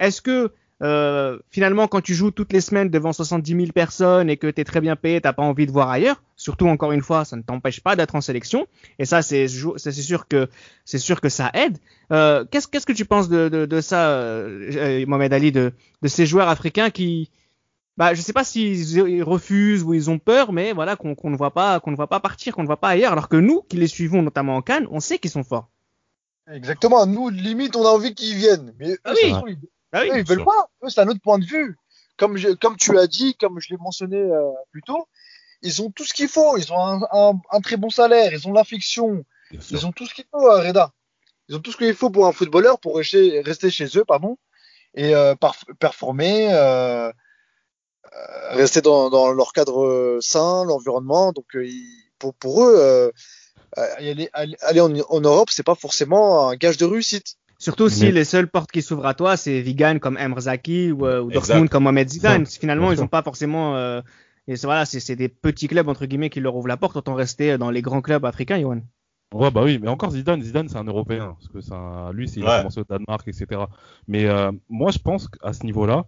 Est-ce 0.00 0.20
que 0.20 0.52
euh, 0.82 1.38
finalement, 1.50 1.88
quand 1.88 2.00
tu 2.00 2.14
joues 2.14 2.30
toutes 2.30 2.52
les 2.54 2.62
semaines 2.62 2.88
devant 2.88 3.12
70 3.12 3.54
000 3.54 3.72
personnes 3.72 4.30
et 4.30 4.38
que 4.38 4.46
tu 4.46 4.62
es 4.62 4.64
très 4.64 4.80
bien 4.80 4.96
payé, 4.96 5.20
t'as 5.20 5.34
pas 5.34 5.42
envie 5.42 5.66
de 5.66 5.72
voir 5.72 5.90
ailleurs? 5.90 6.22
Surtout, 6.36 6.66
encore 6.68 6.92
une 6.92 7.02
fois, 7.02 7.26
ça 7.26 7.36
ne 7.36 7.42
t'empêche 7.42 7.80
pas 7.80 7.96
d'être 7.96 8.14
en 8.14 8.22
sélection. 8.22 8.66
Et 8.98 9.04
ça, 9.04 9.20
c'est 9.20 9.46
sûr 9.46 10.26
que 10.26 10.48
c'est 10.86 10.98
sûr 10.98 11.20
que 11.20 11.28
ça 11.28 11.50
aide. 11.52 11.76
Euh, 12.12 12.46
qu'est-ce 12.50 12.66
que 12.66 12.92
tu 12.92 13.04
penses 13.04 13.28
de, 13.28 13.48
de, 13.48 13.66
de 13.66 13.80
ça, 13.80 14.08
euh, 14.08 15.04
Mohamed 15.06 15.32
Ali, 15.34 15.52
de, 15.52 15.72
de 16.00 16.08
ces 16.08 16.24
joueurs 16.24 16.48
africains 16.48 16.88
qui, 16.88 17.30
bah, 17.98 18.14
je 18.14 18.22
sais 18.22 18.32
pas 18.32 18.44
s'ils 18.44 18.96
ils 18.96 19.22
refusent 19.22 19.82
ou 19.82 19.92
ils 19.92 20.08
ont 20.08 20.18
peur, 20.18 20.54
mais 20.54 20.72
voilà, 20.72 20.96
qu'on 20.96 21.14
ne 21.24 21.36
voit 21.36 21.52
pas, 21.52 21.78
qu'on 21.80 21.90
ne 21.90 21.96
voit 21.96 22.06
pas 22.06 22.20
partir, 22.20 22.54
qu'on 22.54 22.62
ne 22.62 22.66
voit 22.66 22.80
pas 22.80 22.88
ailleurs, 22.88 23.12
alors 23.12 23.28
que 23.28 23.36
nous, 23.36 23.60
qui 23.68 23.76
les 23.76 23.86
suivons 23.86 24.22
notamment 24.22 24.56
en 24.56 24.62
Cannes, 24.62 24.86
on 24.90 25.00
sait 25.00 25.18
qu'ils 25.18 25.30
sont 25.30 25.44
forts. 25.44 25.68
Exactement. 26.50 27.04
Nous, 27.06 27.28
limite, 27.28 27.76
on 27.76 27.84
a 27.84 27.90
envie 27.90 28.14
qu'ils 28.14 28.36
viennent. 28.36 28.72
Mais 28.78 28.92
eux, 28.92 29.54
Ah 29.92 30.00
oui. 30.02 30.08
ils, 30.08 30.12
eux, 30.12 30.18
ils 30.20 30.24
veulent 30.26 30.38
pas. 30.44 30.68
Eux, 30.84 30.88
c'est 30.88 31.00
un 31.00 31.08
autre 31.08 31.20
point 31.22 31.38
de 31.38 31.44
vue. 31.44 31.76
Comme, 32.16 32.36
je- 32.36 32.50
comme 32.50 32.76
tu 32.76 32.98
as 32.98 33.06
dit, 33.06 33.34
comme 33.34 33.60
je 33.60 33.68
l'ai 33.70 33.76
mentionné 33.78 34.18
euh, 34.18 34.50
plus 34.72 34.82
tôt, 34.82 35.06
ils 35.62 35.82
ont 35.82 35.90
tout 35.90 36.04
ce 36.04 36.14
qu'il 36.14 36.28
faut. 36.28 36.56
Ils 36.58 36.72
ont 36.72 36.78
un, 36.78 37.00
un- 37.12 37.40
un 37.50 37.60
très 37.60 37.76
bon 37.76 37.90
salaire. 37.90 38.32
Ils 38.32 38.46
ont 38.48 38.52
l'affection. 38.52 39.24
Ils 39.70 39.86
ont 39.86 39.92
tout 39.92 40.06
ce 40.06 40.14
qu'il 40.14 40.24
faut, 40.30 40.46
euh, 40.50 40.60
Reda. 40.66 40.92
Ils 41.48 41.56
ont 41.56 41.60
tout 41.60 41.72
ce 41.72 41.76
qu'il 41.76 41.94
faut 41.94 42.10
pour 42.10 42.26
un 42.26 42.32
footballeur 42.32 42.78
pour 42.78 42.96
rester, 42.96 43.40
rester 43.40 43.70
chez 43.70 43.86
eux, 43.96 44.04
pardon, 44.04 44.38
et 44.94 45.14
euh, 45.16 45.34
performer, 45.80 46.52
euh, 46.52 47.10
euh, 47.10 47.12
rester 48.50 48.80
dans, 48.80 49.10
dans 49.10 49.32
leur 49.32 49.52
cadre 49.52 50.18
sain, 50.20 50.64
l'environnement. 50.64 51.32
Donc, 51.32 51.46
euh, 51.56 51.66
ils- 51.66 52.04
pour, 52.18 52.34
pour 52.34 52.62
eux, 52.64 53.12
aller, 53.76 54.28
aller 54.34 54.56
aller 54.60 54.80
en, 54.80 54.94
en 54.94 55.20
Europe, 55.20 55.48
c'est 55.50 55.62
pas 55.62 55.74
forcément 55.74 56.48
un 56.50 56.56
gage 56.56 56.76
de 56.76 56.84
réussite. 56.84 57.36
Surtout 57.60 57.88
si 57.90 58.04
Mais- 58.06 58.12
les 58.12 58.24
seules 58.24 58.48
portes 58.48 58.72
qui 58.72 58.80
s'ouvrent 58.82 59.06
à 59.06 59.14
toi, 59.14 59.36
c'est 59.36 59.60
Vigan 59.60 59.98
comme 60.00 60.16
Emre 60.18 60.40
Zaki 60.40 60.90
ou, 60.92 61.06
euh, 61.06 61.20
ou. 61.20 61.30
Dortmund 61.30 61.68
comme 61.68 61.84
Mohamed 61.84 62.08
Zidane. 62.08 62.46
Finalement, 62.46 62.90
ils 62.90 62.98
n'ont 62.98 63.06
pas 63.06 63.22
forcément. 63.22 63.76
Euh, 63.76 64.00
et 64.48 64.54
voilà, 64.64 64.86
c'est 64.86 64.98
c'est 64.98 65.14
des 65.14 65.28
petits 65.28 65.68
clubs 65.68 65.86
entre 65.88 66.06
guillemets 66.06 66.30
qui 66.30 66.40
leur 66.40 66.56
ouvrent 66.56 66.68
la 66.68 66.78
porte. 66.78 66.96
Autant 66.96 67.14
rester 67.14 67.58
dans 67.58 67.70
les 67.70 67.82
grands 67.82 68.00
clubs 68.00 68.24
africains, 68.24 68.56
Yohan. 68.56 68.80
Ouais, 69.34 69.50
bah 69.52 69.62
oui, 69.62 69.78
mais 69.80 69.88
encore 69.88 70.10
Zidane, 70.10 70.42
Zidane, 70.42 70.68
c'est 70.68 70.78
un 70.78 70.84
Européen, 70.84 71.36
parce 71.38 71.46
que 71.48 71.60
ça, 71.60 72.10
lui, 72.12 72.26
c'est, 72.26 72.40
il 72.40 72.44
Ouais. 72.44 72.50
a 72.50 72.58
commencé 72.58 72.80
au 72.80 72.84
Danemark, 72.84 73.28
etc. 73.28 73.60
Mais 74.08 74.24
euh, 74.26 74.50
moi, 74.68 74.90
je 74.90 74.98
pense 74.98 75.28
qu'à 75.28 75.52
ce 75.52 75.62
niveau-là, 75.64 76.04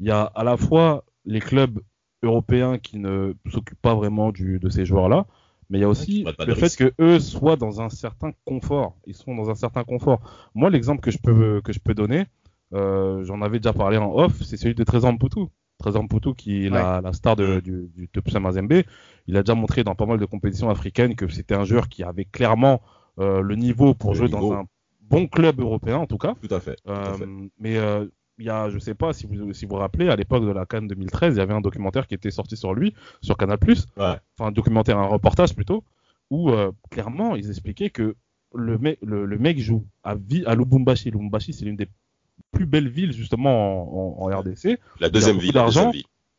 il 0.00 0.06
y 0.06 0.10
a 0.10 0.22
à 0.34 0.42
la 0.42 0.56
fois 0.56 1.04
les 1.26 1.38
clubs 1.40 1.78
européens 2.24 2.78
qui 2.78 2.98
ne 2.98 3.34
s'occupent 3.52 3.80
pas 3.82 3.94
vraiment 3.94 4.32
du, 4.32 4.58
de 4.58 4.68
ces 4.68 4.84
joueurs-là, 4.84 5.26
mais 5.70 5.78
il 5.78 5.80
y 5.82 5.84
a 5.84 5.88
aussi 5.88 6.24
le 6.46 6.54
fait 6.54 6.62
risques. 6.66 6.90
que 6.90 7.02
eux 7.02 7.18
soient 7.20 7.56
dans 7.56 7.80
un 7.80 7.88
certain 7.88 8.32
confort. 8.44 8.96
Ils 9.06 9.14
sont 9.14 9.34
dans 9.34 9.50
un 9.50 9.54
certain 9.54 9.84
confort. 9.84 10.20
Moi, 10.54 10.70
l'exemple 10.70 11.00
que 11.00 11.10
je 11.10 11.18
peux 11.18 11.60
que 11.62 11.72
je 11.72 11.80
peux 11.80 11.94
donner, 11.94 12.26
euh, 12.74 13.24
j'en 13.24 13.42
avais 13.42 13.58
déjà 13.58 13.72
parlé 13.72 13.96
en 13.96 14.12
off, 14.14 14.42
c'est 14.42 14.56
celui 14.56 14.74
de 14.74 14.84
Trésor 14.84 15.12
Mputu. 15.12 15.40
Trésor 15.78 16.04
Mputu, 16.04 16.34
qui 16.34 16.66
est 16.66 16.70
la, 16.70 17.00
la 17.02 17.12
star 17.12 17.36
de, 17.36 17.60
du, 17.60 17.90
du 17.94 18.08
Tupsa 18.08 18.40
Mazembe, 18.40 18.82
il 19.26 19.36
a 19.36 19.42
déjà 19.42 19.54
montré 19.54 19.84
dans 19.84 19.94
pas 19.94 20.06
mal 20.06 20.18
de 20.18 20.24
compétitions 20.24 20.70
africaines 20.70 21.14
que 21.16 21.28
c'était 21.28 21.54
un 21.54 21.64
joueur 21.64 21.88
qui 21.88 22.02
avait 22.02 22.24
clairement 22.24 22.80
euh, 23.18 23.40
le 23.42 23.56
niveau 23.56 23.94
pour 23.94 24.10
Le 24.12 24.16
jouer 24.16 24.28
niveau. 24.28 24.50
dans 24.54 24.60
un 24.60 24.64
bon 25.02 25.26
club 25.26 25.60
européen 25.60 25.98
en 25.98 26.06
tout 26.06 26.18
cas. 26.18 26.34
Tout 26.40 26.54
à 26.54 26.60
fait. 26.60 26.76
tout 26.84 26.90
à 26.92 27.12
fait. 27.14 27.26
mais 27.58 27.76
euh, 27.76 28.06
il 28.38 28.44
y 28.46 28.50
a, 28.50 28.68
je 28.70 28.78
sais 28.78 28.94
pas 28.94 29.12
si 29.12 29.26
vous 29.26 29.52
si 29.54 29.64
vous 29.66 29.76
rappelez, 29.76 30.08
à 30.08 30.16
l'époque 30.16 30.44
de 30.44 30.50
la 30.52 30.66
Cannes 30.66 30.88
2013, 30.88 31.34
il 31.34 31.38
y 31.38 31.40
avait 31.40 31.54
un 31.54 31.60
documentaire 31.60 32.06
qui 32.06 32.14
était 32.14 32.30
sorti 32.30 32.56
sur 32.56 32.74
lui, 32.74 32.94
sur 33.22 33.36
Canal+. 33.36 33.58
Ouais. 33.66 33.76
Enfin, 33.96 34.18
un 34.48 34.52
documentaire, 34.52 34.98
un 34.98 35.06
reportage 35.06 35.54
plutôt, 35.54 35.84
où 36.30 36.50
euh, 36.50 36.72
clairement 36.90 37.36
ils 37.36 37.48
expliquaient 37.48 37.90
que 37.90 38.14
le 38.54 38.78
mec, 38.78 38.98
le, 39.02 39.24
le 39.26 39.38
mec 39.38 39.58
joue 39.58 39.84
à, 40.04 40.16
à 40.46 40.54
Lubumbashi. 40.54 41.10
Lubumbashi, 41.10 41.52
c'est 41.52 41.64
l'une 41.64 41.76
des 41.76 41.88
plus 42.52 42.66
belles 42.66 42.88
villes 42.88 43.12
justement 43.12 44.20
en, 44.20 44.26
en- 44.26 44.32
en 44.32 44.38
RDC. 44.38 44.78
La 45.00 45.08
deuxième 45.08 45.38
ville. 45.38 45.52
D'argent. 45.52 45.90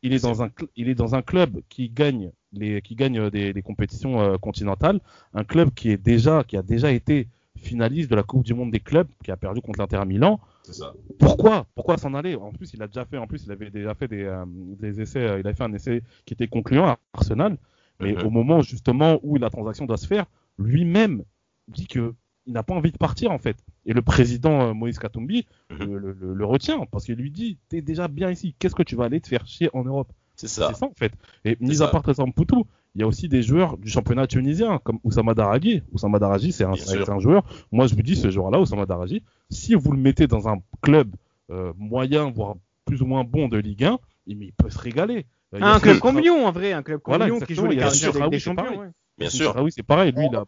Il 0.04 0.14
est 0.14 0.22
dans 0.24 0.43
un, 0.43 0.50
il 0.76 0.89
est 0.89 0.95
dans 0.95 1.16
un 1.16 1.24
club 1.24 1.62
qui 1.70 1.89
gagne 1.89 2.32
les, 2.54 2.82
qui 2.84 2.95
gagne 2.95 3.30
des, 3.32 3.52
des 3.52 3.62
compétitions 3.64 4.22
euh, 4.22 4.38
continentales, 4.38 5.00
un 5.34 5.43
club 5.43 5.72
qui 5.74 5.89
est 5.89 5.98
déjà, 5.98 6.43
qui 6.43 6.56
a 6.56 6.62
déjà 6.62 6.91
été 6.91 7.28
finaliste 7.56 8.10
de 8.12 8.16
la 8.16 8.22
Coupe 8.24 8.43
du 8.43 8.54
Monde 8.54 8.70
des 8.72 8.80
clubs, 8.80 9.08
qui 9.24 9.32
a 9.32 9.38
perdu 9.38 9.60
contre 9.62 9.80
l'Inter 9.80 9.98
à 9.98 10.06
Milan. 10.06 10.39
Ça. 10.74 10.93
Pourquoi? 11.20 11.65
Pourquoi 11.76 11.97
s'en 11.97 12.13
aller? 12.13 12.36
En 12.36 12.51
plus, 12.51 12.74
il 12.74 12.82
a 12.84 12.88
déjà 12.88 13.05
fait, 13.05 13.18
en 13.18 13.28
plus, 13.28 13.45
il 13.45 13.51
avait 13.51 13.70
déjà 13.70 13.93
fait 13.95 14.07
des, 14.07 14.24
euh, 14.24 14.45
des 14.47 15.01
essais, 15.01 15.20
euh, 15.28 15.39
il 15.39 15.47
a 15.47 15.53
fait 15.53 15.63
un 15.63 15.74
essai 15.74 16.01
qui 16.26 16.34
était 16.34 16.47
concluant 16.47 16.86
à 16.88 16.99
Arsenal. 17.13 17.57
Mais 17.99 18.13
Mhm. 18.13 18.26
au 18.26 18.30
moment 18.30 18.61
justement 18.61 19.20
où 19.24 19.38
la 19.38 19.49
transaction 19.49 19.86
doit 19.86 19.97
se 19.97 20.05
faire, 20.05 20.26
lui-même 20.59 21.24
dit 21.68 21.88
que 21.88 22.13
il 22.45 22.53
n'a 22.53 22.63
pas 22.63 22.74
envie 22.76 22.91
de 22.91 22.97
partir 22.97 23.32
en 23.32 23.39
fait. 23.39 23.57
Et 23.86 23.93
le 23.93 24.01
président 24.01 24.61
euh, 24.70 24.74
Moïse 24.74 24.99
Katumbi 24.99 25.45
Mhm. 25.72 25.78
le, 25.80 25.97
le- 25.97 26.13
le- 26.13 26.34
le 26.34 26.45
retient 26.45 26.86
parce 26.86 27.05
qu'il 27.05 27.15
lui 27.15 27.32
dit 27.32 27.57
t'es 27.70 27.82
déjà 27.82 28.07
bien 28.07 28.30
ici. 28.32 28.55
Qu'est-ce 28.59 28.76
que 28.76 28.84
tu 28.84 28.95
vas 28.95 29.05
aller 29.05 29.20
te 29.20 29.28
faire 29.28 29.45
chier 29.47 29.70
en 29.74 29.84
Europe? 29.84 30.11
C'est 30.36 30.47
ça. 30.47 30.68
C'est 30.70 30.80
ça 30.80 30.86
en 30.86 30.93
fait. 30.95 31.11
Et 31.43 31.57
mis 31.59 31.82
à 31.82 31.88
part 31.88 32.03
Poutou, 32.36 32.65
il 32.98 33.02
y 33.02 33.04
a 33.04 33.08
aussi 33.08 33.30
des 33.30 33.43
joueurs 33.43 33.78
du 33.78 33.89
championnat 33.89 34.26
tunisien 34.26 34.80
comme 34.84 34.98
Oussama 35.04 35.36
Daragi. 35.36 35.84
Oussama 35.91 36.18
Daragi, 36.18 36.52
c'est 36.52 36.64
un, 36.64 36.72
un 36.72 37.20
joueur. 37.20 37.43
Moi, 37.72 37.86
je 37.86 37.93
vous 37.93 38.02
dis, 38.02 38.16
ce 38.16 38.32
joueur-là, 38.32 38.60
Oussama 38.60 38.88
Daragi, 38.88 39.22
si 39.52 39.76
vous 39.76 39.91
le 39.91 40.00
mettez 40.00 40.26
dans 40.26 40.48
un 40.50 40.58
club 40.82 41.16
euh, 41.52 41.72
moyen, 41.78 42.32
voire 42.32 42.56
plus 42.86 43.04
ou 43.04 43.06
moins 43.06 43.24
bon 43.24 43.50
de 43.50 43.60
Ligue 43.60 43.84
1, 43.84 44.00
il, 44.26 44.38
mais 44.39 44.48
il 44.48 44.52
peut 44.54 44.72
se 44.72 44.80
régaler. 44.80 45.28
Euh, 45.54 45.60
un 45.62 45.80
club 45.80 46.00
comme 46.00 46.20
Lyon, 46.20 46.48
en 46.48 46.52
vrai, 46.52 46.74
un 46.74 46.82
club 46.82 47.00
comme 47.02 47.12
Voilà, 47.12 47.28
Lyon 47.28 47.39
qui 47.39 47.54
joue 47.54 47.68
les 47.68 47.76
des 47.76 48.39
champions. 48.39 48.80
ouais. 48.80 48.88
Bien 49.20 49.28
Yannick 49.30 49.32
sûr. 49.32 49.68
C'est 49.70 49.84
pareil. 49.84 50.12
Lui, 50.12 50.26
il 50.32 50.36
a, 50.36 50.45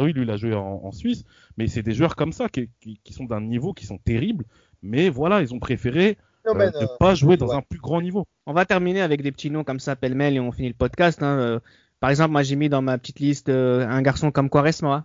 lui, 0.00 0.12
il 0.22 0.30
a 0.30 0.36
joué 0.36 0.54
en, 0.54 0.80
en 0.84 0.92
Suisse. 0.92 1.24
Mais 1.56 1.66
c'est 1.66 1.82
des 1.82 1.92
joueurs 1.92 2.14
comme 2.14 2.32
ça 2.32 2.48
qui, 2.48 2.70
qui, 2.80 3.00
qui 3.02 3.12
sont 3.12 3.24
d'un 3.24 3.40
niveau 3.40 3.72
qui 3.72 3.84
sont 3.86 3.98
terribles. 3.98 4.44
Mais 4.82 5.08
voilà, 5.10 5.42
ils 5.42 5.52
ont 5.54 5.58
préféré 5.58 6.10
euh, 6.10 6.14
Phénomène, 6.44 6.72
ne 6.74 6.84
euh, 6.84 6.88
pas 6.98 7.14
jouer 7.14 7.36
dans 7.36 7.48
ouais. 7.48 7.54
un 7.56 7.62
plus 7.62 7.78
grand 7.78 8.00
niveau. 8.00 8.26
On 8.46 8.52
va 8.52 8.64
terminer 8.64 9.00
avec 9.02 9.22
des 9.22 9.32
petits 9.32 9.50
noms 9.50 9.64
comme 9.64 9.80
ça, 9.80 9.96
pêle-mêle, 9.96 10.34
et 10.36 10.40
on 10.40 10.52
finit 10.52 10.68
le 10.68 10.74
podcast. 10.74 11.22
hein. 11.22 11.38
Euh, 11.38 11.60
Par 12.00 12.10
exemple, 12.10 12.30
moi 12.32 12.42
j'ai 12.42 12.56
mis 12.56 12.68
dans 12.68 12.80
ma 12.82 12.96
petite 12.98 13.20
liste 13.20 13.48
euh, 13.50 13.86
un 13.86 14.00
garçon 14.02 14.30
comme 14.30 14.48
Quaresma. 14.50 15.04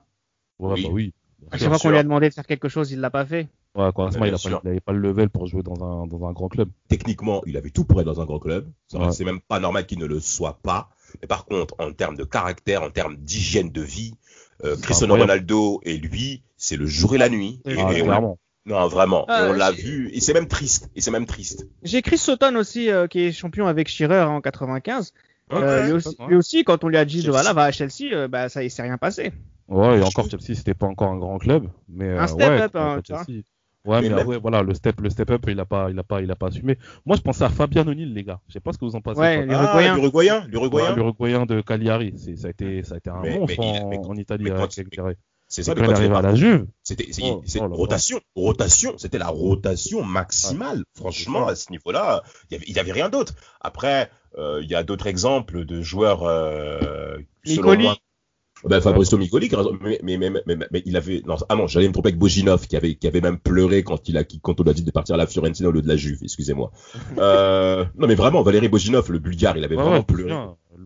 Ouais, 0.60 0.74
Oui. 0.74 0.84
bah 0.84 0.90
oui. 0.94 1.14
À 1.52 1.58
Bien 1.58 1.60
chaque 1.60 1.70
fois 1.70 1.80
qu'on 1.80 1.90
lui 1.92 1.98
a 1.98 2.04
demandé 2.04 2.30
de 2.30 2.34
faire 2.34 2.48
quelque 2.48 2.70
chose, 2.70 2.92
il 2.92 3.00
l'a 3.02 3.10
pas 3.10 3.26
fait. 3.26 3.48
Ouais, 3.76 3.92
Quaresma, 3.94 4.28
il 4.28 4.34
n'avait 4.64 4.80
pas 4.80 4.94
le 4.94 5.00
level 5.00 5.30
pour 5.30 5.46
jouer 5.48 5.62
dans 5.62 5.76
un, 5.84 6.08
dans 6.08 6.26
un 6.26 6.32
grand 6.32 6.48
club. 6.48 6.70
Techniquement, 6.88 7.42
il 7.46 7.58
avait 7.58 7.70
tout 7.72 7.84
pour 7.84 8.00
être 8.00 8.06
dans 8.08 8.22
un 8.22 8.26
grand 8.26 8.40
club. 8.40 8.68
Ouais. 8.94 9.12
C'est 9.12 9.26
même 9.26 9.42
pas 9.42 9.60
normal 9.60 9.86
qu'il 9.86 10.00
ne 10.00 10.06
le 10.06 10.20
soit 10.22 10.60
pas. 10.64 10.90
Mais 11.22 11.28
par 11.28 11.46
contre, 11.46 11.76
en 11.80 11.92
termes 11.92 12.16
de 12.16 12.24
caractère, 12.24 12.82
en 12.84 12.90
termes 12.90 13.18
d'hygiène 13.18 13.70
de 13.70 13.82
vie, 13.82 14.14
euh, 14.64 14.78
Cristiano 14.78 15.14
incroyable. 15.16 15.32
Ronaldo 15.32 15.82
et 15.84 15.98
lui, 15.98 16.42
c'est 16.56 16.78
le 16.78 16.86
jour 16.86 17.14
et 17.16 17.18
la 17.18 17.28
nuit. 17.30 17.62
Et, 17.66 17.76
Ah, 17.78 17.92
et 17.94 18.02
on- 18.02 18.06
clairement. 18.06 18.40
Non, 18.66 18.88
vraiment. 18.88 19.26
Ah, 19.28 19.48
on 19.50 19.54
l'a 19.54 19.72
j'ai- 19.74 19.82
vu. 19.84 20.10
Et 20.14 20.20
c'est 20.22 20.34
même 20.34 20.48
triste. 20.48 20.90
Et 20.96 21.02
c'est 21.02 21.12
même 21.12 21.26
triste. 21.26 21.68
J'ai 21.84 22.02
Chris 22.02 22.18
Sutton 22.18 22.56
aussi, 22.56 22.90
euh, 22.90 23.08
qui 23.08 23.20
est 23.22 23.32
champion 23.32 23.68
avec 23.68 23.88
Shearer 23.88 24.22
en 24.24 24.42
95. 24.42 25.14
Euh, 25.54 25.60
Ouais, 25.82 25.86
lui, 25.88 25.92
aussi, 25.94 26.16
ouais. 26.20 26.28
lui 26.30 26.36
aussi, 26.36 26.64
quand 26.64 26.84
on 26.84 26.88
lui 26.88 26.98
a 26.98 27.06
dit 27.06 27.28
voilà, 27.28 27.54
va 27.54 27.66
à 27.66 27.72
Chelsea, 27.72 28.12
euh, 28.14 28.28
bah 28.28 28.50
ça, 28.50 28.64
il 28.64 28.72
s'est 28.72 28.82
rien 28.82 28.98
passé. 28.98 29.32
Ouais, 29.68 30.00
et 30.00 30.02
encore 30.04 30.28
Chelsea, 30.30 30.56
c'était 30.56 30.74
pas 30.74 30.88
encore 30.88 31.12
un 31.12 31.18
grand 31.18 31.38
club, 31.38 31.68
mais 31.88 32.10
Un 32.18 32.24
euh, 32.24 32.28
step 32.28 32.50
ouais, 32.50 32.62
up, 32.62 32.76
hein, 32.76 32.94
quand 32.96 33.02
tu 33.04 33.12
vois. 33.14 33.24
Chelsea- 33.26 33.44
Ouais, 33.86 34.02
Mais 34.02 34.10
mais, 34.10 34.16
même- 34.16 34.28
ouais, 34.28 34.40
voilà, 34.40 34.64
le 34.64 34.74
step, 34.74 35.00
le 35.00 35.12
step 35.12 35.30
up, 35.30 35.46
il 35.48 35.60
a 35.60 35.66
pas, 35.66 35.92
il 35.92 36.00
a 36.00 36.04
pas, 36.04 36.20
il 36.20 36.32
a 36.32 36.36
pas 36.36 36.48
assumé. 36.48 36.80
Moi, 37.06 37.18
je 37.18 37.22
pensais 37.22 37.44
à 37.44 37.50
Fabian 37.50 37.86
O'Neill, 37.88 38.12
les 38.16 38.24
gars. 38.24 38.40
Je 38.48 38.54
sais 38.54 38.60
pas 38.60 38.74
ce 38.74 38.80
que 38.80 38.86
vous 38.86 38.96
en 38.96 39.02
pensez. 39.02 39.20
Ouais, 39.20 39.46
l'Uruguayen. 39.46 39.94
Ah, 39.94 39.96
l'Uruguayen. 39.96 40.40
Ouais, 40.42 40.48
L'Uruguayen. 40.50 40.96
l'Uruguayen 40.96 41.46
de 41.46 41.62
Cagliari, 41.62 42.12
ça 42.36 42.48
a 42.48 42.50
été, 42.50 42.82
ça 42.82 42.96
a 42.96 42.98
été 42.98 43.12
un 43.12 43.22
Mais- 43.22 43.38
monstre 43.38 43.56
mais 43.60 43.98
en, 44.00 44.10
en 44.10 44.16
Italie 44.16 44.46
mais 44.46 44.50
avec 44.50 44.72
ça, 45.64 45.76
quand 45.76 45.84
il 45.84 45.92
arrive 45.94 46.14
à 46.14 46.22
la 46.22 46.36
Juve, 46.36 46.66
C'était 46.84 47.08
c'est- 47.12 47.22
Oh, 47.24 47.44
oh 47.62 47.68
rotation, 47.76 48.20
rotation, 48.36 48.94
c'était 48.98 49.18
la 49.20 49.28
rotation 49.28 50.04
maximale. 50.04 50.84
Franchement, 50.96 51.48
à 51.48 51.56
ce 51.56 51.72
niveau-là, 51.72 52.24
il 52.52 52.76
y 52.76 52.80
avait, 52.80 52.92
rien 52.92 53.10
d'autre. 53.10 53.34
Après, 53.62 54.10
euh, 54.38 54.60
il 54.64 54.70
y 54.70 54.76
a 54.76 54.84
d'autres 54.84 55.08
exemples 55.08 55.66
de 55.66 55.82
joueurs. 55.82 56.24
Euh, 56.24 57.18
selon 57.46 57.78
moi- 57.78 57.98
Ben, 58.64 58.82
Fabrizio 58.82 59.18
Micoli, 59.18 59.52
mais, 59.82 60.00
mais, 60.02 60.18
mais, 60.18 60.32
mais, 60.48 60.56
mais 60.72 60.82
il 60.86 60.96
avait. 60.98 61.22
Non, 61.28 61.36
ah 61.50 61.56
non, 61.56 61.68
j'allais 61.68 61.88
me 61.88 61.94
tromper 61.94 62.08
avec 62.08 62.18
Boginov, 62.18 62.66
qui 62.68 62.76
avait, 62.78 62.96
qui 62.96 63.06
avait 63.06 63.22
même 63.22 63.38
pleuré 63.38 63.84
quand 63.84 64.08
il 64.10 64.18
a, 64.18 64.24
quand 64.24 64.60
on 64.60 64.64
lui 64.64 64.70
a 64.72 64.74
dit 64.74 64.84
de 64.84 64.90
partir 64.92 65.14
à 65.16 65.18
la 65.18 65.28
Fiorentina 65.28 65.70
au 65.70 65.72
lieu 65.72 65.82
de 65.84 65.88
la 65.88 65.98
Juve. 65.98 66.20
Excusez-moi. 66.24 66.72
Euh, 67.20 67.86
non, 67.98 68.08
mais 68.08 68.16
vraiment, 68.16 68.42
Valérie 68.44 68.70
Boginov, 68.70 69.12
le 69.12 69.20
Bulgare, 69.20 69.58
il 69.58 69.64
avait 69.66 69.76
ouais, 69.76 69.84
vraiment 69.84 70.04
pleuré. 70.04 70.34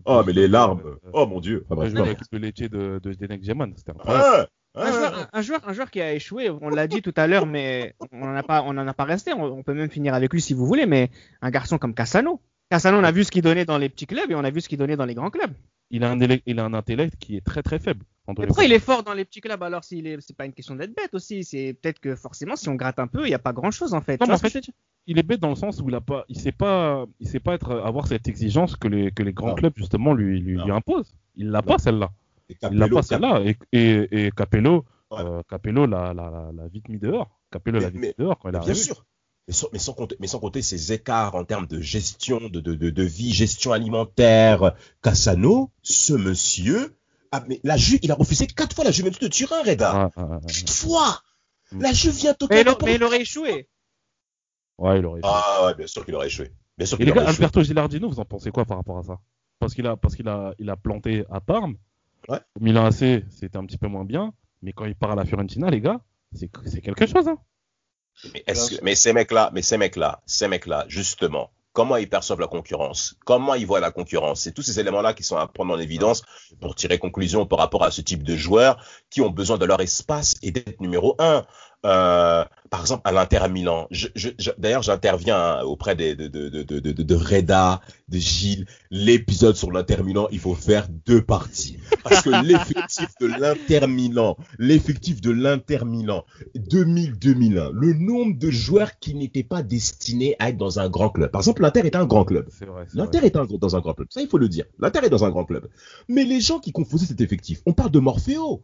Oh, 0.04 0.22
mais 0.26 0.32
les 0.32 0.48
larmes. 0.48 0.80
euh, 0.84 0.96
Oh 1.12 1.26
mon 1.26 1.40
Dieu. 1.40 1.64
Enfin, 1.70 1.74
Il 1.74 1.74
a 1.74 1.76
bref, 1.76 1.88
joué 1.90 1.94
non, 1.94 2.00
dans 2.00 2.04
mais- 2.06 2.10
l'équipe 2.12 2.32
de 2.32 2.38
laitier 2.38 2.68
de, 2.68 3.00
de 3.02 3.12
Zdenek 3.12 3.42
Zeman, 3.44 3.72
c'était 3.76 3.92
incroyable. 3.92 4.48
Un, 4.74 4.92
joueur, 4.92 5.28
un, 5.32 5.42
joueur, 5.42 5.68
un 5.68 5.72
joueur 5.72 5.90
qui 5.90 6.00
a 6.00 6.14
échoué, 6.14 6.48
on 6.48 6.68
l'a 6.68 6.86
dit 6.86 7.02
tout 7.02 7.14
à 7.16 7.26
l'heure, 7.26 7.46
mais 7.46 7.94
on 8.12 8.26
n'en 8.26 8.36
a 8.36 8.42
pas, 8.42 8.62
on 8.62 8.70
en 8.70 8.86
a 8.86 8.94
pas 8.94 9.04
resté. 9.04 9.32
On, 9.32 9.42
on 9.44 9.62
peut 9.62 9.74
même 9.74 9.90
finir 9.90 10.14
avec 10.14 10.32
lui 10.32 10.40
si 10.40 10.54
vous 10.54 10.66
voulez, 10.66 10.86
mais 10.86 11.10
un 11.42 11.50
garçon 11.50 11.78
comme 11.78 11.94
Cassano. 11.94 12.40
Cassano, 12.70 12.98
on 12.98 13.04
a 13.04 13.10
vu 13.10 13.24
ce 13.24 13.32
qu'il 13.32 13.42
donnait 13.42 13.64
dans 13.64 13.78
les 13.78 13.88
petits 13.88 14.06
clubs 14.06 14.30
et 14.30 14.34
on 14.36 14.44
a 14.44 14.50
vu 14.50 14.60
ce 14.60 14.68
qu'il 14.68 14.78
donnait 14.78 14.96
dans 14.96 15.06
les 15.06 15.14
grands 15.14 15.30
clubs. 15.30 15.52
Il 15.90 16.04
a 16.04 16.10
un, 16.10 16.18
élec- 16.20 16.42
il 16.46 16.60
a 16.60 16.64
un 16.64 16.72
intellect 16.72 17.16
qui 17.18 17.36
est 17.36 17.44
très 17.44 17.64
très 17.64 17.80
faible. 17.80 18.04
Mais 18.38 18.46
pourquoi 18.46 18.64
il 18.64 18.72
est 18.72 18.78
fort 18.78 19.02
dans 19.02 19.12
les 19.12 19.24
petits 19.24 19.40
clubs 19.40 19.60
alors 19.60 19.82
s'il 19.82 20.06
est, 20.06 20.20
c'est 20.20 20.36
pas 20.36 20.44
une 20.46 20.52
question 20.52 20.76
d'être 20.76 20.94
bête 20.94 21.12
aussi. 21.14 21.42
C'est 21.42 21.74
peut-être 21.82 21.98
que 21.98 22.14
forcément, 22.14 22.54
si 22.54 22.68
on 22.68 22.76
gratte 22.76 23.00
un 23.00 23.08
peu, 23.08 23.22
il 23.24 23.28
n'y 23.28 23.34
a 23.34 23.40
pas 23.40 23.52
grand 23.52 23.72
chose 23.72 23.92
en 23.92 24.00
fait. 24.00 24.20
Non, 24.20 24.28
mais 24.28 24.34
en 24.34 24.38
fait, 24.38 24.64
je 24.64 24.70
il 25.08 25.18
est 25.18 25.24
bête 25.24 25.40
dans 25.40 25.48
le 25.48 25.56
sens 25.56 25.80
où 25.80 25.88
il 25.88 25.94
a 25.96 26.00
pas, 26.00 26.24
il 26.28 26.38
sait 26.38 26.52
pas, 26.52 27.06
il 27.18 27.26
sait 27.26 27.40
pas 27.40 27.54
être, 27.54 27.72
avoir 27.84 28.06
cette 28.06 28.28
exigence 28.28 28.76
que 28.76 28.86
les, 28.86 29.10
que 29.10 29.24
les 29.24 29.32
grands 29.32 29.48
Non. 29.48 29.54
clubs 29.56 29.72
justement 29.74 30.14
lui, 30.14 30.38
lui, 30.38 30.60
imposent. 30.70 31.12
Il 31.34 31.50
l'a 31.50 31.62
pas 31.62 31.78
celle-là. 31.78 32.10
Et 32.50 32.56
Il 32.70 32.78
l'a 32.78 32.86
Capello, 32.86 32.96
pas 32.96 33.02
celle-là. 33.02 33.40
Et, 33.44 33.56
et, 33.72 34.26
et 34.26 34.30
Capello, 34.32 34.84
Ouais. 35.10 35.18
euh, 35.20 35.42
Capello 35.48 35.86
l'a, 35.86 36.12
l'a, 36.14 36.30
l'a, 36.30 36.50
l'a 36.54 36.68
vite 36.68 36.88
mis 36.88 36.98
dehors. 36.98 37.40
Capello 37.50 37.78
Mais- 37.78 37.84
l'a 37.84 37.90
vite 37.90 38.00
mais- 38.00 38.08
mis 38.08 38.14
dehors 38.24 38.38
quand 38.38 38.50
il 38.50 38.56
est 38.56 38.60
Bien 38.60 38.74
sûr. 38.74 39.04
Mais 39.48 39.54
sans, 39.54 39.68
mais, 39.72 39.78
sans 39.78 39.92
compter, 39.94 40.16
mais 40.20 40.26
sans 40.28 40.38
compter 40.38 40.62
ces 40.62 40.92
écarts 40.92 41.34
en 41.34 41.44
termes 41.44 41.66
de 41.66 41.80
gestion, 41.80 42.38
de, 42.48 42.60
de, 42.60 42.74
de, 42.74 42.90
de 42.90 43.02
vie, 43.02 43.32
gestion 43.32 43.72
alimentaire. 43.72 44.74
Cassano, 45.02 45.70
ce 45.82 46.12
monsieur, 46.12 46.94
mais 47.48 47.60
la 47.64 47.76
Juve, 47.76 47.98
il 48.02 48.12
a 48.12 48.14
refusé 48.14 48.46
quatre 48.46 48.74
fois 48.76 48.84
la 48.84 48.90
Juventus 48.92 49.20
de 49.20 49.28
Turin, 49.28 49.62
Reda. 49.64 50.10
Quatre 50.14 50.70
fois 50.72 51.20
Mm. 51.72 51.82
La 51.82 51.92
Juve 51.92 52.14
vient 52.16 52.34
toquer 52.34 52.64
mais, 52.64 52.68
a- 52.70 52.76
mais 52.84 52.94
il 52.96 53.04
aurait 53.04 53.20
échoué. 53.22 53.68
Ouais, 54.78 54.98
il 54.98 55.06
aurait. 55.06 55.20
Ah 55.22 55.66
ouais, 55.66 55.74
bien 55.76 55.86
sûr 55.86 56.04
qu'il 56.04 56.14
aurait 56.16 56.26
échoué. 56.26 56.52
Bien 56.76 56.84
sûr 56.86 56.96
Et 56.96 56.98
qu'il 56.98 57.06
les 57.06 57.12
aurait 57.12 57.20
gars, 57.26 57.30
échoué. 57.30 57.44
Alberto 57.44 57.62
Gilardino, 57.62 58.08
vous 58.08 58.18
en 58.18 58.24
pensez 58.24 58.50
quoi 58.50 58.64
par 58.64 58.76
rapport 58.78 58.98
à 58.98 59.02
ça? 59.04 59.18
Parce 59.60 59.74
qu'il 59.74 59.86
a, 59.86 59.96
parce 59.96 60.16
qu'il 60.16 60.26
a, 60.28 60.52
il 60.58 60.68
a 60.70 60.76
planté 60.76 61.24
à 61.30 61.40
Parme. 61.40 61.76
Ouais. 62.28 62.40
Au 62.58 62.62
Milan 62.62 62.84
AC, 62.86 63.24
c'était 63.30 63.56
un 63.56 63.64
petit 63.66 63.78
peu 63.78 63.88
moins 63.88 64.04
bien. 64.04 64.32
Mais 64.62 64.72
quand 64.72 64.84
il 64.84 64.94
part 64.94 65.12
à 65.12 65.14
la 65.14 65.24
Fiorentina, 65.24 65.70
les 65.70 65.80
gars, 65.80 66.00
c'est, 66.34 66.50
c'est 66.66 66.80
quelque 66.80 67.06
chose. 67.06 67.26
Hein. 67.28 67.38
Mais, 68.34 68.42
que- 68.42 68.84
mais 68.84 68.94
ces 68.94 69.12
mecs-là, 69.12 69.50
mais 69.54 69.62
ces 69.62 69.78
mecs-là, 69.78 70.20
ces 70.26 70.46
mecs-là, 70.48 70.84
justement, 70.88 71.50
comment 71.72 71.96
ils 71.96 72.08
perçoivent 72.08 72.40
la 72.40 72.46
concurrence? 72.48 73.16
Comment 73.24 73.54
ils 73.54 73.66
voient 73.66 73.80
la 73.80 73.90
concurrence? 73.90 74.42
C'est 74.42 74.52
tous 74.52 74.62
ces 74.62 74.78
éléments-là 74.78 75.14
qui 75.14 75.22
sont 75.22 75.36
à 75.36 75.46
prendre 75.46 75.72
en 75.74 75.78
évidence 75.78 76.22
pour 76.60 76.74
tirer 76.74 76.98
conclusion 76.98 77.46
par 77.46 77.58
rapport 77.58 77.82
à 77.84 77.90
ce 77.90 78.02
type 78.02 78.22
de 78.22 78.36
joueurs 78.36 78.84
qui 79.08 79.22
ont 79.22 79.30
besoin 79.30 79.56
de 79.56 79.64
leur 79.64 79.80
espace 79.80 80.34
et 80.42 80.50
d'être 80.50 80.80
numéro 80.80 81.16
un. 81.18 81.46
Euh, 81.86 82.44
par 82.68 82.82
exemple, 82.82 83.02
à 83.04 83.12
l'Inter 83.12 83.38
à 83.38 83.48
Milan. 83.48 83.86
Je, 83.90 84.08
je, 84.14 84.28
je- 84.38 84.50
D'ailleurs, 84.58 84.82
j'interviens 84.82 85.38
hein, 85.38 85.62
auprès 85.62 85.96
des, 85.96 86.14
de, 86.14 86.28
de, 86.28 86.48
de, 86.50 86.62
de, 86.62 86.78
de, 86.92 87.02
de 87.02 87.14
Reda, 87.14 87.80
de 88.08 88.18
Gilles. 88.18 88.66
L'épisode 88.90 89.56
sur 89.56 89.72
l'Inter 89.72 90.02
Milan, 90.02 90.28
il 90.30 90.38
faut 90.38 90.54
faire 90.54 90.88
deux 91.06 91.22
parties. 91.22 91.78
Parce 92.04 92.22
que 92.22 92.30
l'effectif 92.44 93.08
de 93.20 93.26
l'Inter 93.26 93.86
Milan, 93.86 94.36
l'effectif 94.58 95.20
de 95.22 95.30
l'Inter 95.30 95.84
Milan, 95.86 96.24
2000-2001, 96.84 97.70
le 97.72 97.92
nombre 97.94 98.38
de 98.38 98.50
joueurs 98.50 98.98
qui 98.98 99.14
n'étaient 99.14 99.42
pas 99.44 99.62
destinés 99.62 100.36
à 100.38 100.48
être 100.50 100.56
dans 100.56 100.78
un 100.80 100.88
grand 100.88 101.10
club. 101.10 101.30
Par 101.30 101.40
exemple, 101.40 101.62
l'Inter 101.62 101.80
est 101.86 101.96
un 101.96 102.06
grand 102.06 102.24
club. 102.24 102.48
L'Inter 102.94 103.18
est 103.24 103.36
un- 103.36 103.44
dans 103.46 103.76
un 103.76 103.80
grand 103.80 103.94
club. 103.94 104.08
Ça, 104.10 104.20
il 104.20 104.28
faut 104.28 104.38
le 104.38 104.48
dire. 104.48 104.64
L'Inter 104.78 105.00
est 105.04 105.10
dans 105.10 105.24
un 105.24 105.30
grand 105.30 105.44
club. 105.44 105.68
Mais 106.08 106.24
les 106.24 106.40
gens 106.40 106.58
qui 106.58 106.72
confondaient 106.72 107.06
cet 107.06 107.20
effectif, 107.20 107.60
on 107.66 107.72
parle 107.72 107.90
de 107.90 107.98
Morfeo. 108.00 108.62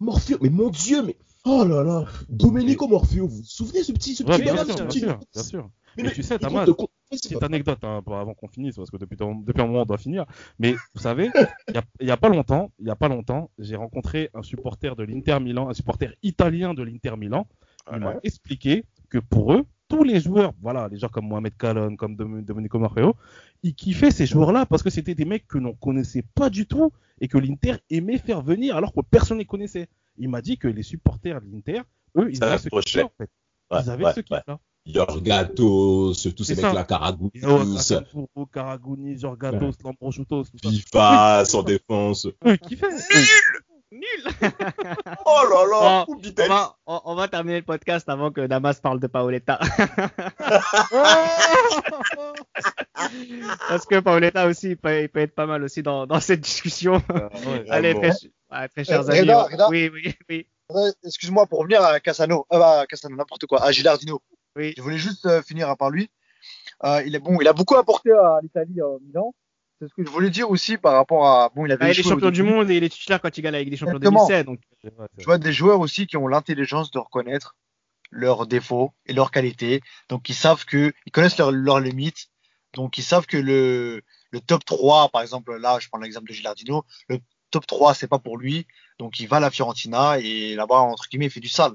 Morfeo, 0.00 0.36
mais 0.40 0.50
mon 0.50 0.68
Dieu, 0.70 1.02
mais. 1.02 1.16
Oh 1.48 1.64
là 1.64 1.84
là. 1.84 2.04
Domenico 2.28 2.88
Morfeo, 2.88 3.28
vous 3.28 3.36
vous 3.36 3.42
souvenez 3.44 3.84
ce 3.84 3.92
petit, 3.92 4.16
ce 4.16 4.24
Ouais, 4.24 4.30
petit 4.32 4.42
bien, 4.42 4.54
bonhomme, 4.54 4.66
sûr, 4.76 4.86
bien 4.86 4.90
sûr, 4.90 5.20
bien 5.32 5.42
sûr. 5.44 5.62
Mais, 5.96 6.02
Mais 6.02 6.08
mais 6.08 6.14
tu 6.14 6.22
sais, 6.24 6.38
de 6.38 6.44
Ouais, 6.46 6.64
Petite 7.08 7.40
anecdote 7.42 7.78
hein, 7.84 8.02
avant 8.04 8.34
qu'on 8.34 8.48
finisse, 8.48 8.74
parce 8.74 8.90
que 8.90 8.96
depuis, 8.96 9.16
depuis 9.16 9.62
un 9.62 9.66
moment 9.66 9.82
on 9.82 9.86
doit 9.86 9.96
finir. 9.96 10.26
Mais 10.58 10.72
vous 10.72 11.00
savez, 11.00 11.30
il 12.00 12.06
y 12.06 12.10
a, 12.10 12.16
pas 12.16 12.28
longtemps, 12.28 12.72
il 12.80 12.86
y 12.86 12.90
a 12.90 12.96
pas 12.96 13.06
longtemps, 13.06 13.48
j'ai 13.60 13.76
rencontré 13.76 14.28
un 14.34 14.42
supporter 14.42 14.96
de 14.96 15.04
l'Inter 15.04 15.38
Milan, 15.40 15.68
un 15.68 15.74
supporter 15.74 16.16
italien 16.24 16.74
de 16.74 16.82
l'Inter 16.82 17.16
Milan. 17.16 17.46
Il 17.92 18.00
m'a 18.00 18.14
Ouais. 18.14 18.20
expliqué 18.24 18.84
que 19.08 19.18
pour 19.18 19.52
eux, 19.52 19.64
tous 19.88 20.02
les 20.02 20.18
joueurs, 20.20 20.52
voilà, 20.60 20.88
les 20.90 20.98
gens 20.98 21.06
comme 21.08 21.28
Mohamed 21.28 21.56
Kalon, 21.56 21.94
comme 21.94 22.16
Dom- 22.16 22.42
Domenico 22.42 22.80
Morfeo, 22.80 23.14
ils 23.62 23.74
kiffaient 23.76 24.10
ces 24.10 24.26
joueurs-là 24.26 24.66
parce 24.66 24.82
que 24.82 24.90
c'était 24.90 25.14
des 25.14 25.24
mecs 25.24 25.46
que 25.46 25.58
l'on 25.58 25.74
connaissait 25.74 26.24
pas 26.34 26.50
du 26.50 26.66
tout 26.66 26.90
et 27.20 27.28
que 27.28 27.38
l'Inter 27.38 27.76
aimait 27.88 28.18
faire 28.18 28.42
venir 28.42 28.76
alors 28.76 28.92
que 28.92 29.00
personne 29.08 29.36
ne 29.36 29.42
les 29.42 29.46
connaissait. 29.46 29.88
Il 30.18 30.28
m'a 30.28 30.42
dit 30.42 30.58
que 30.58 30.68
les 30.68 30.82
supporters 30.82 31.40
de 31.40 31.46
l'Inter, 31.50 31.82
eux, 32.16 32.28
ils 32.30 32.36
Ça 32.36 32.46
avaient 32.52 32.58
ce 32.58 32.68
kiff-là, 32.68 33.04
en 33.04 33.12
fait. 33.16 33.30
Ouais, 33.70 33.80
Ils 33.82 33.90
avaient 33.90 34.04
ouais, 34.04 34.12
ce 34.14 34.20
kiff-là. 34.20 34.58
Yorgatos, 34.86 36.14
tous 36.36 36.44
ces 36.44 36.54
mecs-là, 36.54 36.84
Karagounis, 36.84 37.32
Karagounis, 38.52 39.18
tout 39.18 40.44
ça. 40.62 40.70
FIFA, 40.70 41.42
en 41.54 41.62
défense. 41.62 42.28
Qui 42.68 42.76
fait 42.76 42.88
Nul 42.90 43.62
Nul 43.92 44.02
Oh 45.24 45.42
là 45.48 45.64
là, 45.70 46.04
Bon, 46.06 46.16
on, 46.16 46.48
va, 46.48 46.76
on, 46.86 47.00
on 47.04 47.14
va 47.14 47.28
terminer 47.28 47.58
le 47.58 47.64
podcast 47.64 48.08
avant 48.08 48.30
que 48.32 48.46
Damas 48.46 48.80
parle 48.80 48.98
de 49.00 49.06
Paoletta. 49.06 49.60
Parce 53.68 53.86
que 53.86 54.00
Paoletta 54.00 54.46
aussi, 54.48 54.70
il 54.70 54.76
peut, 54.76 55.02
il 55.02 55.08
peut 55.08 55.20
être 55.20 55.34
pas 55.34 55.46
mal 55.46 55.62
aussi 55.62 55.82
dans, 55.82 56.06
dans 56.06 56.20
cette 56.20 56.40
discussion. 56.40 57.02
Allez, 57.68 57.94
Vraiment. 57.94 58.12
Très, 58.50 58.60
ouais, 58.60 58.68
très 58.68 58.84
chers 58.84 59.00
Euh, 59.08 59.10
amis. 59.10 59.20
Reda, 59.20 59.40
on- 59.40 59.44
Reda. 59.52 59.68
Oui, 59.70 59.90
oui, 59.92 60.14
oui. 60.30 60.46
Excuse-moi 61.04 61.46
pour 61.46 61.60
revenir 61.60 61.82
à 61.82 62.00
Cassano, 62.00 62.46
euh, 62.52 62.60
à 62.60 62.86
Cassano, 62.86 63.16
n'importe 63.16 63.46
quoi, 63.46 63.62
à 63.64 63.70
Gilardino. 63.72 64.20
Oui. 64.56 64.74
Je 64.76 64.82
voulais 64.82 64.98
juste 64.98 65.26
euh, 65.26 65.42
finir 65.42 65.74
par 65.76 65.90
lui. 65.90 66.10
Euh, 66.84 67.02
il 67.06 67.14
est 67.14 67.18
bon, 67.20 67.38
il 67.40 67.46
a 67.48 67.52
beaucoup 67.52 67.76
apporté 67.76 68.10
à 68.12 68.38
l'Italie 68.42 68.80
en 68.82 68.98
Milan. 69.00 69.34
C'est 69.80 69.88
ce 69.88 69.94
que 69.94 70.04
je 70.04 70.10
voulais 70.10 70.30
dire 70.30 70.50
aussi 70.50 70.76
par 70.78 70.94
rapport 70.94 71.26
à 71.28 71.50
bon, 71.54 71.66
il 71.66 71.72
avait 71.72 71.84
Ah, 71.84 71.92
il 71.92 72.00
est 72.00 72.02
champion 72.02 72.30
du 72.30 72.42
monde 72.42 72.70
et 72.70 72.76
il 72.76 72.84
est 72.84 72.88
titulaire 72.88 73.20
quand 73.20 73.36
il 73.36 73.42
gagne 73.42 73.54
avec 73.54 73.68
des 73.70 73.76
champions 73.76 73.96
Exactement. 73.98 74.26
2007. 74.26 74.46
Donc, 74.46 74.60
Tu 75.18 75.24
vois 75.24 75.38
des 75.38 75.52
joueurs 75.52 75.80
aussi 75.80 76.06
qui 76.06 76.16
ont 76.16 76.26
l'intelligence 76.28 76.90
de 76.90 76.98
reconnaître 76.98 77.56
leurs 78.10 78.46
défauts 78.46 78.92
et 79.04 79.12
leurs 79.12 79.30
qualités. 79.30 79.82
Donc 80.08 80.28
ils 80.30 80.34
savent 80.34 80.64
que 80.64 80.92
ils 81.04 81.12
connaissent 81.12 81.36
leurs 81.38 81.80
limites. 81.80 82.28
Donc 82.74 82.96
ils 82.98 83.02
savent 83.04 83.26
que 83.26 83.36
le 83.36 84.02
le 84.30 84.40
top 84.40 84.64
3 84.64 85.10
par 85.10 85.20
exemple 85.22 85.54
là, 85.58 85.78
je 85.80 85.88
prends 85.88 85.98
l'exemple 86.00 86.28
de 86.28 86.32
Gilardino, 86.34 86.84
le 87.08 87.18
top 87.50 87.66
3 87.66 87.94
c'est 87.94 88.08
pas 88.08 88.18
pour 88.18 88.38
lui. 88.38 88.66
Donc 88.98 89.20
il 89.20 89.28
va 89.28 89.36
à 89.38 89.40
la 89.40 89.50
Fiorentina 89.50 90.18
et 90.18 90.54
là-bas 90.54 90.76
entre 90.80 91.08
guillemets 91.08 91.26
il 91.26 91.30
fait 91.30 91.40
du 91.40 91.48
sale. 91.48 91.72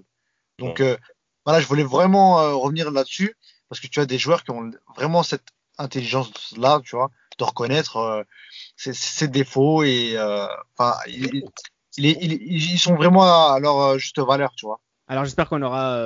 Donc 0.59 0.79
euh, 0.81 0.97
voilà, 1.45 1.59
je 1.59 1.67
voulais 1.67 1.83
vraiment 1.83 2.39
euh, 2.39 2.53
revenir 2.53 2.91
là-dessus 2.91 3.35
parce 3.69 3.79
que 3.79 3.87
tu 3.87 3.99
as 3.99 4.05
des 4.05 4.17
joueurs 4.17 4.43
qui 4.43 4.51
ont 4.51 4.71
vraiment 4.95 5.23
cette 5.23 5.47
intelligence 5.77 6.53
là, 6.57 6.81
tu 6.83 6.95
vois, 6.95 7.09
de 7.37 7.43
reconnaître 7.43 7.97
euh, 7.97 8.23
ses, 8.75 8.93
ses 8.93 9.27
défauts 9.27 9.83
et 9.83 10.13
euh, 10.17 10.45
enfin 10.77 10.97
ils, 11.07 11.43
ils, 11.97 12.05
ils- 12.21 12.71
ils 12.73 12.79
sont 12.79 12.95
vraiment 12.95 13.23
à 13.51 13.59
leur 13.59 13.97
juste 13.97 14.19
valeur, 14.19 14.51
tu 14.55 14.65
vois. 14.65 14.79
Alors 15.07 15.25
j'espère 15.25 15.49
qu'on 15.49 15.61
aura 15.61 15.97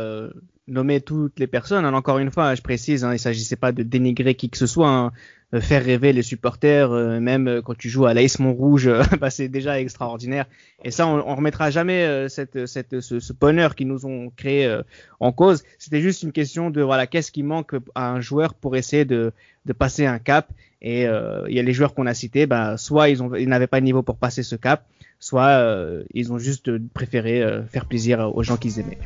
nommé 0.67 0.99
toutes 1.01 1.37
les 1.39 1.45
personnes. 1.47 1.85
Encore 1.85 2.17
une 2.17 2.31
fois, 2.31 2.55
je 2.55 2.61
précise, 2.63 3.03
hein, 3.03 3.13
il 3.13 3.19
s'agissait 3.19 3.55
pas 3.55 3.71
de 3.71 3.83
dénigrer 3.83 4.33
qui 4.35 4.49
que 4.49 4.57
ce 4.57 4.65
soit. 4.67 4.89
hein. 4.89 5.11
Euh, 5.55 5.61
Faire 5.61 5.83
rêver 5.83 6.13
les 6.13 6.21
supporters, 6.21 6.91
euh, 6.91 7.19
même 7.19 7.47
euh, 7.47 7.61
quand 7.61 7.77
tu 7.77 7.89
joues 7.89 8.05
à 8.05 8.13
l'AS 8.13 8.39
Montrouge, 8.39 8.89
bah, 9.19 9.29
c'est 9.29 9.47
déjà 9.47 9.79
extraordinaire. 9.79 10.45
Et 10.83 10.91
ça, 10.91 11.07
on, 11.07 11.23
on 11.25 11.35
remettra 11.35 11.71
jamais 11.71 12.27
cette, 12.29 12.67
ce, 12.67 13.33
bonheur 13.33 13.75
qu'ils 13.75 13.87
nous 13.87 14.05
ont 14.05 14.31
créé 14.35 14.79
en 15.19 15.31
cause. 15.31 15.63
C'était 15.79 16.01
juste 16.01 16.23
une 16.23 16.31
question 16.31 16.69
de 16.69 16.81
voilà, 16.81 17.07
qu'est-ce 17.07 17.31
qui 17.31 17.43
manque 17.43 17.73
à 17.95 18.11
un 18.11 18.21
joueur 18.21 18.53
pour 18.53 18.75
essayer 18.75 19.05
de, 19.05 19.31
de 19.65 19.73
passer 19.73 20.05
un 20.05 20.19
cap. 20.19 20.51
Et 20.81 21.03
il 21.03 21.53
y 21.53 21.59
a 21.59 21.63
les 21.63 21.73
joueurs 21.73 21.95
qu'on 21.95 22.05
a 22.05 22.13
cités, 22.13 22.45
bah, 22.45 22.77
soit 22.77 23.09
ils, 23.09 23.23
ont, 23.23 23.33
ils 23.33 23.49
n'avaient 23.49 23.67
pas 23.67 23.79
le 23.79 23.85
niveau 23.85 24.03
pour 24.03 24.17
passer 24.17 24.43
ce 24.43 24.55
cap, 24.55 24.85
soit 25.19 25.65
ils 26.13 26.31
ont 26.31 26.37
juste 26.37 26.69
préféré 26.89 27.43
faire 27.71 27.85
plaisir 27.85 28.31
aux 28.35 28.43
gens 28.43 28.57
qu'ils 28.57 28.79
aimaient. 28.79 28.99